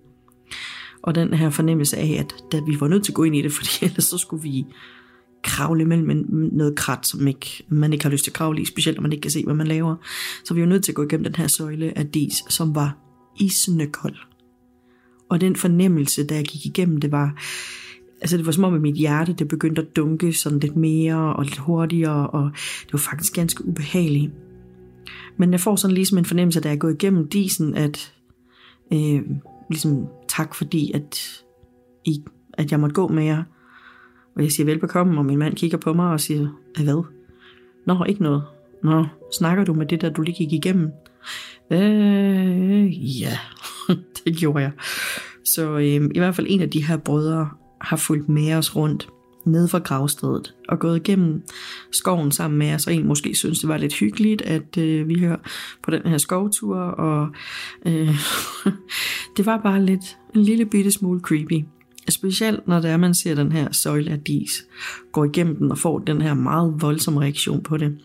Og 1.03 1.15
den 1.15 1.35
her 1.35 1.51
fornemmelse 1.51 1.97
af, 1.97 2.17
at 2.21 2.35
da 2.53 2.61
vi 2.67 2.81
var 2.81 2.89
nødt 2.89 3.05
til 3.05 3.13
at 3.13 3.17
gå 3.17 3.25
ind 3.25 3.37
i 3.37 3.43
det, 3.43 3.53
fordi 3.59 3.85
ellers 3.85 4.05
så 4.05 4.19
skulle 4.19 4.43
vi 4.43 4.65
kravle 5.45 5.85
mellem 5.85 6.27
noget 6.53 6.77
krat, 6.77 7.07
som 7.07 7.29
ikke, 7.29 7.65
man 7.69 7.93
ikke 7.93 8.05
har 8.05 8.11
lyst 8.11 8.25
til 8.25 8.31
at 8.31 8.35
kravle 8.35 8.63
i, 8.63 8.65
specielt 8.65 8.99
når 8.99 9.03
man 9.03 9.13
ikke 9.13 9.23
kan 9.23 9.31
se, 9.31 9.45
hvad 9.45 9.55
man 9.55 9.67
laver. 9.67 9.97
Så 10.45 10.55
vi 10.55 10.61
var 10.61 10.67
nødt 10.67 10.85
til 10.85 10.93
at 10.93 10.97
gå 10.97 11.03
igennem 11.03 11.25
den 11.25 11.35
her 11.35 11.47
søjle 11.47 11.99
af 11.99 12.07
dis, 12.07 12.35
som 12.49 12.75
var 12.75 12.97
isende 13.41 13.87
kold. 13.87 14.17
Og 15.29 15.41
den 15.41 15.57
fornemmelse, 15.57 16.27
da 16.27 16.35
jeg 16.35 16.45
gik 16.45 16.67
igennem, 16.67 17.01
det 17.01 17.13
var, 17.13 17.43
altså 18.21 18.37
det 18.37 18.47
var 18.47 18.53
som 18.53 18.65
om, 18.65 18.75
at 18.75 18.81
mit 18.81 18.97
hjerte 18.97 19.33
det 19.33 19.49
begyndte 19.49 19.83
at 19.83 19.97
dunke 19.97 20.33
sådan 20.33 20.59
lidt 20.59 20.77
mere 20.77 21.37
og 21.37 21.45
lidt 21.45 21.59
hurtigere, 21.59 22.31
og 22.31 22.51
det 22.83 22.93
var 22.93 22.99
faktisk 22.99 23.35
ganske 23.35 23.65
ubehageligt. 23.65 24.33
Men 25.37 25.53
jeg 25.53 25.61
får 25.61 25.77
sådan 25.77 25.95
ligesom 25.95 26.19
en 26.19 26.25
fornemmelse, 26.25 26.61
da 26.61 26.69
jeg 26.69 26.79
går 26.79 26.89
igennem 26.89 27.29
disen, 27.29 27.75
at 27.75 28.13
øh, 28.93 29.23
ligesom 29.71 30.07
tak 30.29 30.55
fordi, 30.55 30.93
at, 30.95 31.43
I, 32.05 32.25
at 32.53 32.71
jeg 32.71 32.81
måtte 32.81 32.95
gå 32.95 33.09
med 33.09 33.25
jer. 33.25 33.43
Og 34.37 34.43
jeg 34.43 34.53
siger 34.53 34.65
velbekomme, 34.65 35.19
og 35.19 35.25
min 35.25 35.39
mand 35.39 35.55
kigger 35.57 35.79
på 35.79 35.93
mig 35.93 36.13
og 36.13 36.21
siger, 36.21 36.49
hvad? 36.77 37.05
Nå, 37.87 38.05
ikke 38.05 38.23
noget. 38.23 38.43
Nå, 38.83 39.07
snakker 39.39 39.65
du 39.65 39.75
med 39.75 39.87
det 39.87 40.01
der, 40.01 40.11
du 40.11 40.23
lige 40.23 40.37
gik 40.37 40.53
igennem? 40.53 40.91
Øh, 41.71 43.21
ja, 43.21 43.39
det 44.25 44.37
gjorde 44.37 44.63
jeg. 44.63 44.73
Så 45.45 45.77
øh, 45.77 46.11
i 46.15 46.19
hvert 46.19 46.35
fald 46.35 46.47
en 46.51 46.61
af 46.61 46.71
de 46.71 46.87
her 46.87 46.97
brødre 46.97 47.49
har 47.81 47.97
fulgt 47.97 48.29
med 48.29 48.55
os 48.55 48.77
rundt 48.77 49.09
ned 49.45 49.69
fra 49.69 49.79
gravstedet 49.79 50.55
og 50.69 50.79
gået 50.79 50.97
igennem 50.97 51.43
skoven 51.93 52.33
sammen 52.33 52.59
med 52.59 52.75
os, 52.75 52.87
og 52.87 52.95
en 52.95 53.07
måske 53.07 53.35
synes, 53.35 53.61
det 53.61 53.69
var 53.69 53.77
lidt 53.77 53.95
hyggeligt, 53.95 54.43
at 54.43 54.79
øh, 54.79 55.09
vi 55.09 55.19
hører 55.19 55.37
på 55.83 55.91
den 55.91 56.03
her 56.03 56.19
skovtur, 56.19 56.77
og 56.77 57.29
øh, 57.87 58.15
det 59.37 59.47
var 59.47 59.59
bare 59.59 59.85
lidt 59.85 60.19
en 60.35 60.43
lille 60.43 60.67
bitte 60.67 60.91
smule 60.91 61.21
creepy. 61.21 61.65
Specielt 62.09 62.69
når 62.69 62.81
det 62.81 62.91
er, 62.91 62.97
man 62.97 63.15
ser 63.15 63.35
den 63.35 63.53
her 63.53 63.73
søjle 63.73 64.11
af 64.11 64.21
dis, 64.21 64.67
går 65.13 65.25
igennem 65.25 65.57
den 65.57 65.71
og 65.71 65.79
får 65.79 65.99
den 65.99 66.23
her 66.23 66.35
meget 66.35 66.75
voldsomme 66.79 67.21
reaktion 67.21 67.63
på 67.63 67.77
det. 67.77 67.99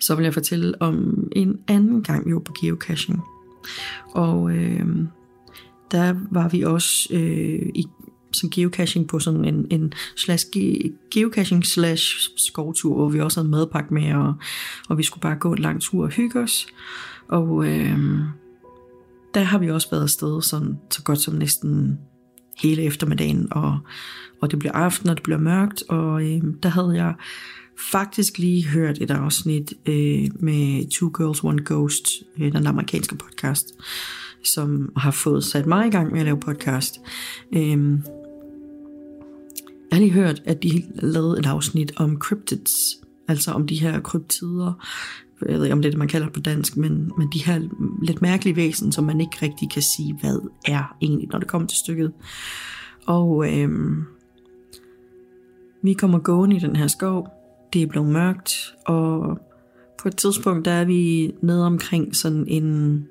Så 0.00 0.14
vil 0.14 0.22
jeg 0.22 0.34
fortælle 0.34 0.82
om 0.82 1.28
en 1.32 1.58
anden 1.68 2.02
gang, 2.02 2.26
vi 2.26 2.34
var 2.34 2.40
på 2.40 2.54
geocaching. 2.60 3.20
Og 4.14 4.56
øh, 4.56 4.86
der 5.92 6.14
var 6.30 6.48
vi 6.48 6.62
også 6.62 7.08
øh, 7.10 7.70
i 7.74 7.86
som 8.32 8.50
geocaching 8.50 9.08
på 9.08 9.18
sådan 9.18 9.44
en, 9.44 9.66
en 9.70 9.92
slash 10.16 10.46
ge, 10.52 10.92
geocaching 11.14 11.66
slash 11.66 12.30
skovtur, 12.36 12.94
hvor 12.94 13.08
vi 13.08 13.20
også 13.20 13.40
havde 13.40 13.50
madpakke 13.50 13.94
med, 13.94 14.14
og, 14.14 14.34
og 14.88 14.98
vi 14.98 15.02
skulle 15.02 15.22
bare 15.22 15.36
gå 15.36 15.52
en 15.52 15.58
lang 15.58 15.80
tur 15.80 16.04
og 16.04 16.10
hygge 16.10 16.40
os. 16.40 16.66
Og 17.28 17.66
øh, 17.66 17.98
der 19.34 19.42
har 19.42 19.58
vi 19.58 19.70
også 19.70 19.90
været 19.90 20.02
afsted 20.02 20.42
sådan, 20.42 20.78
så 20.90 21.02
godt 21.02 21.20
som 21.20 21.34
næsten 21.34 21.98
hele 22.62 22.82
eftermiddagen, 22.82 23.48
og, 23.50 23.78
og 24.40 24.50
det 24.50 24.58
bliver 24.58 24.72
aften, 24.72 25.08
og 25.08 25.16
det 25.16 25.22
bliver 25.22 25.38
mørkt, 25.38 25.82
og 25.88 26.22
øh, 26.22 26.42
der 26.62 26.68
havde 26.68 26.92
jeg 26.94 27.14
faktisk 27.92 28.38
lige 28.38 28.68
hørt 28.68 28.98
et 29.00 29.10
afsnit 29.10 29.72
øh, 29.86 30.28
med 30.40 30.90
Two 30.90 31.10
Girls, 31.18 31.44
One 31.44 31.62
Ghost, 31.66 32.06
øh, 32.38 32.52
den 32.52 32.66
amerikanske 32.66 33.16
podcast, 33.16 33.66
som 34.44 34.92
har 34.96 35.10
fået 35.10 35.44
sat 35.44 35.66
mig 35.66 35.86
i 35.86 35.90
gang 35.90 36.12
med 36.12 36.20
at 36.20 36.24
lave 36.24 36.40
podcast. 36.40 37.00
Øhm, 37.54 38.02
jeg 39.90 39.96
har 39.96 39.98
lige 39.98 40.12
hørt, 40.12 40.42
at 40.44 40.62
de 40.62 40.82
lavede 40.94 41.38
et 41.38 41.46
afsnit 41.46 41.92
om 41.96 42.18
cryptids, 42.18 42.72
altså 43.28 43.52
om 43.52 43.66
de 43.66 43.80
her 43.80 44.00
kryptider, 44.00 44.86
jeg 45.48 45.56
ved 45.56 45.64
ikke 45.64 45.72
om 45.72 45.82
det 45.82 45.88
er 45.88 45.90
det, 45.90 45.98
man 45.98 46.08
kalder 46.08 46.26
det 46.26 46.34
på 46.34 46.40
dansk, 46.40 46.76
men, 46.76 47.12
men 47.18 47.28
de 47.32 47.44
her 47.44 47.68
lidt 48.02 48.22
mærkelige 48.22 48.56
væsen, 48.56 48.92
som 48.92 49.04
man 49.04 49.20
ikke 49.20 49.36
rigtig 49.42 49.70
kan 49.70 49.82
sige, 49.82 50.18
hvad 50.20 50.48
er 50.68 50.96
egentlig, 51.02 51.28
når 51.32 51.38
det 51.38 51.48
kommer 51.48 51.68
til 51.68 51.78
stykket. 51.78 52.12
Og 53.06 53.52
øhm, 53.52 54.04
vi 55.82 55.92
kommer 55.92 56.18
gående 56.18 56.56
i 56.56 56.58
den 56.58 56.76
her 56.76 56.86
skov, 56.86 57.28
det 57.72 57.82
er 57.82 57.86
blevet 57.86 58.08
mørkt, 58.08 58.74
og 58.86 59.38
på 60.02 60.08
et 60.08 60.16
tidspunkt, 60.16 60.64
der 60.64 60.70
er 60.70 60.84
vi 60.84 61.32
nede 61.42 61.66
omkring 61.66 62.16
sådan 62.16 62.44
en, 62.48 63.06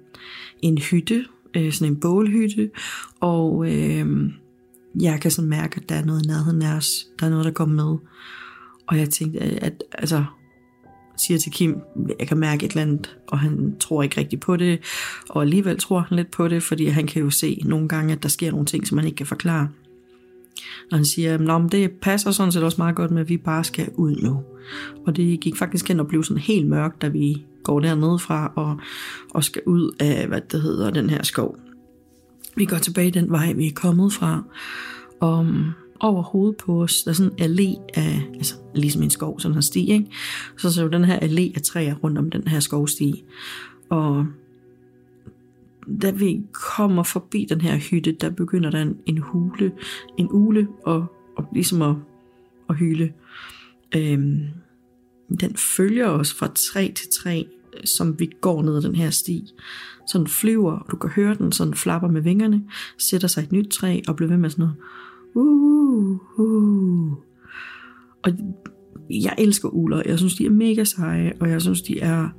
en 0.62 0.78
hytte, 0.78 1.26
øh, 1.55 1.72
sådan 1.72 1.93
en 1.93 1.99
bålhytte, 1.99 2.70
og 3.20 3.66
øh, 3.72 4.32
jeg 5.01 5.22
kan 5.22 5.32
sådan 5.32 5.49
mærke, 5.49 5.82
at 5.82 5.89
der 5.89 5.95
er 5.95 6.05
noget 6.05 6.26
i 6.26 6.28
nærheden 6.28 6.62
af 6.62 6.76
os, 6.76 6.89
der 7.20 7.26
er 7.26 7.30
noget, 7.30 7.45
der 7.45 7.51
kommer 7.51 7.86
med. 7.86 7.97
Og 8.88 8.97
jeg 8.97 9.09
tænkte, 9.09 9.39
at 9.39 9.84
altså, 9.91 10.24
siger 11.18 11.38
til 11.38 11.51
Kim, 11.51 11.76
jeg 12.20 12.28
kan 12.28 12.38
mærke 12.38 12.66
et 12.66 12.72
eller 12.72 12.82
andet, 12.82 13.18
og 13.28 13.39
han 13.39 13.76
tror 13.80 14.03
ikke 14.03 14.20
rigtigt 14.20 14.41
på 14.41 14.57
det, 14.57 14.80
og 15.30 15.41
alligevel 15.41 15.80
tror 15.80 15.99
han 15.99 16.16
lidt 16.16 16.32
på 16.32 16.47
det, 16.47 16.64
fordi 16.64 16.86
han 16.86 17.07
kan 17.07 17.22
jo 17.22 17.30
se 17.30 17.62
nogle 17.66 17.88
gange, 17.88 18.14
at 18.14 18.24
der 18.24 18.30
sker 18.30 18.51
nogle 18.51 18.66
ting, 18.66 18.88
som 18.88 18.95
man 18.95 19.05
ikke 19.05 19.16
kan 19.16 19.26
forklare. 19.26 19.70
Og 20.92 20.98
han 20.98 21.06
siger, 21.06 21.56
at 21.56 21.72
det 21.72 21.92
passer 21.92 22.32
sådan 22.32 22.52
set 22.52 22.64
også 22.64 22.78
meget 22.78 22.96
godt 22.96 23.12
med, 23.12 23.22
at 23.22 23.30
vi 23.30 23.38
bare 23.38 23.64
skal 23.64 23.89
ud 23.96 24.16
nu. 24.16 24.44
Og 25.08 25.16
det 25.16 25.39
gik 25.39 25.56
faktisk 25.56 25.88
hen 25.88 26.00
og 26.00 26.08
blev 26.08 26.24
sådan 26.24 26.42
helt 26.42 26.68
mørkt, 26.68 27.02
da 27.02 27.08
vi 27.08 27.46
går 27.64 27.80
dernede 27.80 28.20
fra 28.20 28.54
og, 28.56 28.80
og 29.34 29.44
skal 29.44 29.62
ud 29.66 29.96
af, 30.00 30.28
hvad 30.28 30.42
det 30.52 30.62
hedder, 30.62 30.89
den 30.89 31.10
her 31.10 31.24
skov. 31.24 31.58
Vi 32.56 32.66
går 32.66 32.78
tilbage 32.78 33.12
den 33.12 33.32
vej, 33.32 33.54
vi 33.54 33.68
er 33.68 33.72
kommet 33.76 34.14
fra, 34.14 34.44
og 35.20 35.39
um, 35.39 35.72
over 36.00 36.24
hovedet 36.24 36.58
på 36.58 36.84
os, 36.84 37.04
der 37.04 37.12
er 37.12 37.16
sådan 37.16 37.32
en 37.38 37.52
allé 37.52 37.82
af, 37.94 38.30
altså 38.34 38.56
ligesom 38.76 39.02
en 39.02 39.10
skov, 39.10 39.39
sådan 39.39 39.58
en 39.58 39.62
sti, 39.62 39.92
ikke? 39.92 40.06
Så 40.58 40.72
så 40.72 40.88
den 40.88 41.06
her 41.06 41.20
allé 41.20 41.56
af 41.56 41.62
træer 41.62 41.96
rundt 41.96 42.18
om 42.18 42.30
den 42.30 42.48
her 42.48 42.60
skovsti. 42.60 43.24
Og 43.89 44.26
da 46.02 46.12
vi 46.12 46.42
kommer 46.52 47.04
forbi 47.04 47.48
den 47.50 47.62
her 47.62 47.78
hytte, 47.78 48.12
der 48.12 48.30
begynder 48.30 48.70
der 48.70 48.82
en, 48.82 48.98
en 49.06 49.18
hule, 49.18 49.72
en 50.18 50.28
ule, 50.32 50.68
og, 50.84 51.06
og 51.36 51.48
ligesom 51.54 51.82
at, 51.82 51.96
at 52.70 52.76
hyle. 52.76 53.14
Øhm, 53.96 54.39
den 55.39 55.56
følger 55.56 56.08
os 56.08 56.34
fra 56.34 56.52
træ 56.56 56.92
til 56.96 57.08
træ, 57.10 57.44
som 57.86 58.20
vi 58.20 58.30
går 58.42 58.64
ned 58.64 58.76
ad 58.76 58.82
den 58.82 58.96
her 58.96 59.10
sti. 59.10 59.44
Så 60.08 60.18
den 60.18 60.28
flyver, 60.28 60.72
og 60.72 60.92
du 60.92 60.96
kan 60.96 61.10
høre 61.10 61.36
den 61.36 61.52
sådan 61.52 61.74
flapper 61.74 62.08
med 62.08 62.22
vingerne, 62.22 62.64
sætter 62.98 63.28
sig 63.28 63.44
et 63.44 63.52
nyt 63.52 63.68
træ 63.68 64.02
og 64.08 64.16
bliver 64.16 64.30
ved 64.30 64.38
med 64.38 64.50
sådan 64.50 64.64
noget. 64.64 64.78
Uh, 65.34 66.20
uh. 66.39 67.12
Og 68.24 68.32
jeg 69.10 69.36
elsker 69.38 69.70
uler. 69.70 70.02
Jeg 70.06 70.18
synes, 70.18 70.36
de 70.36 70.46
er 70.46 70.50
mega 70.50 70.84
seje, 70.84 71.34
og 71.39 71.50
jeg 71.50 71.62
synes, 71.62 71.82
de 71.82 72.00
er... 72.00 72.30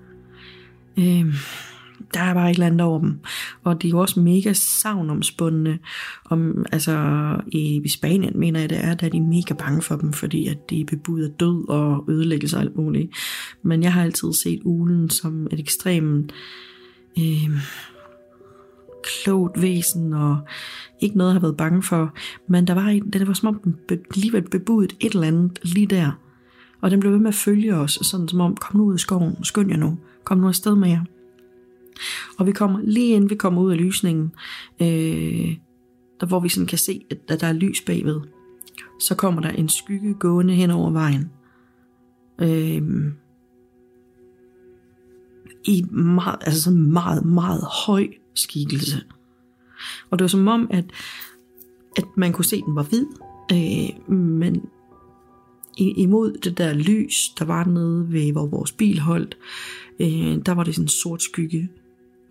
Øh, 0.99 1.35
der 2.15 2.21
er 2.21 2.35
bare 2.35 2.51
et 2.51 2.55
eller 2.55 2.67
andet 2.67 2.81
over 2.81 3.01
dem. 3.01 3.19
Og 3.65 3.83
de 3.83 3.87
er 3.87 3.91
jo 3.91 3.99
også 3.99 4.21
mega 4.21 4.53
savnomspundne. 4.53 5.79
Om, 6.25 6.67
altså, 6.73 6.97
i, 7.47 7.81
i 7.85 7.89
Spanien 7.89 8.39
mener 8.39 8.61
jeg, 8.61 8.71
det 8.71 8.85
er, 8.85 8.95
der 8.95 9.07
er 9.07 9.11
de 9.11 9.21
mega 9.21 9.55
bange 9.55 9.83
for 9.83 9.97
dem, 9.97 10.13
fordi 10.13 10.47
at 10.47 10.71
de 10.71 10.81
er 10.81 11.29
død 11.41 11.69
og 11.69 12.05
ødelæggelse 12.09 12.57
og 12.57 12.63
alt 12.63 12.77
muligt. 12.77 13.11
Men 13.63 13.83
jeg 13.83 13.93
har 13.93 14.03
altid 14.03 14.33
set 14.33 14.61
ulen 14.65 15.11
som 15.11 15.47
et 15.51 15.61
ekstremt 15.61 16.33
øh, 17.19 17.51
klogt 19.03 19.63
væsen, 19.63 20.13
og 20.13 20.39
ikke 21.01 21.19
noget, 21.19 21.31
jeg 21.31 21.35
har 21.35 21.41
været 21.41 21.57
bange 21.57 21.83
for. 21.83 22.15
Men 22.49 22.67
der 22.67 22.75
var 22.75 22.87
en, 22.87 23.11
det 23.11 23.27
var 23.27 23.35
som 23.35 23.49
om 23.49 23.61
den 23.65 23.77
be, 23.89 23.99
alligevel 24.15 24.43
bebudet 24.51 24.97
et 25.01 25.13
eller 25.13 25.27
andet 25.27 25.59
lige 25.63 25.87
der. 25.87 26.11
Og 26.81 26.91
den 26.91 27.01
blev 27.01 27.13
ved 27.13 27.19
med 27.19 27.29
at 27.29 27.35
følge 27.35 27.75
os, 27.75 27.99
sådan 28.03 28.29
som 28.29 28.41
om, 28.41 28.57
kom 28.57 28.77
nu 28.77 28.85
ud 28.85 28.95
i 28.95 28.99
skoven, 28.99 29.45
skynd 29.45 29.71
jer 29.71 29.77
nu, 29.77 29.99
kom 30.25 30.39
nu 30.39 30.49
afsted 30.49 30.75
med 30.75 30.89
jer. 30.89 31.05
Og 32.38 32.47
vi 32.47 32.53
kommer 32.53 32.80
lige 32.82 33.14
inden 33.14 33.30
vi 33.30 33.34
kommer 33.34 33.62
ud 33.62 33.72
af 33.72 33.78
lysningen, 33.78 34.32
øh, 34.82 35.57
der 36.20 36.26
hvor 36.26 36.40
vi 36.40 36.49
sådan 36.49 36.66
kan 36.66 36.78
se, 36.78 37.05
at 37.11 37.40
der 37.40 37.47
er 37.47 37.53
lys 37.53 37.80
bagved, 37.80 38.20
så 39.01 39.14
kommer 39.14 39.40
der 39.40 39.51
en 39.51 39.68
skygge 39.68 40.14
gående 40.14 40.55
hen 40.55 40.70
over 40.70 40.90
vejen. 40.90 41.30
Øh, 42.40 43.12
I 45.64 45.82
meget, 45.90 46.38
altså 46.40 46.62
sådan 46.62 46.93
meget, 46.93 47.24
meget 47.24 47.64
høj 47.86 48.09
skikkelse. 48.34 49.03
Og 50.11 50.18
det 50.18 50.24
var 50.24 50.28
som 50.28 50.49
om, 50.49 50.68
at, 50.70 50.84
at 51.97 52.05
man 52.16 52.32
kunne 52.32 52.45
se, 52.45 52.57
at 52.57 52.62
den 52.66 52.76
var 52.76 52.82
hvid, 52.82 53.07
øh, 53.53 54.12
men 54.14 54.64
imod 55.78 56.32
det 56.32 56.59
der 56.59 56.74
lys, 56.74 57.28
der 57.38 57.45
var 57.45 57.64
nede 57.64 58.12
ved, 58.12 58.32
hvor 58.32 58.47
vores 58.47 58.72
bil 58.72 59.01
holdt, 59.01 59.38
øh, 60.01 60.38
der 60.47 60.53
var 60.53 60.64
det 60.64 60.74
sådan 60.74 60.84
en 60.84 60.88
sort 60.88 61.22
skygge, 61.22 61.68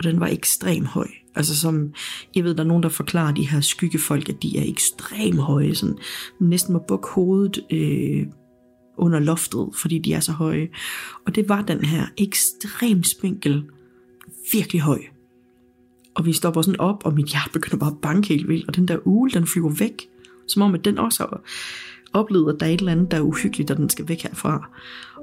og 0.01 0.11
den 0.11 0.19
var 0.19 0.27
ekstrem 0.27 0.85
høj. 0.85 1.07
Altså 1.35 1.59
som, 1.59 1.93
jeg 2.35 2.43
ved, 2.43 2.55
der 2.55 2.63
er 2.63 2.67
nogen, 2.67 2.83
der 2.83 2.89
forklarer 2.89 3.33
de 3.33 3.47
her 3.47 3.61
skyggefolk, 3.61 4.29
at 4.29 4.43
de 4.43 4.57
er 4.57 4.63
ekstrem 4.69 5.37
høje, 5.37 5.75
sådan 5.75 5.97
næsten 6.39 6.73
må 6.73 6.79
bukke 6.87 7.07
hovedet 7.07 7.59
øh, 7.71 8.25
under 8.97 9.19
loftet, 9.19 9.69
fordi 9.75 9.99
de 9.99 10.13
er 10.13 10.19
så 10.19 10.31
høje. 10.31 10.69
Og 11.25 11.35
det 11.35 11.49
var 11.49 11.61
den 11.61 11.85
her 11.85 12.05
ekstrem 12.17 13.03
spinkel, 13.03 13.63
virkelig 14.51 14.81
høj. 14.81 14.99
Og 16.15 16.25
vi 16.25 16.33
stopper 16.33 16.61
sådan 16.61 16.79
op, 16.79 17.05
og 17.05 17.13
mit 17.13 17.27
hjerte 17.27 17.51
begynder 17.53 17.77
bare 17.77 17.91
at 17.91 18.01
banke 18.01 18.27
helt 18.27 18.47
vildt, 18.47 18.67
og 18.67 18.75
den 18.75 18.87
der 18.87 18.97
ule, 19.05 19.31
den 19.31 19.47
flyver 19.47 19.69
væk, 19.79 20.07
som 20.47 20.61
om 20.61 20.73
at 20.73 20.85
den 20.85 20.97
også 20.97 21.23
har 21.23 21.41
oplevet, 22.13 22.53
at 22.53 22.59
der 22.59 22.65
er 22.65 22.69
et 22.69 22.79
eller 22.79 22.91
andet, 22.91 23.11
der 23.11 23.17
er 23.17 23.21
uhyggeligt, 23.21 23.71
og 23.71 23.77
den 23.77 23.89
skal 23.89 24.07
væk 24.07 24.21
herfra. 24.21 24.69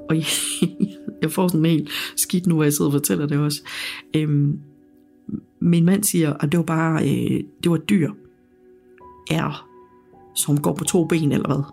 Og 0.09 0.15
jeg, 0.15 0.25
jeg 1.21 1.31
får 1.31 1.47
sådan 1.47 1.59
en 1.59 1.71
helt 1.71 1.89
skidt 2.15 2.47
nu, 2.47 2.55
hvor 2.55 2.63
jeg 2.63 2.73
sidder 2.73 2.91
og 2.91 2.93
fortæller 2.93 3.27
det 3.27 3.37
også. 3.37 3.61
Øhm, 4.15 4.59
min 5.59 5.85
mand 5.85 6.03
siger, 6.03 6.33
at 6.33 6.51
det 6.51 6.57
var 6.57 6.63
bare, 6.63 7.03
øh, 7.03 7.43
det 7.63 7.71
var 7.71 7.77
dyr. 7.77 8.11
Er, 9.31 9.69
som 10.35 10.61
går 10.61 10.73
på 10.73 10.83
to 10.83 11.05
ben, 11.05 11.31
eller 11.31 11.47
hvad? 11.47 11.63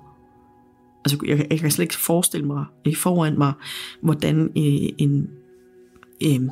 Altså, 1.04 1.18
jeg, 1.26 1.46
jeg 1.50 1.58
kan 1.58 1.70
slet 1.70 1.84
ikke 1.84 1.96
forestille 1.96 2.46
mig 2.46 2.64
øh, 2.86 2.96
foran 2.96 3.38
mig, 3.38 3.52
hvordan 4.00 4.42
øh, 4.42 4.88
en, 4.98 5.30
øh, 6.22 6.50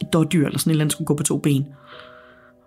et 0.00 0.12
dårdyr, 0.12 0.46
eller 0.46 0.58
sådan 0.58 0.70
et 0.70 0.74
eller 0.74 0.84
andet, 0.84 0.92
skulle 0.92 1.06
gå 1.06 1.14
på 1.14 1.22
to 1.22 1.38
ben. 1.38 1.64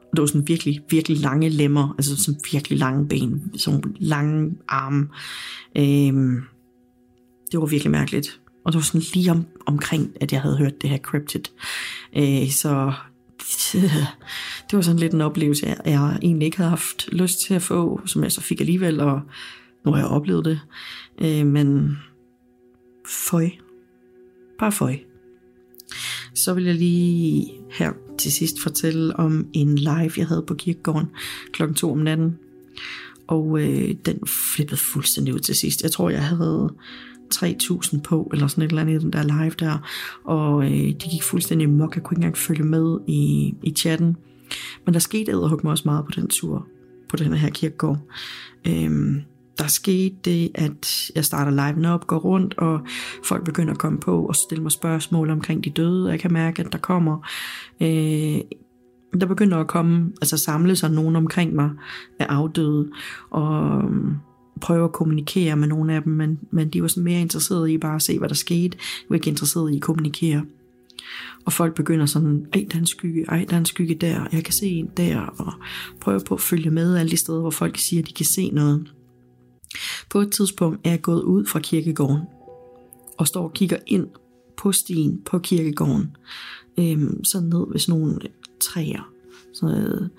Og 0.01 0.17
det 0.17 0.21
var 0.21 0.25
sådan 0.25 0.47
virkelig, 0.47 0.81
virkelig 0.89 1.17
lange 1.17 1.49
lemmer, 1.49 1.95
altså 1.97 2.23
sådan 2.23 2.39
virkelig 2.51 2.79
lange 2.79 3.07
ben, 3.07 3.51
sådan 3.57 3.95
lange 3.99 4.55
arme. 4.67 5.07
Øh, 5.77 6.43
det 7.51 7.59
var 7.59 7.65
virkelig 7.65 7.91
mærkeligt. 7.91 8.41
Og 8.65 8.73
det 8.73 8.77
var 8.77 8.83
sådan 8.83 9.07
lige 9.13 9.31
om, 9.31 9.45
omkring, 9.65 10.11
at 10.21 10.31
jeg 10.31 10.41
havde 10.41 10.57
hørt 10.57 10.81
det 10.81 10.89
her 10.89 10.97
cryptid. 10.97 11.43
Øh, 12.17 12.49
så 12.49 12.93
det 14.69 14.73
var 14.73 14.81
sådan 14.81 14.99
lidt 14.99 15.13
en 15.13 15.21
oplevelse, 15.21 15.65
jeg, 15.65 15.77
jeg 15.85 16.19
egentlig 16.21 16.45
ikke 16.45 16.57
havde 16.57 16.69
haft 16.69 17.09
lyst 17.11 17.39
til 17.39 17.53
at 17.53 17.61
få, 17.61 18.01
som 18.05 18.23
jeg 18.23 18.31
så 18.31 18.41
fik 18.41 18.59
alligevel, 18.59 18.99
og 18.99 19.21
nu 19.85 19.91
har 19.91 19.99
jeg 19.99 20.07
oplevet 20.07 20.45
det. 20.45 20.59
Øh, 21.21 21.47
men 21.47 21.97
føj. 23.07 23.49
Bare 24.59 24.71
føj. 24.71 24.97
Så 26.35 26.53
vil 26.53 26.63
jeg 26.63 26.75
lige 26.75 27.51
her 27.71 27.91
til 28.17 28.31
sidst 28.31 28.61
fortælle 28.61 29.15
om 29.15 29.47
en 29.53 29.75
live, 29.75 30.11
jeg 30.17 30.27
havde 30.27 30.43
på 30.47 30.53
kirkegården 30.53 31.07
klokken 31.51 31.75
2 31.75 31.91
om 31.91 31.97
natten. 31.97 32.37
Og 33.27 33.59
øh, 33.59 33.95
den 34.05 34.19
flippede 34.27 34.77
fuldstændig 34.77 35.33
ud 35.33 35.39
til 35.39 35.55
sidst. 35.55 35.83
Jeg 35.83 35.91
tror, 35.91 36.09
jeg 36.09 36.23
havde 36.23 36.73
3.000 37.33 38.01
på, 38.01 38.29
eller 38.33 38.47
sådan 38.47 38.63
et 38.63 38.69
eller 38.69 38.81
andet 38.81 39.01
i 39.01 39.03
den 39.03 39.13
der 39.13 39.23
live 39.23 39.53
der. 39.59 39.77
Og 40.23 40.63
øh, 40.65 40.71
de 40.71 41.09
gik 41.11 41.23
fuldstændig 41.23 41.69
mok. 41.69 41.95
Jeg 41.95 42.03
kunne 42.03 42.15
ikke 42.15 42.19
engang 42.19 42.37
følge 42.37 42.63
med 42.63 42.99
i, 43.07 43.53
i 43.63 43.71
chatten. 43.71 44.17
Men 44.85 44.93
der 44.93 44.99
skete 44.99 45.31
æderhug 45.31 45.59
mig 45.63 45.71
også 45.71 45.83
meget 45.85 46.05
på 46.05 46.11
den 46.15 46.27
tur, 46.27 46.67
på 47.09 47.15
den 47.15 47.33
her 47.33 47.49
kirkegård. 47.49 47.99
Øhm, 48.67 49.21
der 49.57 49.67
skete 49.67 50.15
det, 50.25 50.51
at 50.55 51.11
jeg 51.15 51.25
starter 51.25 51.51
liven 51.51 51.85
op, 51.85 52.07
går 52.07 52.17
rundt, 52.17 52.57
og 52.57 52.79
folk 53.23 53.45
begynder 53.45 53.73
at 53.73 53.79
komme 53.79 53.99
på 53.99 54.25
og 54.25 54.35
stille 54.35 54.63
mig 54.63 54.71
spørgsmål 54.71 55.29
omkring 55.29 55.63
de 55.63 55.69
døde. 55.69 56.09
Jeg 56.09 56.19
kan 56.19 56.33
mærke, 56.33 56.63
at 56.63 56.71
der 56.71 56.77
kommer... 56.77 57.27
Øh, 57.81 58.41
der 59.19 59.25
begynder 59.25 59.57
at 59.57 59.67
komme, 59.67 60.11
altså 60.21 60.37
samle 60.37 60.75
sig 60.75 60.91
nogen 60.91 61.15
omkring 61.15 61.55
mig 61.55 61.69
af 62.19 62.25
afdøde, 62.29 62.91
og 63.29 63.77
øhm, 63.83 64.15
prøve 64.61 64.83
at 64.83 64.91
kommunikere 64.91 65.55
med 65.55 65.67
nogle 65.67 65.93
af 65.93 66.03
dem, 66.03 66.13
men, 66.13 66.39
men 66.51 66.69
de 66.69 66.81
var 66.81 66.87
sådan 66.87 67.03
mere 67.03 67.21
interesserede 67.21 67.73
i 67.73 67.77
bare 67.77 67.95
at 67.95 68.01
se, 68.01 68.19
hvad 68.19 68.29
der 68.29 68.35
skete. 68.35 68.77
De 68.77 69.05
var 69.09 69.15
ikke 69.15 69.29
interesserede 69.29 69.73
i 69.73 69.75
at 69.75 69.81
kommunikere. 69.81 70.45
Og 71.45 71.53
folk 71.53 71.75
begynder 71.75 72.05
sådan, 72.05 72.47
ej, 72.53 72.65
der 72.71 72.75
er 72.75 72.79
en 72.79 72.85
skygge, 72.85 73.25
ej, 73.27 73.45
der 73.49 73.55
er 73.55 73.59
en 73.59 73.65
skygge 73.65 73.95
der, 73.95 74.27
jeg 74.31 74.43
kan 74.43 74.53
se 74.53 74.67
en 74.67 74.89
der, 74.97 75.19
og 75.19 75.53
prøve 76.01 76.19
på 76.27 76.33
at 76.33 76.41
følge 76.41 76.71
med 76.71 76.97
alle 76.97 77.11
de 77.11 77.17
steder, 77.17 77.39
hvor 77.39 77.49
folk 77.49 77.77
siger, 77.77 78.01
at 78.01 78.07
de 78.07 78.13
kan 78.13 78.25
se 78.25 78.49
noget. 78.49 78.93
På 80.09 80.19
et 80.19 80.31
tidspunkt 80.31 80.79
er 80.83 80.89
jeg 80.89 81.01
gået 81.01 81.21
ud 81.21 81.45
fra 81.45 81.59
kirkegården, 81.59 82.21
og 83.17 83.27
står 83.27 83.43
og 83.43 83.53
kigger 83.53 83.77
ind 83.87 84.07
på 84.57 84.71
stien 84.71 85.21
på 85.25 85.39
kirkegården, 85.39 86.15
øhm, 86.79 87.23
så 87.23 87.39
ned 87.39 87.71
ved 87.71 87.79
sådan 87.79 87.99
nogle 87.99 88.19
træer, 88.59 89.11
sådan 89.53 89.75
noget 89.75 90.09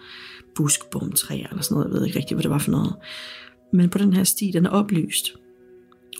buskbomtræer 0.54 1.48
eller 1.48 1.62
sådan 1.62 1.74
noget, 1.74 1.88
jeg 1.88 1.94
ved 1.94 2.06
ikke 2.06 2.18
rigtigt, 2.18 2.36
hvad 2.36 2.42
det 2.42 2.50
var 2.50 2.58
for 2.58 2.70
noget. 2.70 2.94
Men 3.76 3.90
på 3.90 3.98
den 3.98 4.12
her 4.12 4.24
sti, 4.24 4.50
den 4.50 4.66
er 4.66 4.70
oplyst. 4.70 5.34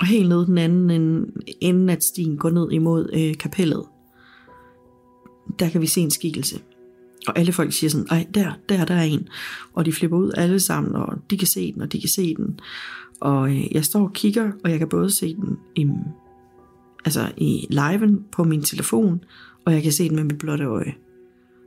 Og 0.01 0.07
helt 0.07 0.29
ned 0.29 0.47
den 0.47 0.59
anden 0.59 1.31
ende 1.61 1.93
at 1.93 2.05
stien 2.05 2.37
går 2.37 2.51
ned 2.51 2.71
imod 2.71 3.11
øh, 3.13 3.35
kapellet, 3.37 3.85
der 5.59 5.69
kan 5.69 5.81
vi 5.81 5.87
se 5.87 6.01
en 6.01 6.11
skikkelse. 6.11 6.61
Og 7.27 7.39
alle 7.39 7.53
folk 7.53 7.73
siger 7.73 7.91
sådan, 7.91 8.07
ej, 8.11 8.27
der, 8.35 8.53
der, 8.69 8.85
der 8.85 8.95
er 8.95 9.03
en. 9.03 9.29
Og 9.73 9.87
de 9.87 9.93
flipper 9.93 10.19
ud 10.19 10.33
alle 10.37 10.61
sammen, 10.61 10.95
og 10.95 11.19
de 11.31 11.39
kan 11.39 11.49
se 11.49 11.73
den, 11.73 11.83
og 11.83 11.93
de 11.93 12.01
kan 12.01 12.09
se 12.09 12.35
den. 12.35 12.61
Og 13.21 13.51
øh, 13.51 13.75
jeg 13.75 13.85
står 13.85 14.03
og 14.03 14.13
kigger, 14.13 14.53
og 14.65 14.71
jeg 14.71 14.79
kan 14.79 14.89
både 14.89 15.11
se 15.11 15.35
den 15.35 15.59
i, 15.77 15.87
altså 17.05 17.33
i 17.37 17.67
liven 17.71 18.25
på 18.33 18.45
min 18.45 18.63
telefon, 18.63 19.25
og 19.65 19.73
jeg 19.73 19.83
kan 19.83 19.93
se 19.93 20.09
den 20.09 20.17
med 20.17 20.25
mit 20.25 20.39
blotte 20.39 20.65
øje. 20.65 20.95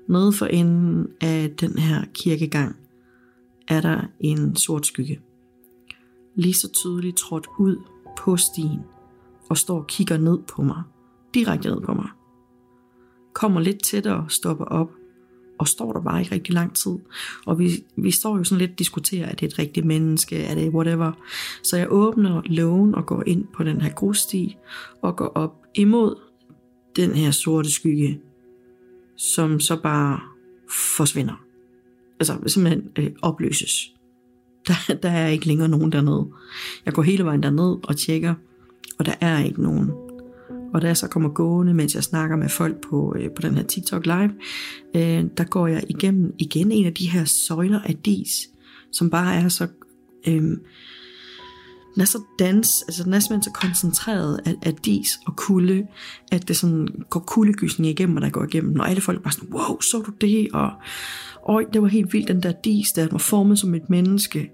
Nede 0.10 0.34
for 0.34 0.46
enden 0.46 1.08
af 1.22 1.52
den 1.62 1.78
her 1.78 2.04
kirkegang 2.14 2.76
er 3.68 3.82
der 3.82 4.02
en 4.20 4.56
sort 4.56 4.86
skygge. 4.86 5.20
Lige 6.36 6.54
så 6.54 6.72
tydeligt 6.72 7.18
trådt 7.18 7.48
ud 7.60 7.78
på 8.18 8.38
stien 8.38 8.80
og 9.50 9.58
står 9.58 9.78
og 9.78 9.88
kigger 9.88 10.18
ned 10.18 10.40
på 10.48 10.62
mig. 10.62 10.84
Direkte 11.34 11.70
ned 11.70 11.82
på 11.82 11.94
mig. 11.94 12.10
Kommer 13.34 13.60
lidt 13.60 13.84
tættere, 13.84 14.26
stopper 14.30 14.66
op 14.66 14.92
og 15.60 15.68
står 15.68 15.94
der 15.94 16.02
bare 16.02 16.20
ikke 16.20 16.32
rigtig 16.32 16.54
lang 16.54 16.76
tid. 16.76 16.98
Og 17.46 17.60
vi, 17.60 17.84
vi 17.96 18.12
står 18.12 18.38
jo 18.38 18.44
sådan 18.44 18.60
lidt 18.60 18.72
og 18.72 18.80
diskuterer, 18.80 19.28
er 19.28 19.36
det 19.36 19.52
et 19.52 19.60
rigtigt 19.60 19.86
menneske, 19.86 20.44
er 20.44 20.56
det 20.56 20.70
whatever. 20.70 21.12
Så 21.64 21.78
jeg 21.78 21.88
åbner 21.90 22.42
lågen 22.46 22.96
og 22.96 23.06
går 23.06 23.24
ind 23.28 23.48
på 23.54 23.64
den 23.64 23.82
her 23.82 23.94
grussti 23.94 24.58
og 25.02 25.16
går 25.16 25.28
op 25.28 25.66
imod 25.76 26.16
den 26.96 27.12
her 27.12 27.32
sorte 27.32 27.72
skygge, 27.72 28.22
som 29.16 29.60
så 29.60 29.82
bare 29.82 30.20
forsvinder. 30.98 31.44
Altså 32.20 32.38
simpelthen 32.48 32.90
øh, 32.96 33.12
opløses. 33.22 33.94
Der, 34.70 34.94
der 35.04 35.10
er 35.10 35.28
ikke 35.28 35.48
længere 35.48 35.70
nogen 35.70 35.92
dernede. 35.92 36.28
Jeg 36.86 36.94
går 36.94 37.02
hele 37.02 37.26
vejen 37.26 37.44
derned 37.44 37.78
og 37.84 37.98
tjekker, 37.98 38.34
og 39.00 39.06
der 39.06 39.14
er 39.22 39.44
ikke 39.44 39.62
nogen. 39.62 39.92
Og 40.74 40.82
da 40.82 40.88
jeg 40.88 40.98
så 40.98 41.08
kommer 41.08 41.30
gående, 41.30 41.74
mens 41.74 41.96
jeg 41.96 42.04
snakker 42.04 42.36
med 42.36 42.50
folk 42.50 42.82
på, 42.90 43.16
øh, 43.20 43.32
på 43.32 43.42
den 43.42 43.56
her 43.56 43.64
TikTok 43.64 44.06
live, 44.06 44.32
øh, 44.96 45.26
der 45.38 45.44
går 45.44 45.68
jeg 45.68 45.84
igennem 45.90 46.34
igen 46.38 46.72
en 46.72 46.86
af 46.86 46.94
de 46.94 47.10
her 47.10 47.26
søjler 47.26 47.82
af 47.82 47.96
dis, 47.96 48.50
som 48.92 49.10
bare 49.10 49.36
er 49.36 49.50
så... 49.50 49.68
Øh, 50.28 50.58
den 51.96 52.02
er 52.02 52.06
så 52.06 52.22
dans, 52.40 52.84
altså 52.88 53.04
den 53.04 53.14
er 53.14 53.20
simpelthen 53.20 53.44
så 53.44 53.52
koncentreret 53.52 54.40
af, 54.46 54.56
af 54.62 54.74
dis 54.74 55.20
og 55.26 55.36
kulde, 55.36 55.88
at 56.32 56.48
det 56.48 56.58
sådan 56.58 56.88
går 57.10 57.20
kuldegysning 57.20 57.90
igennem, 57.90 58.16
og 58.16 58.22
der 58.22 58.30
går 58.30 58.44
igennem, 58.44 58.80
og 58.80 58.90
alle 58.90 59.02
folk 59.02 59.24
bare 59.24 59.34
sådan, 59.34 59.54
wow, 59.54 59.80
så 59.82 60.04
du 60.06 60.12
det, 60.22 60.48
og 60.54 60.72
øj, 61.50 61.66
det 61.74 61.82
var 61.82 61.88
helt 61.88 62.14
vildt, 62.14 62.28
den 62.28 62.44
der 62.44 62.52
dis, 62.52 62.92
der 62.92 63.08
var 63.12 63.18
formet 63.18 63.60
som 63.60 63.76
et 63.76 63.90
menneske, 63.90 64.50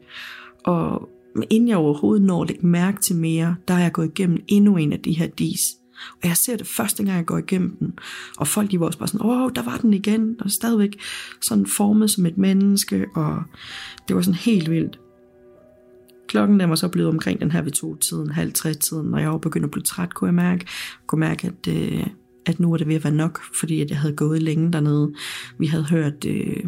og 0.66 1.10
inden 1.50 1.70
jeg 1.70 1.78
overhovedet 1.78 2.26
når 2.26 2.42
at 2.42 2.48
lægge 2.48 2.68
mærke 2.68 3.02
til 3.02 3.16
mere, 3.16 3.56
der 3.68 3.74
har 3.74 3.82
jeg 3.82 3.92
gået 3.92 4.08
igennem 4.08 4.38
endnu 4.48 4.78
en 4.78 4.94
af 4.94 5.00
de 5.00 5.14
her 5.14 5.28
dis, 5.28 5.62
og 6.22 6.28
jeg 6.28 6.38
ser 6.38 6.58
det 6.58 6.68
første 6.68 7.04
gang, 7.04 7.18
jeg 7.18 7.26
går 7.26 7.38
igennem 7.38 7.76
den. 7.80 7.94
Og 8.38 8.48
folk 8.48 8.72
de 8.72 8.80
var 8.80 8.86
også 8.86 9.00
bare 9.00 9.08
sådan, 9.08 9.28
åh, 9.28 9.50
der 9.56 9.62
var 9.62 9.78
den 9.78 9.94
igen. 9.94 10.36
Der 10.40 10.50
stadigvæk 10.50 11.00
sådan 11.42 11.66
formet 11.66 12.12
som 12.12 12.26
et 12.26 12.38
menneske. 12.38 13.06
Og 13.16 13.44
det 14.08 14.16
var 14.16 14.22
sådan 14.22 14.40
helt 14.40 14.70
vildt. 14.70 15.00
Klokken 16.28 16.60
der 16.60 16.66
var 16.66 16.76
så 16.76 16.88
blevet 16.88 17.10
omkring 17.10 17.40
den 17.40 17.52
her 17.52 17.62
ved 17.62 17.72
to-tiden, 17.72 18.32
halv 18.32 18.54
tre-tiden, 18.54 19.14
og 19.14 19.22
jeg 19.22 19.30
var 19.30 19.38
begyndt 19.38 19.66
at 19.66 19.72
blive 19.72 19.84
træt, 19.84 20.14
kunne 20.14 20.28
jeg 20.28 20.36
mærke. 20.36 20.66
Jeg 20.66 21.08
kunne 21.08 21.20
mærke, 21.20 21.48
at, 21.48 21.74
øh, 21.74 22.08
at 22.46 22.60
nu 22.60 22.74
er 22.74 22.78
det 22.78 22.88
ved 22.88 22.96
at 22.96 23.04
være 23.04 23.14
nok, 23.14 23.42
fordi 23.60 23.82
at 23.82 23.90
jeg 23.90 23.98
havde 23.98 24.16
gået 24.16 24.44
længe 24.44 24.74
dernede. 24.74 25.14
Vi 25.58 25.68
havde 25.68 25.84
hørt, 25.84 26.26
øh, 26.26 26.64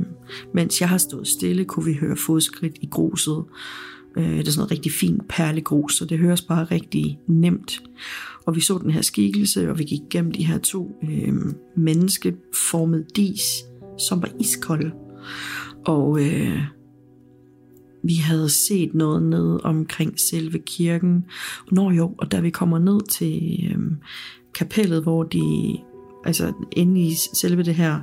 mens 0.54 0.82
jeg 0.82 0.90
har 0.90 0.98
stået 0.98 1.28
stille, 1.28 1.66
kunne 1.66 1.86
vi 1.86 1.94
høre 1.94 2.16
fodskridt 2.16 2.78
i 2.82 2.88
gruset. 2.92 3.44
Øh, 4.18 4.24
det 4.24 4.48
er 4.48 4.52
sådan 4.52 4.60
noget 4.60 4.72
rigtig 4.72 4.92
fint 4.92 5.28
perlegrus, 5.30 5.98
så 5.98 6.06
det 6.06 6.18
høres 6.18 6.42
bare 6.42 6.64
rigtig 6.64 7.20
nemt. 7.28 7.82
Og 8.46 8.56
vi 8.56 8.62
så 8.62 8.78
den 8.78 8.92
her 8.92 9.02
skikkelse, 9.02 9.70
og 9.70 9.80
vi 9.80 9.84
gik 9.84 10.02
gennem 10.10 10.32
de 10.32 10.46
her 10.46 10.58
to 10.58 11.00
øh, 11.04 11.34
menneskeformede 11.78 13.06
dis, 13.16 13.64
som 13.98 14.22
var 14.22 14.30
iskolde. 14.40 14.92
Og 15.86 16.22
øh, 16.22 16.62
vi 18.08 18.16
havde 18.16 18.50
set 18.50 18.94
noget 18.94 19.24
ned 19.24 19.60
omkring 19.64 20.20
selve 20.20 20.60
kirken. 20.60 21.26
Nå 21.72 21.92
jo, 21.92 22.16
og 22.18 22.32
da 22.32 22.40
vi 22.40 22.50
kommer 22.50 22.80
ned 22.80 23.02
til 23.02 23.70
øh, 23.72 23.80
kapellet, 24.54 25.04
hvor 25.04 25.24
de 25.24 25.78
altså 26.26 26.54
inde 26.72 27.02
i 27.02 27.14
selve 27.34 27.64
det 27.64 27.76
her 27.76 28.00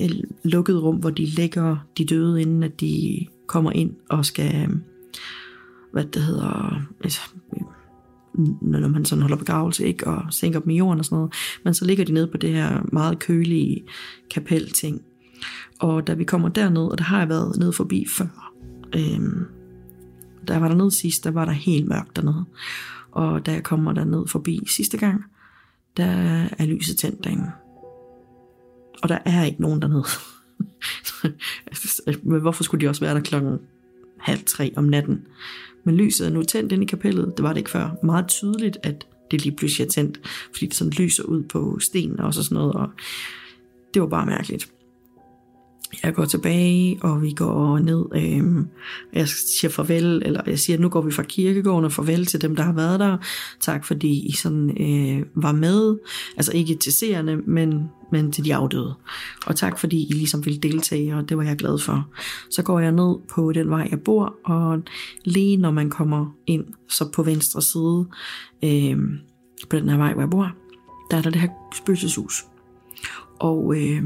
øh, 0.00 0.10
lukkede 0.42 0.78
rum, 0.78 0.96
hvor 0.96 1.10
de 1.10 1.26
lægger 1.26 1.76
de 1.98 2.04
døde, 2.04 2.42
inden 2.42 2.62
at 2.62 2.80
de 2.80 3.26
kommer 3.46 3.72
ind 3.72 3.92
og 4.08 4.26
skal, 4.26 4.62
øhm, 4.62 4.82
hvad 5.92 6.04
det 6.04 6.22
hedder, 6.22 6.82
altså, 7.04 7.20
når 8.60 8.88
man 8.88 9.04
sådan 9.04 9.22
holder 9.22 9.36
begravelse, 9.36 9.86
ikke, 9.86 10.06
og 10.06 10.22
sænker 10.30 10.60
dem 10.60 10.70
i 10.70 10.76
jorden 10.76 10.98
og 10.98 11.04
sådan 11.04 11.16
noget, 11.16 11.34
men 11.64 11.74
så 11.74 11.84
ligger 11.84 12.04
de 12.04 12.12
nede 12.12 12.26
på 12.26 12.36
det 12.36 12.50
her 12.50 12.86
meget 12.92 13.18
kølige 13.18 13.84
kapelting. 14.30 15.02
Og 15.78 16.06
da 16.06 16.14
vi 16.14 16.24
kommer 16.24 16.48
derned, 16.48 16.82
og 16.82 16.98
der 16.98 17.04
har 17.04 17.18
jeg 17.18 17.28
været 17.28 17.58
nede 17.58 17.72
forbi 17.72 18.06
før, 18.08 18.49
øhm, 18.94 19.46
da 20.48 20.52
jeg 20.52 20.62
var 20.62 20.68
dernede 20.68 20.90
sidst, 20.90 21.24
der 21.24 21.30
var 21.30 21.44
der 21.44 21.52
helt 21.52 21.88
mørkt 21.88 22.16
dernede. 22.16 22.44
Og 23.10 23.46
da 23.46 23.52
jeg 23.52 23.62
kommer 23.62 23.92
derned 23.92 24.26
forbi 24.26 24.60
sidste 24.66 24.98
gang, 24.98 25.24
der 25.96 26.46
er 26.58 26.66
lyset 26.66 26.96
tændt 26.98 27.24
derinde. 27.24 27.50
Og 29.02 29.08
der 29.08 29.18
er 29.24 29.44
ikke 29.44 29.62
nogen 29.62 29.82
dernede. 29.82 30.04
Men 32.30 32.40
hvorfor 32.40 32.64
skulle 32.64 32.80
de 32.80 32.88
også 32.88 33.00
være 33.00 33.14
der 33.14 33.20
klokken 33.20 33.58
halv 34.18 34.40
tre 34.46 34.72
om 34.76 34.84
natten? 34.84 35.26
Men 35.84 35.96
lyset 35.96 36.26
er 36.26 36.30
nu 36.30 36.42
tændt 36.42 36.72
ind 36.72 36.82
i 36.82 36.86
kapellet. 36.86 37.32
Det 37.36 37.42
var 37.42 37.52
det 37.52 37.58
ikke 37.58 37.70
før. 37.70 37.90
Meget 38.02 38.28
tydeligt, 38.28 38.78
at 38.82 39.06
det 39.30 39.44
lige 39.44 39.56
pludselig 39.56 39.84
er 39.84 39.90
tændt, 39.90 40.20
fordi 40.52 40.66
det 40.66 40.74
sådan 40.74 40.92
lyser 40.92 41.24
ud 41.24 41.42
på 41.42 41.78
sten 41.78 42.20
og 42.20 42.34
sådan 42.34 42.54
noget, 42.54 42.72
og 42.72 42.90
det 43.94 44.02
var 44.02 44.08
bare 44.08 44.26
mærkeligt. 44.26 44.70
Jeg 46.02 46.14
går 46.14 46.24
tilbage, 46.24 46.98
og 47.02 47.22
vi 47.22 47.32
går 47.32 47.78
ned. 47.78 48.04
Øh, 48.14 48.64
jeg 49.12 49.28
siger 49.28 49.70
farvel, 49.70 50.22
eller 50.24 50.40
jeg 50.46 50.58
siger, 50.58 50.76
at 50.76 50.80
nu 50.80 50.88
går 50.88 51.00
vi 51.00 51.10
fra 51.10 51.22
kirkegården 51.22 51.84
og 51.84 51.92
farvel 51.92 52.26
til 52.26 52.42
dem, 52.42 52.56
der 52.56 52.62
har 52.62 52.72
været 52.72 53.00
der. 53.00 53.16
Tak 53.60 53.84
fordi 53.84 54.26
I 54.26 54.32
sådan 54.32 54.70
øh, 54.70 55.26
var 55.34 55.52
med. 55.52 55.98
Altså 56.36 56.52
ikke 56.52 56.74
til 56.74 56.92
seerne, 56.92 57.36
men, 57.36 57.90
men 58.12 58.32
til 58.32 58.44
de 58.44 58.54
afdøde. 58.54 58.94
Og 59.46 59.56
tak 59.56 59.78
fordi 59.78 60.06
I 60.10 60.12
ligesom 60.12 60.44
ville 60.44 60.60
deltage, 60.60 61.16
og 61.16 61.28
det 61.28 61.36
var 61.36 61.42
jeg 61.42 61.56
glad 61.56 61.78
for. 61.78 62.08
Så 62.50 62.62
går 62.62 62.80
jeg 62.80 62.92
ned 62.92 63.16
på 63.34 63.52
den 63.52 63.70
vej, 63.70 63.88
jeg 63.90 64.00
bor, 64.00 64.34
og 64.44 64.82
lige 65.24 65.56
når 65.56 65.70
man 65.70 65.90
kommer 65.90 66.26
ind, 66.46 66.64
så 66.88 67.10
på 67.12 67.22
venstre 67.22 67.62
side, 67.62 68.06
øh, 68.64 68.98
på 69.70 69.76
den 69.76 69.88
her 69.88 69.96
vej, 69.96 70.12
hvor 70.12 70.22
jeg 70.22 70.30
bor, 70.30 70.52
der 71.10 71.16
er 71.16 71.22
der 71.22 71.30
det 71.30 71.40
her 71.40 71.48
spøgelseshus. 71.74 72.44
Og... 73.40 73.74
Øh, 73.76 74.02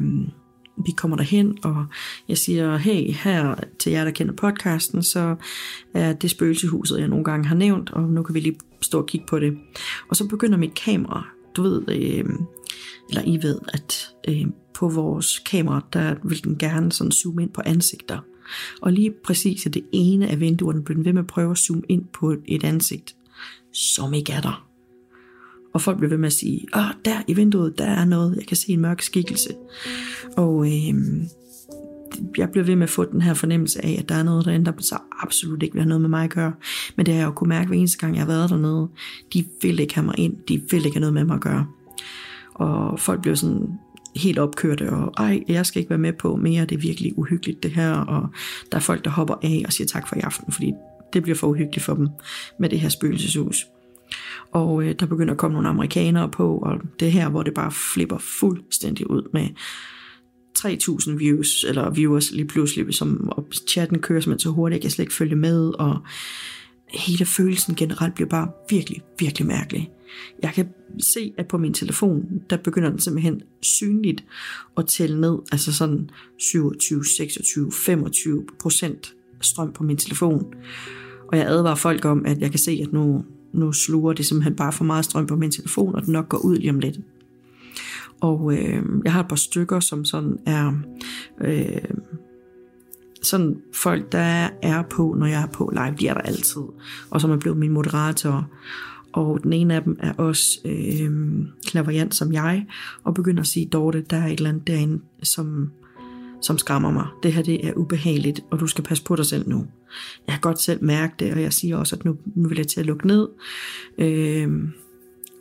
vi 0.76 0.92
kommer 0.92 1.16
derhen, 1.16 1.58
og 1.64 1.86
jeg 2.28 2.38
siger, 2.38 2.76
hey, 2.76 3.12
her 3.12 3.54
til 3.78 3.92
jer, 3.92 4.04
der 4.04 4.10
kender 4.10 4.34
podcasten, 4.34 5.02
så 5.02 5.36
er 5.94 6.12
det 6.12 6.30
spøgelsehuset, 6.30 7.00
jeg 7.00 7.08
nogle 7.08 7.24
gange 7.24 7.46
har 7.46 7.54
nævnt, 7.54 7.90
og 7.90 8.02
nu 8.02 8.22
kan 8.22 8.34
vi 8.34 8.40
lige 8.40 8.58
stå 8.80 8.98
og 8.98 9.06
kigge 9.06 9.26
på 9.26 9.38
det. 9.38 9.58
Og 10.08 10.16
så 10.16 10.28
begynder 10.28 10.58
mit 10.58 10.74
kamera, 10.74 11.26
du 11.56 11.62
ved, 11.62 11.82
øh, 11.88 12.24
eller 13.08 13.22
I 13.26 13.38
ved, 13.42 13.58
at 13.68 14.08
øh, 14.28 14.46
på 14.74 14.88
vores 14.88 15.38
kamera, 15.38 15.80
der 15.92 16.14
vil 16.24 16.44
den 16.44 16.58
gerne 16.58 16.92
sådan 16.92 17.12
zoome 17.12 17.42
ind 17.42 17.50
på 17.50 17.62
ansigter. 17.64 18.18
Og 18.82 18.92
lige 18.92 19.14
præcis 19.24 19.66
i 19.66 19.68
det 19.68 19.84
ene 19.92 20.28
af 20.28 20.40
vinduerne 20.40 20.84
blev 20.84 20.96
den 20.96 21.04
ved 21.04 21.12
med 21.12 21.22
at 21.22 21.26
prøve 21.26 21.50
at 21.50 21.58
zoome 21.58 21.82
ind 21.88 22.04
på 22.12 22.34
et 22.44 22.64
ansigt, 22.64 23.16
som 23.72 24.14
ikke 24.14 24.32
er 24.32 24.40
der. 24.40 24.73
Og 25.74 25.82
folk 25.82 25.98
blev 25.98 26.10
ved 26.10 26.18
med 26.18 26.26
at 26.26 26.32
sige, 26.32 26.66
åh, 26.76 26.82
der 27.04 27.22
i 27.28 27.34
vinduet, 27.34 27.78
der 27.78 27.84
er 27.84 28.04
noget, 28.04 28.36
jeg 28.36 28.46
kan 28.46 28.56
se 28.56 28.72
en 28.72 28.80
mørk 28.80 29.02
skikkelse. 29.02 29.54
Og 30.36 30.66
øh, 30.66 30.94
jeg 32.36 32.50
blev 32.50 32.66
ved 32.66 32.76
med 32.76 32.82
at 32.82 32.90
få 32.90 33.04
den 33.04 33.22
her 33.22 33.34
fornemmelse 33.34 33.84
af, 33.84 33.96
at 33.98 34.08
der 34.08 34.14
er 34.14 34.22
noget 34.22 34.44
derinde, 34.44 34.66
der 34.66 34.72
så 34.78 34.98
absolut 35.20 35.62
ikke 35.62 35.74
vil 35.74 35.82
have 35.82 35.88
noget 35.88 36.00
med 36.00 36.10
mig 36.10 36.24
at 36.24 36.30
gøre. 36.30 36.52
Men 36.96 37.06
det 37.06 37.14
har 37.14 37.20
jeg 37.20 37.26
jo 37.26 37.32
kunne 37.32 37.48
mærke 37.48 37.68
hver 37.68 37.76
eneste 37.76 37.98
gang, 37.98 38.14
jeg 38.14 38.22
har 38.22 38.26
været 38.26 38.50
dernede. 38.50 38.88
De 39.32 39.44
vil 39.62 39.80
ikke 39.80 39.94
have 39.94 40.04
mig 40.04 40.18
ind, 40.18 40.36
de 40.48 40.62
vil 40.70 40.86
ikke 40.86 40.96
have 40.96 41.00
noget 41.00 41.14
med 41.14 41.24
mig 41.24 41.34
at 41.34 41.40
gøre. 41.40 41.66
Og 42.54 43.00
folk 43.00 43.22
blev 43.22 43.36
sådan 43.36 43.68
helt 44.16 44.38
opkørte, 44.38 44.90
og 44.90 45.12
ej, 45.16 45.42
jeg 45.48 45.66
skal 45.66 45.78
ikke 45.78 45.90
være 45.90 45.98
med 45.98 46.12
på 46.12 46.36
mere, 46.36 46.64
det 46.64 46.74
er 46.74 46.80
virkelig 46.80 47.18
uhyggeligt 47.18 47.62
det 47.62 47.70
her, 47.70 47.92
og 47.92 48.28
der 48.72 48.78
er 48.78 48.82
folk, 48.82 49.04
der 49.04 49.10
hopper 49.10 49.34
af 49.42 49.62
og 49.66 49.72
siger 49.72 49.88
tak 49.88 50.08
for 50.08 50.16
i 50.16 50.20
aften, 50.20 50.52
fordi 50.52 50.72
det 51.12 51.22
bliver 51.22 51.36
for 51.36 51.46
uhyggeligt 51.46 51.84
for 51.84 51.94
dem 51.94 52.08
med 52.58 52.68
det 52.68 52.80
her 52.80 52.88
spøgelseshus. 52.88 53.66
Og 54.52 54.84
øh, 54.84 54.94
der 55.00 55.06
begynder 55.06 55.32
at 55.32 55.38
komme 55.38 55.52
nogle 55.52 55.68
amerikanere 55.68 56.28
på, 56.28 56.58
og 56.58 56.80
det 57.00 57.12
her, 57.12 57.28
hvor 57.28 57.42
det 57.42 57.54
bare 57.54 57.72
flipper 57.72 58.18
fuldstændig 58.18 59.10
ud 59.10 59.28
med 59.32 59.48
3.000 60.58 61.18
views, 61.18 61.64
eller 61.68 61.90
viewers 61.90 62.32
lige 62.32 62.46
pludselig, 62.46 62.94
som 62.94 63.28
og 63.28 63.46
chatten 63.68 63.98
kører 63.98 64.20
simpelthen 64.20 64.48
så 64.48 64.50
hurtigt, 64.50 64.74
jeg 64.74 64.82
kan 64.82 64.90
slet 64.90 65.02
ikke 65.02 65.14
følge 65.14 65.36
med, 65.36 65.68
og 65.78 65.98
hele 66.94 67.26
følelsen 67.26 67.74
generelt 67.74 68.14
bliver 68.14 68.28
bare 68.28 68.48
virkelig, 68.70 69.02
virkelig 69.18 69.46
mærkelig. 69.46 69.90
Jeg 70.42 70.52
kan 70.52 70.68
se, 70.98 71.32
at 71.38 71.48
på 71.48 71.58
min 71.58 71.74
telefon, 71.74 72.42
der 72.50 72.56
begynder 72.56 72.90
den 72.90 72.98
simpelthen 72.98 73.42
synligt 73.62 74.24
at 74.76 74.86
tælle 74.86 75.20
ned, 75.20 75.38
altså 75.52 75.72
sådan 75.72 76.10
27, 76.38 77.04
26, 77.04 77.72
25 77.72 78.46
procent 78.60 79.14
strøm 79.40 79.72
på 79.72 79.82
min 79.82 79.96
telefon. 79.96 80.54
Og 81.32 81.38
jeg 81.38 81.46
advarer 81.46 81.74
folk 81.74 82.04
om, 82.04 82.26
at 82.26 82.40
jeg 82.40 82.50
kan 82.50 82.58
se, 82.58 82.80
at 82.82 82.92
nu, 82.92 83.24
nu 83.54 83.72
sluger 83.72 84.12
det 84.12 84.26
simpelthen 84.26 84.56
bare 84.56 84.72
for 84.72 84.84
meget 84.84 85.04
strøm 85.04 85.26
på 85.26 85.36
min 85.36 85.50
telefon, 85.50 85.94
og 85.94 86.04
den 86.04 86.12
nok 86.12 86.28
går 86.28 86.38
ud 86.38 86.56
lige 86.56 86.70
om 86.70 86.78
lidt. 86.78 86.98
Og 88.20 88.52
øh, 88.52 88.82
jeg 89.04 89.12
har 89.12 89.20
et 89.20 89.28
par 89.28 89.36
stykker, 89.36 89.80
som 89.80 90.04
sådan 90.04 90.38
er 90.46 90.72
øh, 91.40 91.82
sådan 93.22 93.56
folk, 93.74 94.12
der 94.12 94.48
er 94.62 94.82
på, 94.82 95.14
når 95.18 95.26
jeg 95.26 95.42
er 95.42 95.46
på 95.46 95.72
live, 95.72 95.96
de 96.00 96.08
er 96.08 96.14
der 96.14 96.20
altid. 96.20 96.62
Og 97.10 97.20
som 97.20 97.30
er 97.30 97.36
blevet 97.36 97.58
min 97.58 97.72
moderator. 97.72 98.48
Og 99.12 99.42
den 99.42 99.52
ene 99.52 99.74
af 99.74 99.82
dem 99.82 99.96
er 100.00 100.12
også 100.12 100.58
øh, 100.64 101.10
klaverjant 101.66 102.14
som 102.14 102.32
jeg, 102.32 102.66
og 103.04 103.14
begynder 103.14 103.40
at 103.40 103.46
sige, 103.46 103.66
Dorte, 103.66 104.04
der 104.10 104.16
er 104.16 104.26
et 104.26 104.32
eller 104.32 104.48
andet 104.48 104.66
derinde, 104.66 105.00
som, 105.22 105.70
som 106.44 106.58
skræmmer 106.58 106.90
mig. 106.90 107.06
Det 107.22 107.32
her 107.32 107.42
det 107.42 107.66
er 107.66 107.72
ubehageligt, 107.72 108.40
og 108.50 108.60
du 108.60 108.66
skal 108.66 108.84
passe 108.84 109.04
på 109.04 109.16
dig 109.16 109.26
selv 109.26 109.48
nu. 109.48 109.66
Jeg 110.26 110.34
har 110.34 110.40
godt 110.40 110.60
selv 110.60 110.84
mærket 110.84 111.20
det, 111.20 111.32
og 111.32 111.42
jeg 111.42 111.52
siger 111.52 111.76
også, 111.76 111.96
at 111.96 112.04
nu, 112.04 112.16
nu 112.34 112.48
vil 112.48 112.58
jeg 112.58 112.66
til 112.66 112.80
at 112.80 112.86
lukke 112.86 113.06
ned. 113.06 113.28
Øh, 113.98 114.48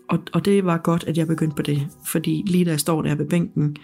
og, 0.10 0.20
og 0.34 0.46
det 0.46 0.66
var 0.66 0.78
godt, 0.78 1.04
at 1.04 1.18
jeg 1.18 1.28
begyndte 1.28 1.56
på 1.56 1.62
det, 1.62 1.88
fordi 2.06 2.44
lige 2.48 2.66
da 2.66 2.70
jeg 2.70 2.80
står 2.80 3.02
der 3.02 3.16
ved 3.16 3.26
bænken, 3.26 3.76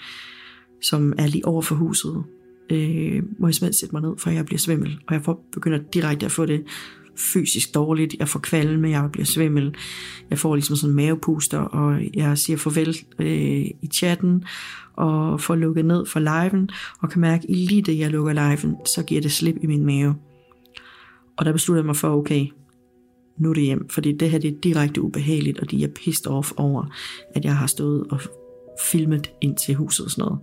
som 0.81 1.13
er 1.17 1.27
lige 1.27 1.45
over 1.45 1.61
for 1.61 1.75
huset, 1.75 2.23
øh, 2.69 3.23
må 3.39 3.47
jeg 3.47 3.55
simpelthen 3.55 3.73
sætte 3.73 3.95
mig 3.95 4.01
ned, 4.01 4.17
for 4.17 4.29
jeg 4.29 4.45
bliver 4.45 4.59
svimmel, 4.59 4.99
og 5.07 5.13
jeg 5.13 5.23
får, 5.23 5.45
begynder 5.51 5.79
direkte 5.93 6.25
at 6.25 6.31
få 6.31 6.45
det 6.45 6.63
fysisk 7.19 7.73
dårligt, 7.73 8.15
jeg 8.19 8.27
får 8.27 8.39
kvalme, 8.39 8.89
jeg 8.89 9.09
bliver 9.11 9.25
svimmel, 9.25 9.75
jeg 10.29 10.39
får 10.39 10.55
ligesom 10.55 10.75
sådan 10.75 10.89
en 10.89 10.95
mavepuster, 10.95 11.59
og 11.59 12.01
jeg 12.13 12.37
siger 12.37 12.57
farvel 12.57 12.97
øh, 13.19 13.65
i 13.81 13.89
chatten, 13.93 14.43
og 14.93 15.41
får 15.41 15.55
lukket 15.55 15.85
ned 15.85 16.05
for 16.05 16.19
liven, 16.19 16.69
og 17.01 17.09
kan 17.09 17.21
mærke, 17.21 17.43
at 17.49 17.55
lige 17.55 17.81
det 17.81 17.99
jeg 17.99 18.11
lukker 18.11 18.33
liven, 18.33 18.75
så 18.85 19.03
giver 19.03 19.21
det 19.21 19.31
slip 19.31 19.55
i 19.61 19.67
min 19.67 19.85
mave. 19.85 20.15
Og 21.37 21.45
der 21.45 21.51
beslutter 21.51 21.81
jeg 21.81 21.85
mig 21.85 21.95
for, 21.95 22.09
okay, 22.09 22.47
nu 23.37 23.49
er 23.49 23.53
det 23.53 23.63
hjem, 23.63 23.89
fordi 23.89 24.11
det 24.11 24.29
her 24.31 24.39
det 24.39 24.53
er 24.53 24.59
direkte 24.63 25.01
ubehageligt, 25.01 25.59
og 25.59 25.71
de 25.71 25.83
er 25.83 25.87
pissed 25.87 26.27
off 26.27 26.51
over, 26.57 26.85
at 27.35 27.45
jeg 27.45 27.55
har 27.55 27.67
stået 27.67 28.07
og 28.09 28.21
filmet 28.91 29.31
ind 29.41 29.55
til 29.55 29.75
huset 29.75 30.05
og 30.05 30.11
sådan 30.11 30.21
noget. 30.21 30.39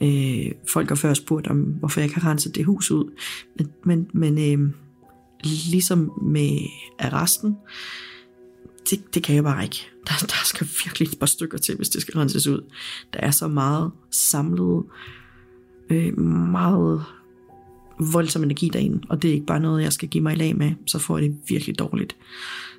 Øh, 0.00 0.52
folk 0.72 0.88
har 0.88 0.96
før 0.96 1.14
spurgt 1.14 1.46
om, 1.46 1.58
hvorfor 1.58 2.00
jeg 2.00 2.10
kan 2.10 2.24
renset 2.24 2.54
det 2.54 2.64
hus 2.64 2.90
ud, 2.90 3.10
men, 3.56 3.68
men, 3.84 4.10
men 4.12 4.38
øh, 4.38 4.72
ligesom 5.44 6.12
med 6.22 6.58
arresten, 6.98 7.56
det, 8.90 9.14
det 9.14 9.22
kan 9.22 9.34
jeg 9.34 9.44
bare 9.44 9.64
ikke. 9.64 9.86
Der, 10.06 10.12
der 10.20 10.44
skal 10.44 10.68
virkelig 10.84 11.08
et 11.08 11.18
par 11.18 11.26
stykker 11.26 11.58
til, 11.58 11.76
hvis 11.76 11.88
det 11.88 12.02
skal 12.02 12.18
renses 12.18 12.46
ud. 12.46 12.60
Der 13.12 13.20
er 13.20 13.30
så 13.30 13.48
meget 13.48 13.90
samlet, 14.10 14.84
øh, 15.90 16.18
meget 16.18 17.04
voldsom 18.12 18.42
energi 18.42 18.68
derinde, 18.68 19.00
og 19.08 19.22
det 19.22 19.28
er 19.28 19.34
ikke 19.34 19.46
bare 19.46 19.60
noget, 19.60 19.82
jeg 19.82 19.92
skal 19.92 20.08
give 20.08 20.22
mig 20.22 20.32
i 20.32 20.36
lag 20.36 20.56
med, 20.56 20.72
så 20.86 20.98
får 20.98 21.18
jeg 21.18 21.28
det 21.28 21.38
virkelig 21.48 21.78
dårligt. 21.78 22.16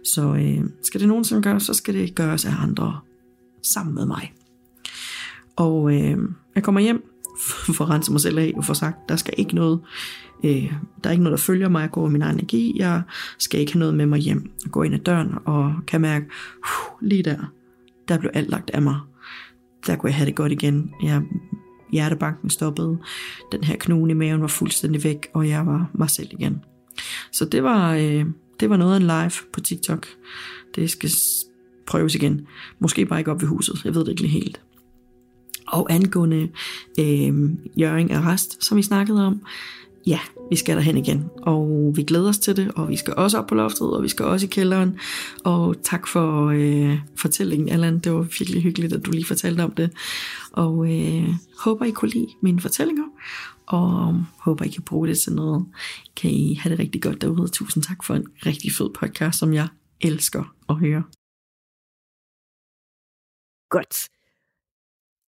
Så 0.04 0.36
øh, 0.36 0.64
skal 0.84 1.00
det 1.00 1.08
nogensinde 1.08 1.42
gøres, 1.42 1.64
så 1.64 1.74
skal 1.74 1.94
det 1.94 2.16
gøres 2.16 2.46
af 2.46 2.54
andre 2.62 3.00
sammen 3.64 3.96
med 3.96 4.06
mig. 4.06 4.34
Og 5.56 5.94
øh, 5.96 6.18
jeg 6.56 6.64
kommer 6.64 6.82
hjem, 6.82 7.04
for 7.76 7.84
at 7.84 7.90
rense 7.90 8.12
mig 8.12 8.22
selv 8.22 8.38
af 8.38 8.54
og 8.56 8.66
få 8.66 8.74
sagt, 8.74 9.10
der 9.10 9.16
skal 9.16 9.34
ikke 9.38 9.56
noget, 9.56 9.80
øh, 10.44 10.74
der 11.04 11.10
er 11.10 11.12
ikke 11.12 11.24
noget, 11.24 11.40
der 11.40 11.44
følger 11.44 11.70
mig, 11.70 11.82
jeg 11.82 11.92
går 11.92 12.10
min 12.10 12.22
egen 12.22 12.36
energi, 12.36 12.74
jeg 12.76 13.02
skal 13.38 13.60
ikke 13.60 13.74
have 13.74 13.80
noget 13.80 13.96
med 13.96 14.06
mig 14.06 14.20
hjem. 14.20 14.52
Jeg 14.64 14.72
går 14.72 14.84
ind 14.84 14.94
ad 14.94 15.00
døren 15.00 15.34
og 15.46 15.76
kan 15.88 16.02
mærke, 16.02 16.26
uh, 16.58 17.08
lige 17.08 17.24
der, 17.24 17.38
der 18.08 18.18
blev 18.18 18.32
alt 18.34 18.50
lagt 18.50 18.70
af 18.70 18.82
mig. 18.82 19.00
Der 19.88 19.96
kunne 19.96 20.10
jeg 20.10 20.16
have 20.16 20.26
det 20.26 20.36
godt 20.36 20.52
igen. 20.52 20.92
Jeg 21.04 21.22
hjertebanken 21.92 22.50
stoppede, 22.50 22.98
den 23.52 23.64
her 23.64 23.76
knude 23.76 24.12
i 24.12 24.14
maven 24.14 24.42
var 24.42 24.48
fuldstændig 24.48 25.04
væk, 25.04 25.28
og 25.34 25.50
jeg 25.50 25.66
var 25.66 25.90
mig 25.94 26.10
selv 26.10 26.28
igen. 26.32 26.62
Så 27.32 27.46
det 27.46 27.64
var, 27.64 27.96
øh, 27.96 28.26
det 28.60 28.70
var 28.70 28.78
noget 28.78 28.94
af 28.94 28.98
en 28.98 29.04
live 29.04 29.52
på 29.54 29.60
TikTok. 29.60 30.08
Det 30.76 30.90
skal 30.90 31.10
prøves 31.88 32.16
igen. 32.16 32.48
Måske 32.80 33.06
bare 33.06 33.20
ikke 33.20 33.32
op 33.32 33.42
ved 33.42 33.48
huset, 33.48 33.86
jeg 33.86 33.96
ved 33.96 34.02
det 34.02 34.10
ikke 34.10 34.22
lige 34.22 34.32
helt. 34.32 34.62
Og 35.68 35.94
angående 35.94 36.50
øh, 37.00 37.50
Jørgen 37.80 38.12
Arrest, 38.12 38.66
som 38.66 38.78
vi 38.78 38.82
snakkede 38.82 39.26
om, 39.26 39.42
ja, 40.10 40.20
vi 40.50 40.56
skal 40.56 40.76
derhen 40.76 40.98
igen, 40.98 41.30
og 41.42 41.92
vi 41.96 42.04
glæder 42.04 42.30
os 42.30 42.40
til 42.40 42.58
det, 42.58 42.72
og 42.76 42.90
vi 42.90 42.96
skal 42.96 43.14
også 43.16 43.38
op 43.38 43.48
på 43.48 43.56
loftet, 43.56 43.94
og 43.94 44.04
vi 44.04 44.08
skal 44.08 44.26
også 44.26 44.46
i 44.46 44.50
kælderen, 44.50 45.00
og 45.44 45.76
tak 45.84 46.08
for 46.08 46.46
øh, 46.46 47.00
fortællingen, 47.16 47.70
Allan, 47.70 48.00
det 48.00 48.14
var 48.14 48.22
virkelig 48.22 48.64
hyggeligt, 48.64 48.94
at 48.94 49.06
du 49.06 49.12
lige 49.12 49.26
fortalte 49.26 49.62
om 49.62 49.72
det, 49.72 49.92
og 50.52 50.94
øh, 50.94 51.30
håber 51.60 51.86
I 51.86 51.92
kunne 51.92 52.12
lide 52.12 52.28
mine 52.42 52.62
fortællinger, 52.62 53.06
og 53.66 54.24
håber 54.40 54.66
I 54.66 54.70
kan 54.70 54.84
bruge 54.84 55.08
det 55.08 55.20
til 55.20 55.34
noget. 55.34 55.66
Kan 56.16 56.32
I 56.32 56.56
have 56.56 56.72
det 56.72 56.80
rigtig 56.80 57.02
godt 57.02 57.22
derude, 57.22 57.48
tusind 57.48 57.84
tak 57.84 58.04
for 58.04 58.16
en 58.16 58.28
rigtig 58.46 58.72
fed 58.72 58.90
podcast, 59.00 59.40
som 59.40 59.54
jeg 59.54 59.68
elsker 60.02 60.56
at 60.70 60.76
høre. 60.76 61.04
Godt 63.70 64.19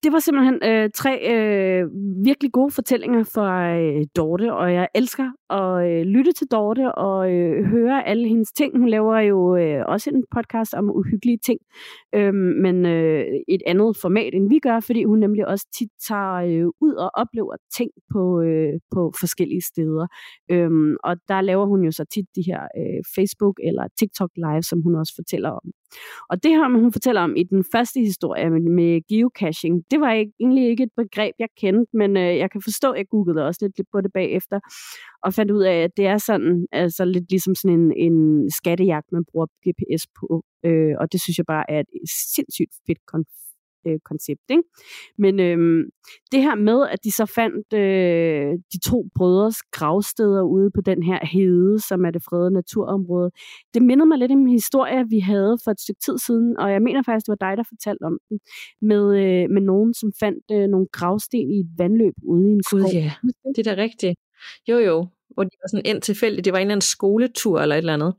det 0.03 0.11
var 0.13 0.19
simpelthen 0.19 0.59
øh, 0.63 0.89
tre 0.95 1.13
øh, 1.33 1.89
virkelig 2.25 2.51
gode 2.51 2.71
fortællinger 2.71 3.23
fra 3.23 3.75
øh, 3.77 4.05
Dorte, 4.15 4.53
og 4.53 4.73
jeg 4.73 4.87
elsker 4.95 5.31
at 5.49 5.89
øh, 5.89 6.01
lytte 6.01 6.31
til 6.31 6.47
Dorte 6.47 6.95
og 6.95 7.31
øh, 7.33 7.65
høre 7.65 8.07
alle 8.07 8.27
hendes 8.27 8.51
ting. 8.51 8.77
Hun 8.77 8.89
laver 8.89 9.19
jo 9.19 9.55
øh, 9.55 9.83
også 9.87 10.09
en 10.09 10.23
podcast 10.35 10.73
om 10.73 10.89
uhyggelige 10.89 11.37
ting, 11.37 11.59
øh, 12.15 12.33
men 12.33 12.85
øh, 12.85 13.25
et 13.47 13.61
andet 13.67 13.97
format, 13.97 14.33
end 14.33 14.49
vi 14.49 14.59
gør, 14.59 14.79
fordi 14.79 15.03
hun 15.03 15.19
nemlig 15.19 15.47
også 15.47 15.67
tit 15.77 15.89
tager 16.07 16.33
øh, 16.33 16.67
ud 16.81 16.93
og 16.93 17.11
oplever 17.13 17.55
ting 17.77 17.91
på, 18.13 18.41
øh, 18.41 18.73
på 18.91 19.13
forskellige 19.19 19.61
steder. 19.61 20.07
Øh, 20.51 20.71
og 21.03 21.17
der 21.27 21.41
laver 21.41 21.65
hun 21.65 21.83
jo 21.83 21.91
så 21.91 22.05
tit 22.13 22.25
de 22.35 22.41
her 22.41 22.61
øh, 22.79 23.01
Facebook- 23.15 23.61
eller 23.67 23.83
TikTok-live, 23.99 24.61
som 24.61 24.81
hun 24.81 24.95
også 24.95 25.13
fortæller 25.15 25.49
om. 25.49 25.71
Og 26.29 26.43
det 26.43 26.51
her, 26.51 26.79
hun 26.79 26.91
fortæller 26.91 27.21
om 27.21 27.35
i 27.35 27.43
den 27.43 27.63
første 27.71 27.99
historie 27.99 28.49
med, 28.49 28.61
med 28.61 29.07
geocaching, 29.09 29.83
det 29.91 29.99
var 29.99 30.11
ikke, 30.11 30.31
egentlig 30.39 30.69
ikke 30.69 30.83
et 30.83 30.93
begreb, 30.97 31.35
jeg 31.39 31.47
kendte, 31.57 31.97
men 31.97 32.17
øh, 32.17 32.37
jeg 32.37 32.51
kan 32.51 32.61
forstå, 32.61 32.91
at 32.91 32.97
jeg 32.97 33.07
googlede 33.07 33.45
også 33.45 33.59
lidt 33.61 33.87
på 33.91 34.01
det 34.01 34.11
bagefter, 34.13 34.59
og 35.23 35.33
fandt 35.39 35.51
ud 35.51 35.63
af, 35.63 35.77
at 35.83 35.91
det 35.97 36.05
er 36.05 36.17
sådan, 36.17 36.67
altså 36.71 37.05
lidt 37.05 37.29
ligesom 37.29 37.55
sådan 37.55 37.79
en, 37.79 37.93
en 38.05 38.51
skattejagt, 38.51 39.11
man 39.11 39.23
bruger 39.31 39.47
GPS 39.65 40.03
på. 40.19 40.43
Øh, 40.65 40.93
og 40.99 41.11
det 41.11 41.21
synes 41.21 41.37
jeg 41.37 41.45
bare 41.45 41.65
er 41.71 41.79
et 41.79 42.09
sindssygt 42.35 42.73
fedt 42.87 42.99
øh, 43.87 43.99
koncept. 44.05 44.45
Ikke? 44.49 44.63
Men 45.17 45.39
øh, 45.39 45.57
det 46.31 46.41
her 46.41 46.55
med, 46.55 46.87
at 46.93 46.99
de 47.03 47.11
så 47.11 47.25
fandt 47.25 47.73
øh, 47.73 48.51
de 48.73 48.79
to 48.89 48.97
brødres 49.15 49.57
gravsteder 49.77 50.41
ude 50.41 50.71
på 50.75 50.81
den 50.81 51.03
her 51.03 51.19
hede, 51.25 51.79
som 51.79 52.05
er 52.05 52.11
det 52.11 52.23
fredede 52.23 52.51
naturområde, 52.51 53.31
det 53.73 53.81
minder 53.81 54.05
mig 54.05 54.17
lidt 54.17 54.31
om 54.31 54.39
en 54.39 54.49
historie, 54.49 55.09
vi 55.09 55.19
havde 55.19 55.57
for 55.63 55.71
et 55.71 55.81
stykke 55.81 56.01
tid 56.05 56.17
siden, 56.17 56.57
og 56.57 56.71
jeg 56.71 56.81
mener 56.81 57.01
faktisk, 57.03 57.25
det 57.25 57.35
var 57.39 57.47
dig, 57.47 57.57
der 57.57 57.63
fortalte 57.73 58.03
om 58.03 58.17
den, 58.29 58.39
med, 58.81 59.03
øh, 59.23 59.49
med 59.55 59.61
nogen, 59.61 59.93
som 59.93 60.09
fandt 60.19 60.43
øh, 60.51 60.67
nogle 60.67 60.87
gravsten 60.91 61.51
i 61.55 61.59
et 61.59 61.71
vandløb 61.77 62.13
ude 62.23 62.49
i 62.49 62.51
en 62.51 62.63
skov. 62.63 62.79
Gud, 62.79 62.93
ja. 62.93 63.11
Det 63.55 63.67
er 63.67 63.75
da 63.75 63.81
rigtigt. 63.81 64.15
Jo, 64.69 64.77
jo, 64.77 65.07
hvor 65.33 65.43
de 65.43 65.49
var 65.63 65.67
sådan 65.69 65.85
ind 65.85 66.01
tilfældigt. 66.01 66.45
Det 66.45 66.53
var 66.53 66.59
en 66.59 66.61
eller 66.61 66.71
anden 66.71 66.81
skoletur 66.81 67.61
eller 67.61 67.75
et 67.75 67.79
eller 67.79 67.93
andet, 67.93 68.13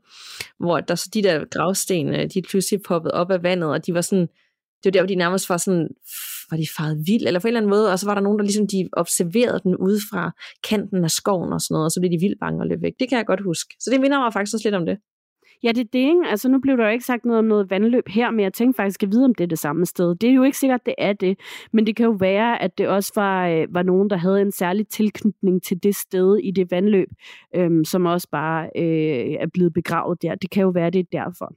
hvor 0.59 0.79
der 0.79 0.95
så 0.95 1.09
de 1.13 1.23
der 1.23 1.45
gravsten, 1.45 2.15
øh, 2.15 2.29
de 2.33 2.41
pludselig 2.41 2.81
poppede 2.81 3.13
op 3.13 3.31
af 3.31 3.43
vandet, 3.43 3.69
og 3.69 3.85
de 3.85 3.93
var 3.93 4.01
sådan, 4.01 4.27
det 4.83 4.85
var 4.85 4.91
der, 4.91 5.01
hvor 5.01 5.07
de 5.07 5.15
nærmest 5.15 5.49
var 5.49 5.57
sådan 5.57 5.87
var 6.51 6.57
de 6.57 6.67
faret 6.77 7.03
vild, 7.07 7.27
eller 7.27 7.39
på 7.39 7.47
en 7.47 7.49
eller 7.49 7.59
anden 7.59 7.69
måde, 7.69 7.91
og 7.91 7.99
så 7.99 8.05
var 8.05 8.13
der 8.13 8.21
nogen, 8.21 8.39
der 8.39 8.45
ligesom 8.45 8.67
de 8.67 8.89
observerede 8.93 9.59
den 9.63 9.75
ude 9.75 9.99
fra 10.11 10.31
kanten 10.69 11.03
af 11.03 11.11
skoven 11.11 11.53
og 11.53 11.61
sådan 11.61 11.75
noget, 11.75 11.85
og 11.85 11.91
så 11.91 11.99
blev 11.99 12.11
de 12.11 12.19
vildt 12.19 12.39
bange 12.39 12.61
og 12.61 12.67
løb 12.67 12.81
væk. 12.81 12.93
Det 12.99 13.09
kan 13.09 13.17
jeg 13.17 13.25
godt 13.25 13.43
huske. 13.43 13.75
Så 13.79 13.89
det 13.91 14.01
minder 14.01 14.19
mig 14.19 14.33
faktisk 14.33 14.53
også 14.55 14.67
lidt 14.67 14.75
om 14.75 14.85
det. 14.85 14.97
Ja, 15.63 15.71
det 15.71 15.79
er 15.79 15.89
det, 15.93 15.99
ikke? 15.99 16.21
Altså, 16.25 16.49
nu 16.49 16.59
blev 16.59 16.77
der 16.77 16.83
jo 16.83 16.91
ikke 16.91 17.05
sagt 17.05 17.25
noget 17.25 17.39
om 17.39 17.45
noget 17.45 17.69
vandløb 17.69 18.07
her, 18.07 18.31
men 18.31 18.39
jeg 18.39 18.53
tænkte 18.53 18.77
faktisk 18.77 19.03
at 19.03 19.11
vide, 19.11 19.25
om 19.25 19.35
det 19.35 19.43
er 19.43 19.47
det 19.47 19.59
samme 19.59 19.85
sted. 19.85 20.15
Det 20.15 20.29
er 20.29 20.33
jo 20.33 20.43
ikke 20.43 20.57
sikkert, 20.57 20.81
at 20.81 20.85
det 20.85 20.95
er 20.97 21.13
det, 21.13 21.39
men 21.73 21.87
det 21.87 21.95
kan 21.95 22.05
jo 22.05 22.11
være, 22.11 22.61
at 22.61 22.77
det 22.77 22.87
også 22.87 23.11
var, 23.15 23.47
øh, 23.47 23.67
var 23.69 23.83
nogen, 23.83 24.09
der 24.09 24.17
havde 24.17 24.41
en 24.41 24.51
særlig 24.51 24.87
tilknytning 24.87 25.63
til 25.63 25.83
det 25.83 25.95
sted 25.95 26.37
i 26.37 26.51
det 26.51 26.71
vandløb, 26.71 27.07
øh, 27.55 27.85
som 27.85 28.05
også 28.05 28.27
bare 28.31 28.69
øh, 28.77 29.33
er 29.39 29.47
blevet 29.53 29.73
begravet 29.73 30.21
der. 30.21 30.35
Det 30.35 30.49
kan 30.49 30.61
jo 30.63 30.69
være, 30.69 30.89
det 30.89 30.99
er 30.99 31.19
derfor. 31.19 31.53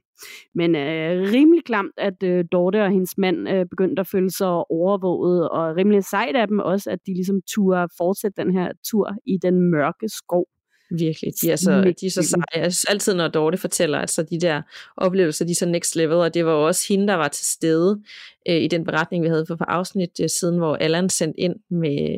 Men 0.55 0.75
øh, 0.75 1.33
rimelig 1.33 1.63
klamt, 1.65 1.93
at 1.97 2.23
øh, 2.23 2.45
Dorte 2.51 2.83
og 2.83 2.91
hendes 2.91 3.17
mand 3.17 3.49
øh, 3.49 3.65
begyndte 3.65 3.99
at 3.99 4.07
føle 4.07 4.31
sig 4.31 4.71
overvåget, 4.71 5.49
og 5.49 5.75
rimelig 5.75 6.03
sejt 6.03 6.35
af 6.35 6.47
dem 6.47 6.59
også, 6.59 6.89
at 6.89 6.99
de 7.05 7.13
ligesom 7.13 7.41
turde 7.55 7.87
fortsætte 7.97 8.43
den 8.43 8.51
her 8.53 8.71
tur 8.91 9.11
i 9.25 9.37
den 9.41 9.71
mørke 9.71 10.09
skov. 10.09 10.45
Virkelig. 10.91 11.33
De 11.41 11.51
er 11.51 11.55
så, 11.55 11.93
de 12.01 12.05
er 12.05 12.11
så 12.11 12.21
seje. 12.53 12.71
Altid, 12.89 13.13
når 13.13 13.27
Dorte 13.27 13.57
fortæller, 13.57 13.99
at 13.99 14.09
så 14.09 14.23
de 14.23 14.39
der 14.39 14.61
oplevelser, 14.97 15.45
de 15.45 15.51
er 15.51 15.55
så 15.55 15.65
next 15.65 15.95
level, 15.95 16.17
og 16.17 16.33
det 16.33 16.45
var 16.45 16.51
jo 16.51 16.67
også 16.67 16.85
hende, 16.89 17.07
der 17.07 17.13
var 17.13 17.27
til 17.27 17.45
stede 17.45 18.01
øh, 18.49 18.61
i 18.61 18.67
den 18.67 18.83
beretning, 18.83 19.23
vi 19.23 19.29
havde 19.29 19.45
for 19.47 19.55
par 19.55 19.65
afsnit 19.65 20.09
øh, 20.21 20.29
siden, 20.29 20.57
hvor 20.57 20.75
Allan 20.75 21.09
sendte 21.09 21.39
ind 21.39 21.55
med, 21.69 22.17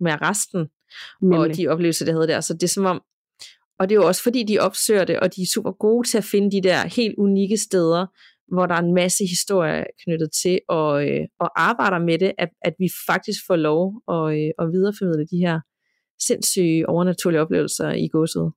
med 0.00 0.12
resten, 0.22 0.66
Nemlig. 1.22 1.38
og 1.38 1.56
de 1.56 1.68
oplevelser, 1.68 2.04
det 2.04 2.14
havde 2.14 2.26
der. 2.26 2.40
Så 2.40 2.54
det 2.54 2.62
er 2.62 2.68
som 2.68 2.84
om, 2.84 3.02
og 3.78 3.88
det 3.88 3.94
er 3.94 4.00
jo 4.00 4.06
også 4.06 4.22
fordi, 4.22 4.42
de 4.42 4.58
opsøger 4.58 5.04
det, 5.04 5.20
og 5.20 5.36
de 5.36 5.42
er 5.42 5.46
super 5.54 5.72
gode 5.72 6.08
til 6.08 6.18
at 6.18 6.24
finde 6.24 6.50
de 6.50 6.60
der 6.68 6.86
helt 6.96 7.14
unikke 7.18 7.56
steder, 7.56 8.06
hvor 8.54 8.66
der 8.66 8.74
er 8.74 8.82
en 8.82 8.94
masse 8.94 9.24
historie 9.24 9.84
knyttet 10.04 10.30
til, 10.42 10.60
og, 10.68 11.08
øh, 11.08 11.20
og 11.40 11.62
arbejder 11.62 11.98
med 11.98 12.18
det, 12.18 12.32
at, 12.38 12.48
at 12.62 12.74
vi 12.78 12.88
faktisk 13.06 13.40
får 13.46 13.56
lov 13.56 14.02
at, 14.08 14.24
øh, 14.38 14.50
at 14.58 14.72
videreformidle 14.72 15.26
de 15.26 15.36
her 15.46 15.60
sindssyge 16.26 16.88
overnaturlige 16.88 17.40
oplevelser 17.40 17.90
i 17.90 18.08
godset. 18.08 18.52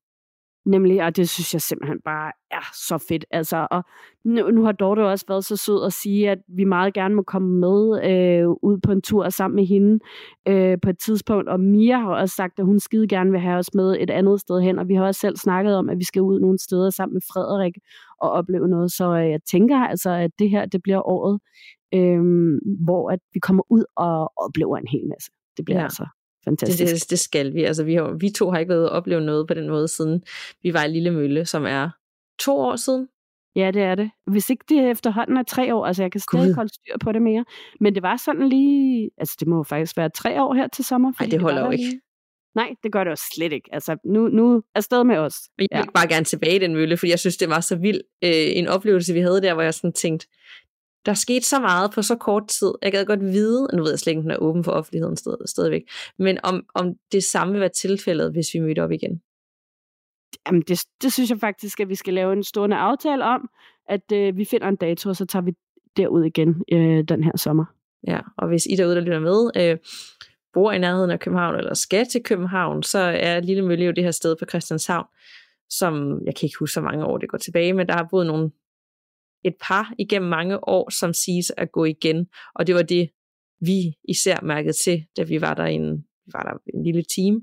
Nemlig, 0.66 1.04
og 1.04 1.16
det 1.16 1.30
synes 1.30 1.54
jeg 1.54 1.62
simpelthen 1.62 2.00
bare 2.06 2.32
er 2.52 2.70
så 2.88 3.06
fedt. 3.10 3.26
Altså, 3.32 3.68
og 3.72 3.84
nu, 4.24 4.52
nu 4.52 4.64
har 4.66 4.72
Dorte 4.72 5.06
også 5.06 5.26
været 5.28 5.46
så 5.46 5.56
sød 5.56 5.86
at 5.86 5.94
sige, 5.94 6.30
at 6.30 6.38
vi 6.48 6.64
meget 6.64 6.94
gerne 6.94 7.16
må 7.16 7.24
komme 7.24 7.60
med 7.60 8.04
øh, 8.12 8.50
ud 8.50 8.80
på 8.84 8.92
en 8.92 9.02
tur 9.02 9.30
sammen 9.30 9.56
med 9.56 9.66
hende 9.66 10.00
øh, 10.48 10.78
på 10.82 10.90
et 10.90 11.00
tidspunkt. 11.00 11.50
Og 11.50 11.60
Mia 11.60 11.98
har 11.98 12.16
også 12.16 12.36
sagt, 12.36 12.60
at 12.60 12.66
hun 12.66 12.80
skide 12.80 13.08
gerne 13.08 13.32
vil 13.32 13.40
have 13.40 13.58
os 13.58 13.74
med 13.74 13.98
et 14.00 14.10
andet 14.10 14.40
sted 14.40 14.62
hen. 14.62 14.80
Og 14.80 14.88
vi 14.88 14.96
har 14.96 15.06
også 15.06 15.20
selv 15.20 15.38
snakket 15.38 15.76
om, 15.76 15.90
at 15.90 16.00
vi 16.00 16.04
skal 16.04 16.22
ud 16.22 16.40
nogle 16.40 16.60
steder 16.60 16.90
sammen 16.90 17.14
med 17.14 17.22
Frederik 17.34 17.74
og 18.22 18.30
opleve 18.32 18.68
noget. 18.68 18.92
Så 18.92 19.18
øh, 19.18 19.30
jeg 19.30 19.40
tænker 19.52 19.78
altså, 19.78 20.10
at 20.10 20.32
det 20.40 20.50
her 20.50 20.66
det 20.66 20.82
bliver 20.84 21.08
året, 21.10 21.40
øh, 21.94 22.22
hvor 22.86 23.12
at 23.12 23.20
vi 23.34 23.40
kommer 23.40 23.64
ud 23.70 23.84
og 23.96 24.34
oplever 24.38 24.78
en 24.78 24.88
hel 24.88 25.08
masse. 25.08 25.32
Det 25.58 25.66
bliver 25.66 25.80
ja. 25.80 25.84
altså 25.84 26.06
fantastisk. 26.46 26.94
Det, 26.94 27.02
det, 27.02 27.10
det 27.10 27.20
skal 27.20 27.54
vi. 27.54 27.64
Altså, 27.64 27.84
vi, 27.84 27.96
har, 27.96 28.18
vi 28.20 28.30
to 28.30 28.52
har 28.52 28.60
ikke 28.60 28.70
været 28.70 28.90
opleve 28.90 29.22
noget 29.22 29.48
på 29.48 29.54
den 29.54 29.70
måde, 29.70 29.88
siden 29.88 30.24
vi 30.64 30.74
var 30.74 30.84
i 30.84 30.92
Lille 30.92 31.12
Mølle, 31.12 31.46
som 31.46 31.66
er 31.66 31.90
to 32.40 32.58
år 32.58 32.76
siden. 32.76 33.08
Ja, 33.56 33.72
det 33.72 33.82
er 33.82 33.96
det. 33.96 34.12
Hvis 34.28 34.50
ikke 34.50 34.66
det 34.70 34.90
efterhånden 34.90 35.38
er 35.38 35.44
tre 35.44 35.76
år, 35.76 35.86
altså 35.86 36.04
jeg 36.04 36.12
kan 36.12 36.22
stadig 36.22 36.56
holde 36.56 36.74
styr 36.74 36.98
på 37.02 37.12
det 37.12 37.22
mere. 37.22 37.46
Men 37.80 37.96
det 37.96 38.04
var 38.04 38.18
sådan 38.18 38.50
lige, 38.50 39.10
altså 39.18 39.36
det 39.40 39.48
må 39.48 39.64
faktisk 39.64 39.98
være 39.98 40.10
tre 40.10 40.44
år 40.44 40.54
her 40.54 40.68
til 40.68 40.86
sommer. 40.86 41.14
Nej, 41.20 41.30
det 41.30 41.42
holder 41.42 41.60
det 41.60 41.66
jo 41.66 41.72
ikke. 41.72 41.84
Lige... 41.84 42.02
Nej, 42.56 42.70
det 42.84 42.92
gør 42.92 43.04
det 43.04 43.12
jo 43.12 43.16
slet 43.36 43.54
ikke. 43.54 43.70
Altså, 43.72 43.98
nu, 44.06 44.28
nu 44.28 44.64
er 44.76 44.80
stedet 44.80 45.06
med 45.06 45.18
os. 45.18 45.36
Jeg 45.58 45.68
vil 45.70 45.70
ja. 45.72 45.84
bare 45.94 46.08
gerne 46.08 46.26
tilbage 46.26 46.56
i 46.56 46.60
den 46.60 46.74
mølle, 46.74 46.98
fordi 46.98 47.10
jeg 47.10 47.20
synes, 47.20 47.38
det 47.38 47.50
var 47.50 47.60
så 47.60 47.76
vild 47.76 48.02
øh, 48.24 48.32
en 48.32 48.68
oplevelse, 48.68 49.14
vi 49.14 49.20
havde 49.20 49.42
der, 49.42 49.54
hvor 49.54 49.64
jeg 49.64 49.74
sådan 49.74 49.94
tænkte, 49.94 50.28
der 51.06 51.14
skete 51.14 51.46
så 51.46 51.60
meget 51.60 51.92
på 51.92 52.02
så 52.02 52.16
kort 52.16 52.48
tid. 52.48 52.72
Jeg 52.82 52.92
gad 52.92 53.06
godt 53.06 53.22
vide, 53.22 53.68
nu 53.74 53.84
ved 53.84 53.92
jeg 53.92 54.00
slet 54.00 54.12
ikke, 54.12 54.22
den 54.22 54.32
er 54.32 54.38
åben 54.38 54.64
for 54.64 54.72
offentligheden 54.72 55.18
sted, 55.18 55.38
stadigvæk, 55.46 55.82
men 56.20 56.38
om, 56.44 56.66
om 56.76 56.94
det 57.12 57.24
samme 57.24 57.54
vil 57.54 57.62
være 57.62 57.70
tilfældet, 57.82 58.32
hvis 58.32 58.48
vi 58.54 58.60
mødte 58.60 58.84
op 58.84 58.92
igen. 58.92 59.22
Jamen, 60.48 60.62
det, 60.62 60.82
det 61.02 61.14
synes 61.14 61.30
jeg 61.30 61.40
faktisk, 61.40 61.80
at 61.80 61.90
vi 61.90 61.96
skal 61.96 62.14
lave 62.14 62.34
en 62.34 62.44
stående 62.44 62.76
aftale 62.76 63.24
om, 63.24 63.50
at 63.90 64.12
øh, 64.14 64.38
vi 64.38 64.46
finder 64.46 64.68
en 64.68 64.76
dato, 64.76 65.10
og 65.10 65.16
så 65.16 65.26
tager 65.26 65.44
vi 65.44 65.52
derud 65.98 66.24
igen 66.24 66.64
øh, 66.72 67.04
den 67.04 67.24
her 67.24 67.38
sommer. 67.38 67.66
Ja, 68.08 68.20
og 68.38 68.48
hvis 68.48 68.66
I 68.70 68.76
derude, 68.76 68.96
der 68.96 69.02
lytter 69.02 69.20
med, 69.20 69.52
øh, 69.58 69.78
bor 70.54 70.72
i 70.72 70.78
nærheden 70.78 71.12
af 71.12 71.20
København, 71.20 71.56
eller 71.56 71.74
skal 71.74 72.06
til 72.06 72.24
København, 72.24 72.84
så 72.84 73.00
er 73.00 73.40
Lille 73.40 73.66
Mølle 73.66 73.86
jo 73.86 73.92
det 73.92 74.04
her 74.04 74.12
sted 74.12 74.36
på 74.40 74.46
Christianshavn, 74.50 75.06
som 75.70 76.22
jeg 76.26 76.36
kan 76.36 76.46
ikke 76.46 76.58
huske, 76.60 76.74
så 76.74 76.82
mange 76.82 77.06
år 77.06 77.18
det 77.18 77.30
går 77.30 77.38
tilbage, 77.38 77.74
men 77.74 77.88
der 77.88 77.94
har 77.94 78.08
boet 78.12 78.28
nogle 78.28 78.52
et 79.46 79.56
par 79.62 79.94
igennem 80.00 80.30
mange 80.30 80.68
år, 80.68 80.90
som 80.90 81.14
siges 81.14 81.52
at 81.58 81.72
gå 81.72 81.86
igen. 81.86 82.28
Og 82.56 82.68
det 82.68 82.76
var 82.76 82.82
det, 82.82 83.10
vi 83.60 83.94
især 84.10 84.42
mærkede 84.42 84.74
til, 84.74 85.06
da 85.18 85.24
vi 85.24 85.42
var 85.42 85.54
der 85.54 85.66
en, 85.66 85.98
vi 86.26 86.32
var 86.34 86.44
der 86.44 86.74
en 86.74 86.84
lille 86.84 87.04
team. 87.16 87.42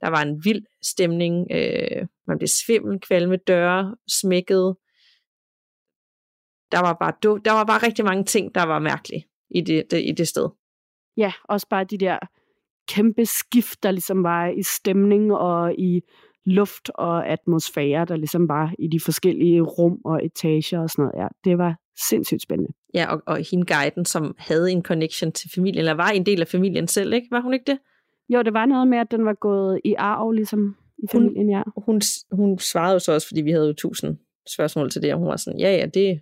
Der 0.00 0.10
var 0.10 0.22
en 0.22 0.44
vild 0.44 0.62
stemning. 0.82 1.46
Øh, 1.50 2.06
man 2.26 2.38
blev 2.38 2.48
svimmel, 2.48 3.00
kvalme 3.00 3.36
døre, 3.36 3.96
smækket. 4.08 4.76
Der 6.72 6.80
var, 6.80 6.96
bare, 7.00 7.40
der 7.44 7.52
var 7.52 7.64
bare 7.64 7.86
rigtig 7.86 8.04
mange 8.04 8.24
ting, 8.24 8.54
der 8.54 8.62
var 8.62 8.78
mærkelige 8.78 9.26
i 9.50 9.60
det, 9.60 9.90
det, 9.90 10.02
i 10.08 10.12
det 10.12 10.28
sted. 10.28 10.48
Ja, 11.16 11.32
også 11.44 11.66
bare 11.70 11.84
de 11.84 11.98
der 11.98 12.18
kæmpe 12.88 13.26
skift, 13.26 13.82
der 13.82 13.90
ligesom 13.90 14.22
var 14.22 14.46
i 14.46 14.62
stemning 14.62 15.32
og 15.32 15.74
i 15.78 16.00
luft 16.46 16.90
og 16.94 17.28
atmosfære, 17.28 18.04
der 18.04 18.16
ligesom 18.16 18.48
var 18.48 18.74
i 18.78 18.88
de 18.88 19.00
forskellige 19.00 19.60
rum 19.60 19.98
og 20.04 20.24
etager 20.24 20.80
og 20.80 20.90
sådan 20.90 21.02
noget. 21.02 21.22
Ja, 21.22 21.50
det 21.50 21.58
var 21.58 21.76
sindssygt 22.08 22.42
spændende. 22.42 22.72
Ja, 22.94 23.12
og, 23.12 23.22
og 23.26 23.36
hende 23.50 23.66
guiden, 23.74 24.04
som 24.04 24.34
havde 24.38 24.72
en 24.72 24.82
connection 24.82 25.32
til 25.32 25.50
familien, 25.54 25.78
eller 25.78 25.94
var 25.94 26.08
en 26.08 26.26
del 26.26 26.40
af 26.40 26.48
familien 26.48 26.88
selv, 26.88 27.12
ikke? 27.12 27.28
Var 27.30 27.40
hun 27.40 27.54
ikke 27.54 27.72
det? 27.72 27.78
Jo, 28.28 28.42
det 28.42 28.54
var 28.54 28.66
noget 28.66 28.88
med, 28.88 28.98
at 28.98 29.10
den 29.10 29.24
var 29.24 29.34
gået 29.34 29.80
i 29.84 29.94
arv, 29.98 30.30
ligesom 30.30 30.76
i 30.98 31.06
familien, 31.12 31.46
hun, 31.46 31.50
ja. 31.50 31.62
Hun, 31.76 32.00
hun 32.32 32.58
svarede 32.58 32.92
jo 32.92 32.98
så 32.98 33.12
også, 33.12 33.26
fordi 33.26 33.40
vi 33.40 33.50
havde 33.50 33.66
jo 33.66 33.72
tusind 33.72 34.16
spørgsmål 34.54 34.90
til 34.90 35.02
det, 35.02 35.12
og 35.12 35.18
hun 35.18 35.28
var 35.28 35.36
sådan, 35.36 35.60
ja, 35.60 35.76
ja, 35.76 35.86
det, 35.86 36.20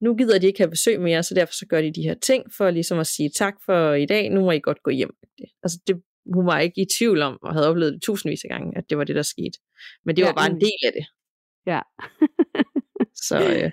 nu 0.00 0.14
gider 0.14 0.38
de 0.38 0.46
ikke 0.46 0.60
have 0.60 0.70
besøg 0.70 1.00
mere, 1.00 1.22
så 1.22 1.34
derfor 1.34 1.52
så 1.54 1.66
gør 1.66 1.80
de 1.80 1.92
de 1.92 2.02
her 2.02 2.14
ting, 2.14 2.44
for 2.56 2.70
ligesom 2.70 2.98
at 2.98 3.06
sige 3.06 3.28
tak 3.28 3.54
for 3.66 3.92
i 3.92 4.06
dag, 4.06 4.30
nu 4.30 4.40
må 4.40 4.50
I 4.50 4.60
godt 4.60 4.82
gå 4.82 4.90
hjem. 4.90 5.14
Altså 5.62 5.78
det, 5.86 6.02
hun 6.34 6.46
var 6.46 6.58
ikke 6.58 6.82
i 6.82 6.86
tvivl 6.98 7.22
om, 7.22 7.38
og 7.42 7.54
havde 7.54 7.68
oplevet 7.68 7.92
det 7.92 8.02
tusindvis 8.02 8.44
af 8.44 8.50
gange, 8.50 8.78
at 8.78 8.90
det 8.90 8.98
var 8.98 9.04
det, 9.04 9.16
der 9.16 9.22
skete. 9.22 9.58
Men 10.04 10.16
det 10.16 10.22
ja, 10.22 10.26
var 10.26 10.34
bare 10.34 10.50
en 10.50 10.60
del 10.60 10.78
af 10.86 10.92
det. 10.92 11.06
Ja. 11.66 11.80
så 13.28 13.64
øh. 13.64 13.70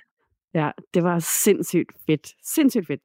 Ja, 0.54 0.72
det 0.93 1.04
var 1.04 1.20
sindssygt 1.20 1.91
fedt. 2.06 2.28
Sindssygt 2.43 2.88
fedt. 2.88 3.02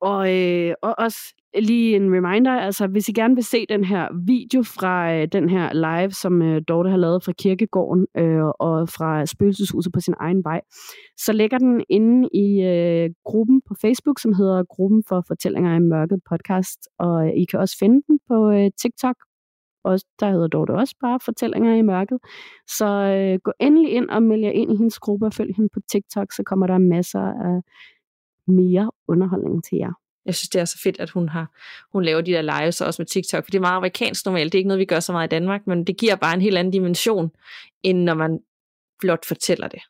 Og, 0.00 0.38
øh, 0.38 0.74
og 0.82 0.94
også 0.98 1.18
lige 1.60 1.96
en 1.96 2.14
reminder, 2.14 2.50
altså 2.50 2.86
hvis 2.86 3.08
I 3.08 3.12
gerne 3.12 3.34
vil 3.34 3.44
se 3.44 3.66
den 3.68 3.84
her 3.84 4.08
video 4.26 4.62
fra 4.62 5.14
øh, 5.14 5.28
den 5.32 5.48
her 5.48 5.72
live, 5.72 6.10
som 6.10 6.42
øh, 6.42 6.62
Dorte 6.68 6.90
har 6.90 6.96
lavet 6.96 7.24
fra 7.24 7.32
kirkegården 7.32 8.06
øh, 8.16 8.44
og 8.44 8.88
fra 8.88 9.26
spøgelseshuset 9.26 9.92
på 9.92 10.00
sin 10.00 10.14
egen 10.20 10.44
vej, 10.44 10.60
så 11.16 11.32
ligger 11.32 11.58
den 11.58 11.84
inde 11.88 12.28
i 12.34 12.62
øh, 12.62 13.10
gruppen 13.24 13.62
på 13.68 13.74
Facebook, 13.80 14.18
som 14.20 14.34
hedder 14.34 14.64
Gruppen 14.64 15.02
for 15.08 15.24
Fortællinger 15.26 15.76
i 15.76 15.78
Mørket 15.78 16.20
podcast, 16.30 16.88
og 16.98 17.26
øh, 17.26 17.32
I 17.36 17.44
kan 17.44 17.60
også 17.60 17.76
finde 17.78 18.02
den 18.06 18.18
på 18.28 18.50
øh, 18.50 18.70
TikTok, 18.82 19.16
og 19.84 20.00
der 20.20 20.30
hedder 20.30 20.46
Dorte 20.46 20.70
også 20.70 20.94
bare 21.00 21.18
Fortællinger 21.24 21.74
i 21.74 21.82
Mørket. 21.82 22.18
Så 22.68 22.86
øh, 22.86 23.38
gå 23.44 23.52
endelig 23.60 23.92
ind 23.92 24.08
og 24.08 24.22
meld 24.22 24.40
jer 24.40 24.50
ind 24.50 24.72
i 24.72 24.76
hendes 24.76 24.98
gruppe 24.98 25.26
og 25.26 25.32
følg 25.32 25.54
hende 25.56 25.68
på 25.74 25.80
TikTok, 25.90 26.32
så 26.32 26.42
kommer 26.46 26.66
der 26.66 26.78
masser 26.78 27.20
af 27.20 27.60
mere 28.46 28.90
underholdning 29.08 29.64
til 29.64 29.78
jer. 29.78 30.01
Jeg 30.26 30.34
synes, 30.34 30.48
det 30.48 30.60
er 30.60 30.64
så 30.64 30.78
fedt, 30.82 31.00
at 31.00 31.10
hun 31.10 31.28
har 31.28 31.46
hun 31.92 32.04
laver 32.04 32.20
de 32.20 32.32
der 32.32 32.42
lives 32.42 32.80
også 32.80 33.02
med 33.02 33.06
TikTok, 33.06 33.44
for 33.44 33.50
det 33.50 33.58
er 33.58 33.62
meget 33.62 33.76
amerikansk 33.76 34.24
normalt. 34.26 34.52
Det 34.52 34.58
er 34.58 34.60
ikke 34.60 34.68
noget, 34.68 34.80
vi 34.80 34.84
gør 34.84 35.00
så 35.00 35.12
meget 35.12 35.28
i 35.28 35.34
Danmark, 35.34 35.66
men 35.66 35.84
det 35.84 35.96
giver 35.96 36.16
bare 36.16 36.34
en 36.34 36.40
helt 36.40 36.58
anden 36.58 36.72
dimension, 36.72 37.30
end 37.82 37.98
når 38.02 38.14
man 38.14 38.38
blot 39.00 39.26
fortæller 39.26 39.68
det. 39.68 39.82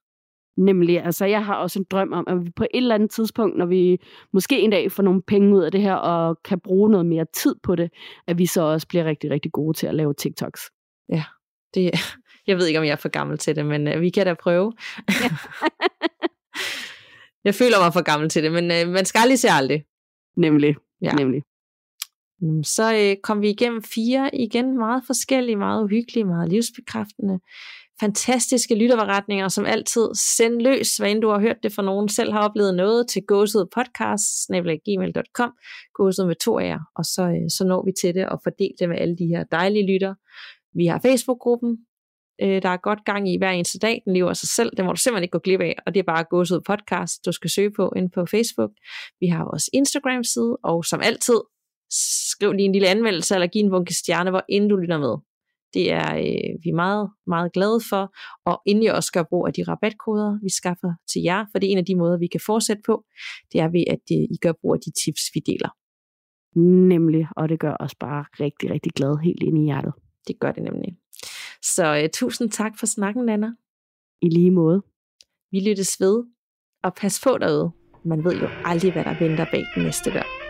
Nemlig, 0.57 1.05
altså 1.05 1.25
jeg 1.25 1.45
har 1.45 1.55
også 1.55 1.79
en 1.79 1.87
drøm 1.91 2.13
om, 2.13 2.25
at 2.29 2.45
vi 2.45 2.51
på 2.51 2.65
et 2.65 2.69
eller 2.83 2.95
andet 2.95 3.11
tidspunkt, 3.11 3.59
når 3.59 3.67
vi 3.67 3.99
måske 4.33 4.61
en 4.61 4.71
dag 4.71 4.93
får 4.93 5.03
nogle 5.03 5.23
penge 5.23 5.57
ud 5.57 5.63
af 5.63 5.73
det 5.73 5.81
her, 5.81 5.95
og 5.95 6.43
kan 6.45 6.61
bruge 6.61 6.91
noget 6.91 7.07
mere 7.07 7.27
tid 7.35 7.55
på 7.63 7.77
det, 7.77 7.91
at 8.27 8.39
vi 8.39 8.47
så 8.47 8.63
også 8.63 8.89
bliver 8.89 9.05
rigtig, 9.05 9.31
rigtig 9.31 9.53
gode 9.53 9.79
til 9.79 9.87
at 9.87 9.95
lave 9.95 10.15
TikToks. 10.15 10.61
Ja, 11.09 11.25
det, 11.75 11.91
jeg 12.47 12.57
ved 12.57 12.67
ikke, 12.67 12.79
om 12.79 12.85
jeg 12.85 12.93
er 12.93 12.97
for 12.97 13.09
gammel 13.09 13.39
til 13.39 13.57
det, 13.57 13.67
men 13.67 13.89
uh, 13.89 14.01
vi 14.01 14.11
kan 14.11 14.27
da 14.27 14.35
prøve. 14.35 14.73
Ja. 15.09 15.31
jeg 17.45 17.55
føler 17.55 17.79
mig 17.85 17.93
for 17.93 18.03
gammel 18.03 18.29
til 18.29 18.43
det, 18.43 18.53
men 18.53 18.65
uh, 18.65 18.93
man 18.93 19.05
skal 19.05 19.19
aldrig 19.19 19.39
se 19.39 19.49
aldrig. 19.49 19.85
Nemlig. 20.37 20.77
Ja. 21.03 21.13
Nemlig. 21.13 21.43
Så 22.63 22.95
øh, 22.95 23.17
kom 23.23 23.43
vi 23.43 23.51
igennem 23.51 23.83
fire 23.83 24.31
igen, 24.35 24.79
meget 24.79 25.03
forskellige, 25.07 25.57
meget 25.57 25.85
uhyggelige, 25.85 26.25
meget 26.25 26.49
livsbekræftende, 26.49 27.41
fantastiske 28.01 28.75
lytterberetninger, 28.75 29.49
som 29.49 29.67
altid 29.67 30.09
send 30.37 30.63
løs, 30.63 30.97
hvad 30.97 31.11
end 31.11 31.23
du 31.23 31.29
har 31.29 31.41
hørt 31.41 31.63
det 31.63 31.73
fra 31.73 31.83
nogen, 31.83 32.09
selv 32.09 32.33
har 32.33 32.49
oplevet 32.49 32.75
noget 32.75 33.09
til 33.09 33.23
gåsede 33.23 33.69
podcast, 33.75 34.27
gmail.com, 34.87 35.53
gåsede 35.95 36.27
med 36.27 36.37
to 36.37 36.59
af 36.59 36.67
jer, 36.67 36.81
og 36.97 37.05
så, 37.05 37.23
øh, 37.23 37.51
så 37.57 37.65
når 37.67 37.85
vi 37.85 37.93
til 38.01 38.15
det 38.15 38.29
og 38.29 38.41
fordeler 38.43 38.77
det 38.79 38.89
med 38.89 38.99
alle 38.99 39.17
de 39.17 39.27
her 39.27 39.45
dejlige 39.45 39.87
lytter. 39.93 40.15
Vi 40.75 40.87
har 40.87 40.99
Facebook-gruppen, 40.99 41.79
Øh, 42.43 42.63
der 42.63 42.69
er 42.69 42.77
godt 42.77 43.05
gang 43.05 43.29
i 43.29 43.37
hver 43.39 43.51
eneste 43.51 43.79
dag. 43.79 44.03
Den 44.05 44.15
lever 44.15 44.31
af 44.31 44.37
sig 44.37 44.49
selv. 44.49 44.71
Den 44.77 44.85
må 44.85 44.93
du 44.93 45.01
simpelthen 45.01 45.25
ikke 45.25 45.33
gå 45.33 45.39
glip 45.39 45.61
af. 45.61 45.75
Og 45.87 45.95
det 45.95 46.01
er 46.01 46.05
bare 46.05 46.25
ud 46.33 46.61
podcast, 46.67 47.27
du 47.27 47.33
skal 47.33 47.51
søge 47.51 47.73
på 47.77 47.93
ind 47.97 48.11
på 48.11 48.27
Facebook. 48.27 48.71
Vi 49.21 49.27
har 49.27 49.45
også 49.45 49.71
Instagram-side. 49.73 50.57
Og 50.65 50.85
som 50.85 51.01
altid, 51.01 51.41
skriv 52.33 52.53
lige 52.53 52.67
en 52.67 52.73
lille 52.73 52.89
anmeldelse, 52.89 53.35
eller 53.35 53.47
giv 53.47 53.65
en 53.65 53.71
bunke 53.71 53.95
stjerne, 53.95 54.31
hvor 54.31 54.45
inden 54.49 54.71
du 54.71 54.77
lytter 54.77 54.99
med. 54.99 55.17
Det 55.75 55.93
er 55.93 56.15
øh, 56.17 56.51
vi 56.65 56.69
er 56.71 56.75
meget, 56.75 57.11
meget 57.27 57.53
glade 57.53 57.81
for, 57.91 58.15
og 58.45 58.63
endelig 58.67 58.95
også 58.95 59.13
gør 59.13 59.23
brug 59.23 59.47
af 59.47 59.53
de 59.53 59.63
rabatkoder, 59.63 60.39
vi 60.43 60.51
skaffer 60.51 60.93
til 61.13 61.23
jer, 61.23 61.47
for 61.53 61.59
det 61.59 61.67
er 61.67 61.73
en 61.73 61.79
af 61.79 61.85
de 61.85 61.95
måder, 61.95 62.19
vi 62.19 62.27
kan 62.27 62.41
fortsætte 62.47 62.83
på, 62.87 63.05
det 63.53 63.61
er 63.61 63.69
ved, 63.69 63.85
at 63.91 64.05
øh, 64.13 64.25
I 64.35 64.37
gør 64.41 64.53
brug 64.61 64.75
af 64.75 64.81
de 64.81 64.93
tips, 65.05 65.23
vi 65.35 65.41
deler. 65.41 65.71
Nemlig, 66.89 67.27
og 67.37 67.49
det 67.49 67.61
gør 67.61 67.77
os 67.81 67.95
bare 67.95 68.25
rigtig, 68.41 68.71
rigtig 68.71 68.93
glade 68.93 69.19
helt 69.25 69.43
ind 69.43 69.59
i 69.59 69.65
hjertet. 69.65 69.93
Det 70.29 70.41
gør 70.41 70.53
det 70.53 70.63
nemlig. 70.63 70.97
Så 71.63 72.01
øh, 72.03 72.09
tusind 72.13 72.51
tak 72.51 72.79
for 72.79 72.87
snakken, 72.87 73.25
Nana. 73.25 73.51
I 74.23 74.29
lige 74.29 74.51
måde. 74.51 74.83
Vi 75.51 75.61
lyttes 75.69 76.01
ved, 76.01 76.25
og 76.83 76.95
pas 76.95 77.21
på 77.25 77.39
derude. 77.39 77.71
Man 78.05 78.25
ved 78.25 78.41
jo 78.41 78.49
aldrig, 78.65 78.93
hvad 78.93 79.05
der 79.05 79.19
venter 79.19 79.47
bag 79.53 79.65
den 79.75 79.85
næste 79.85 80.11
dør. 80.11 80.42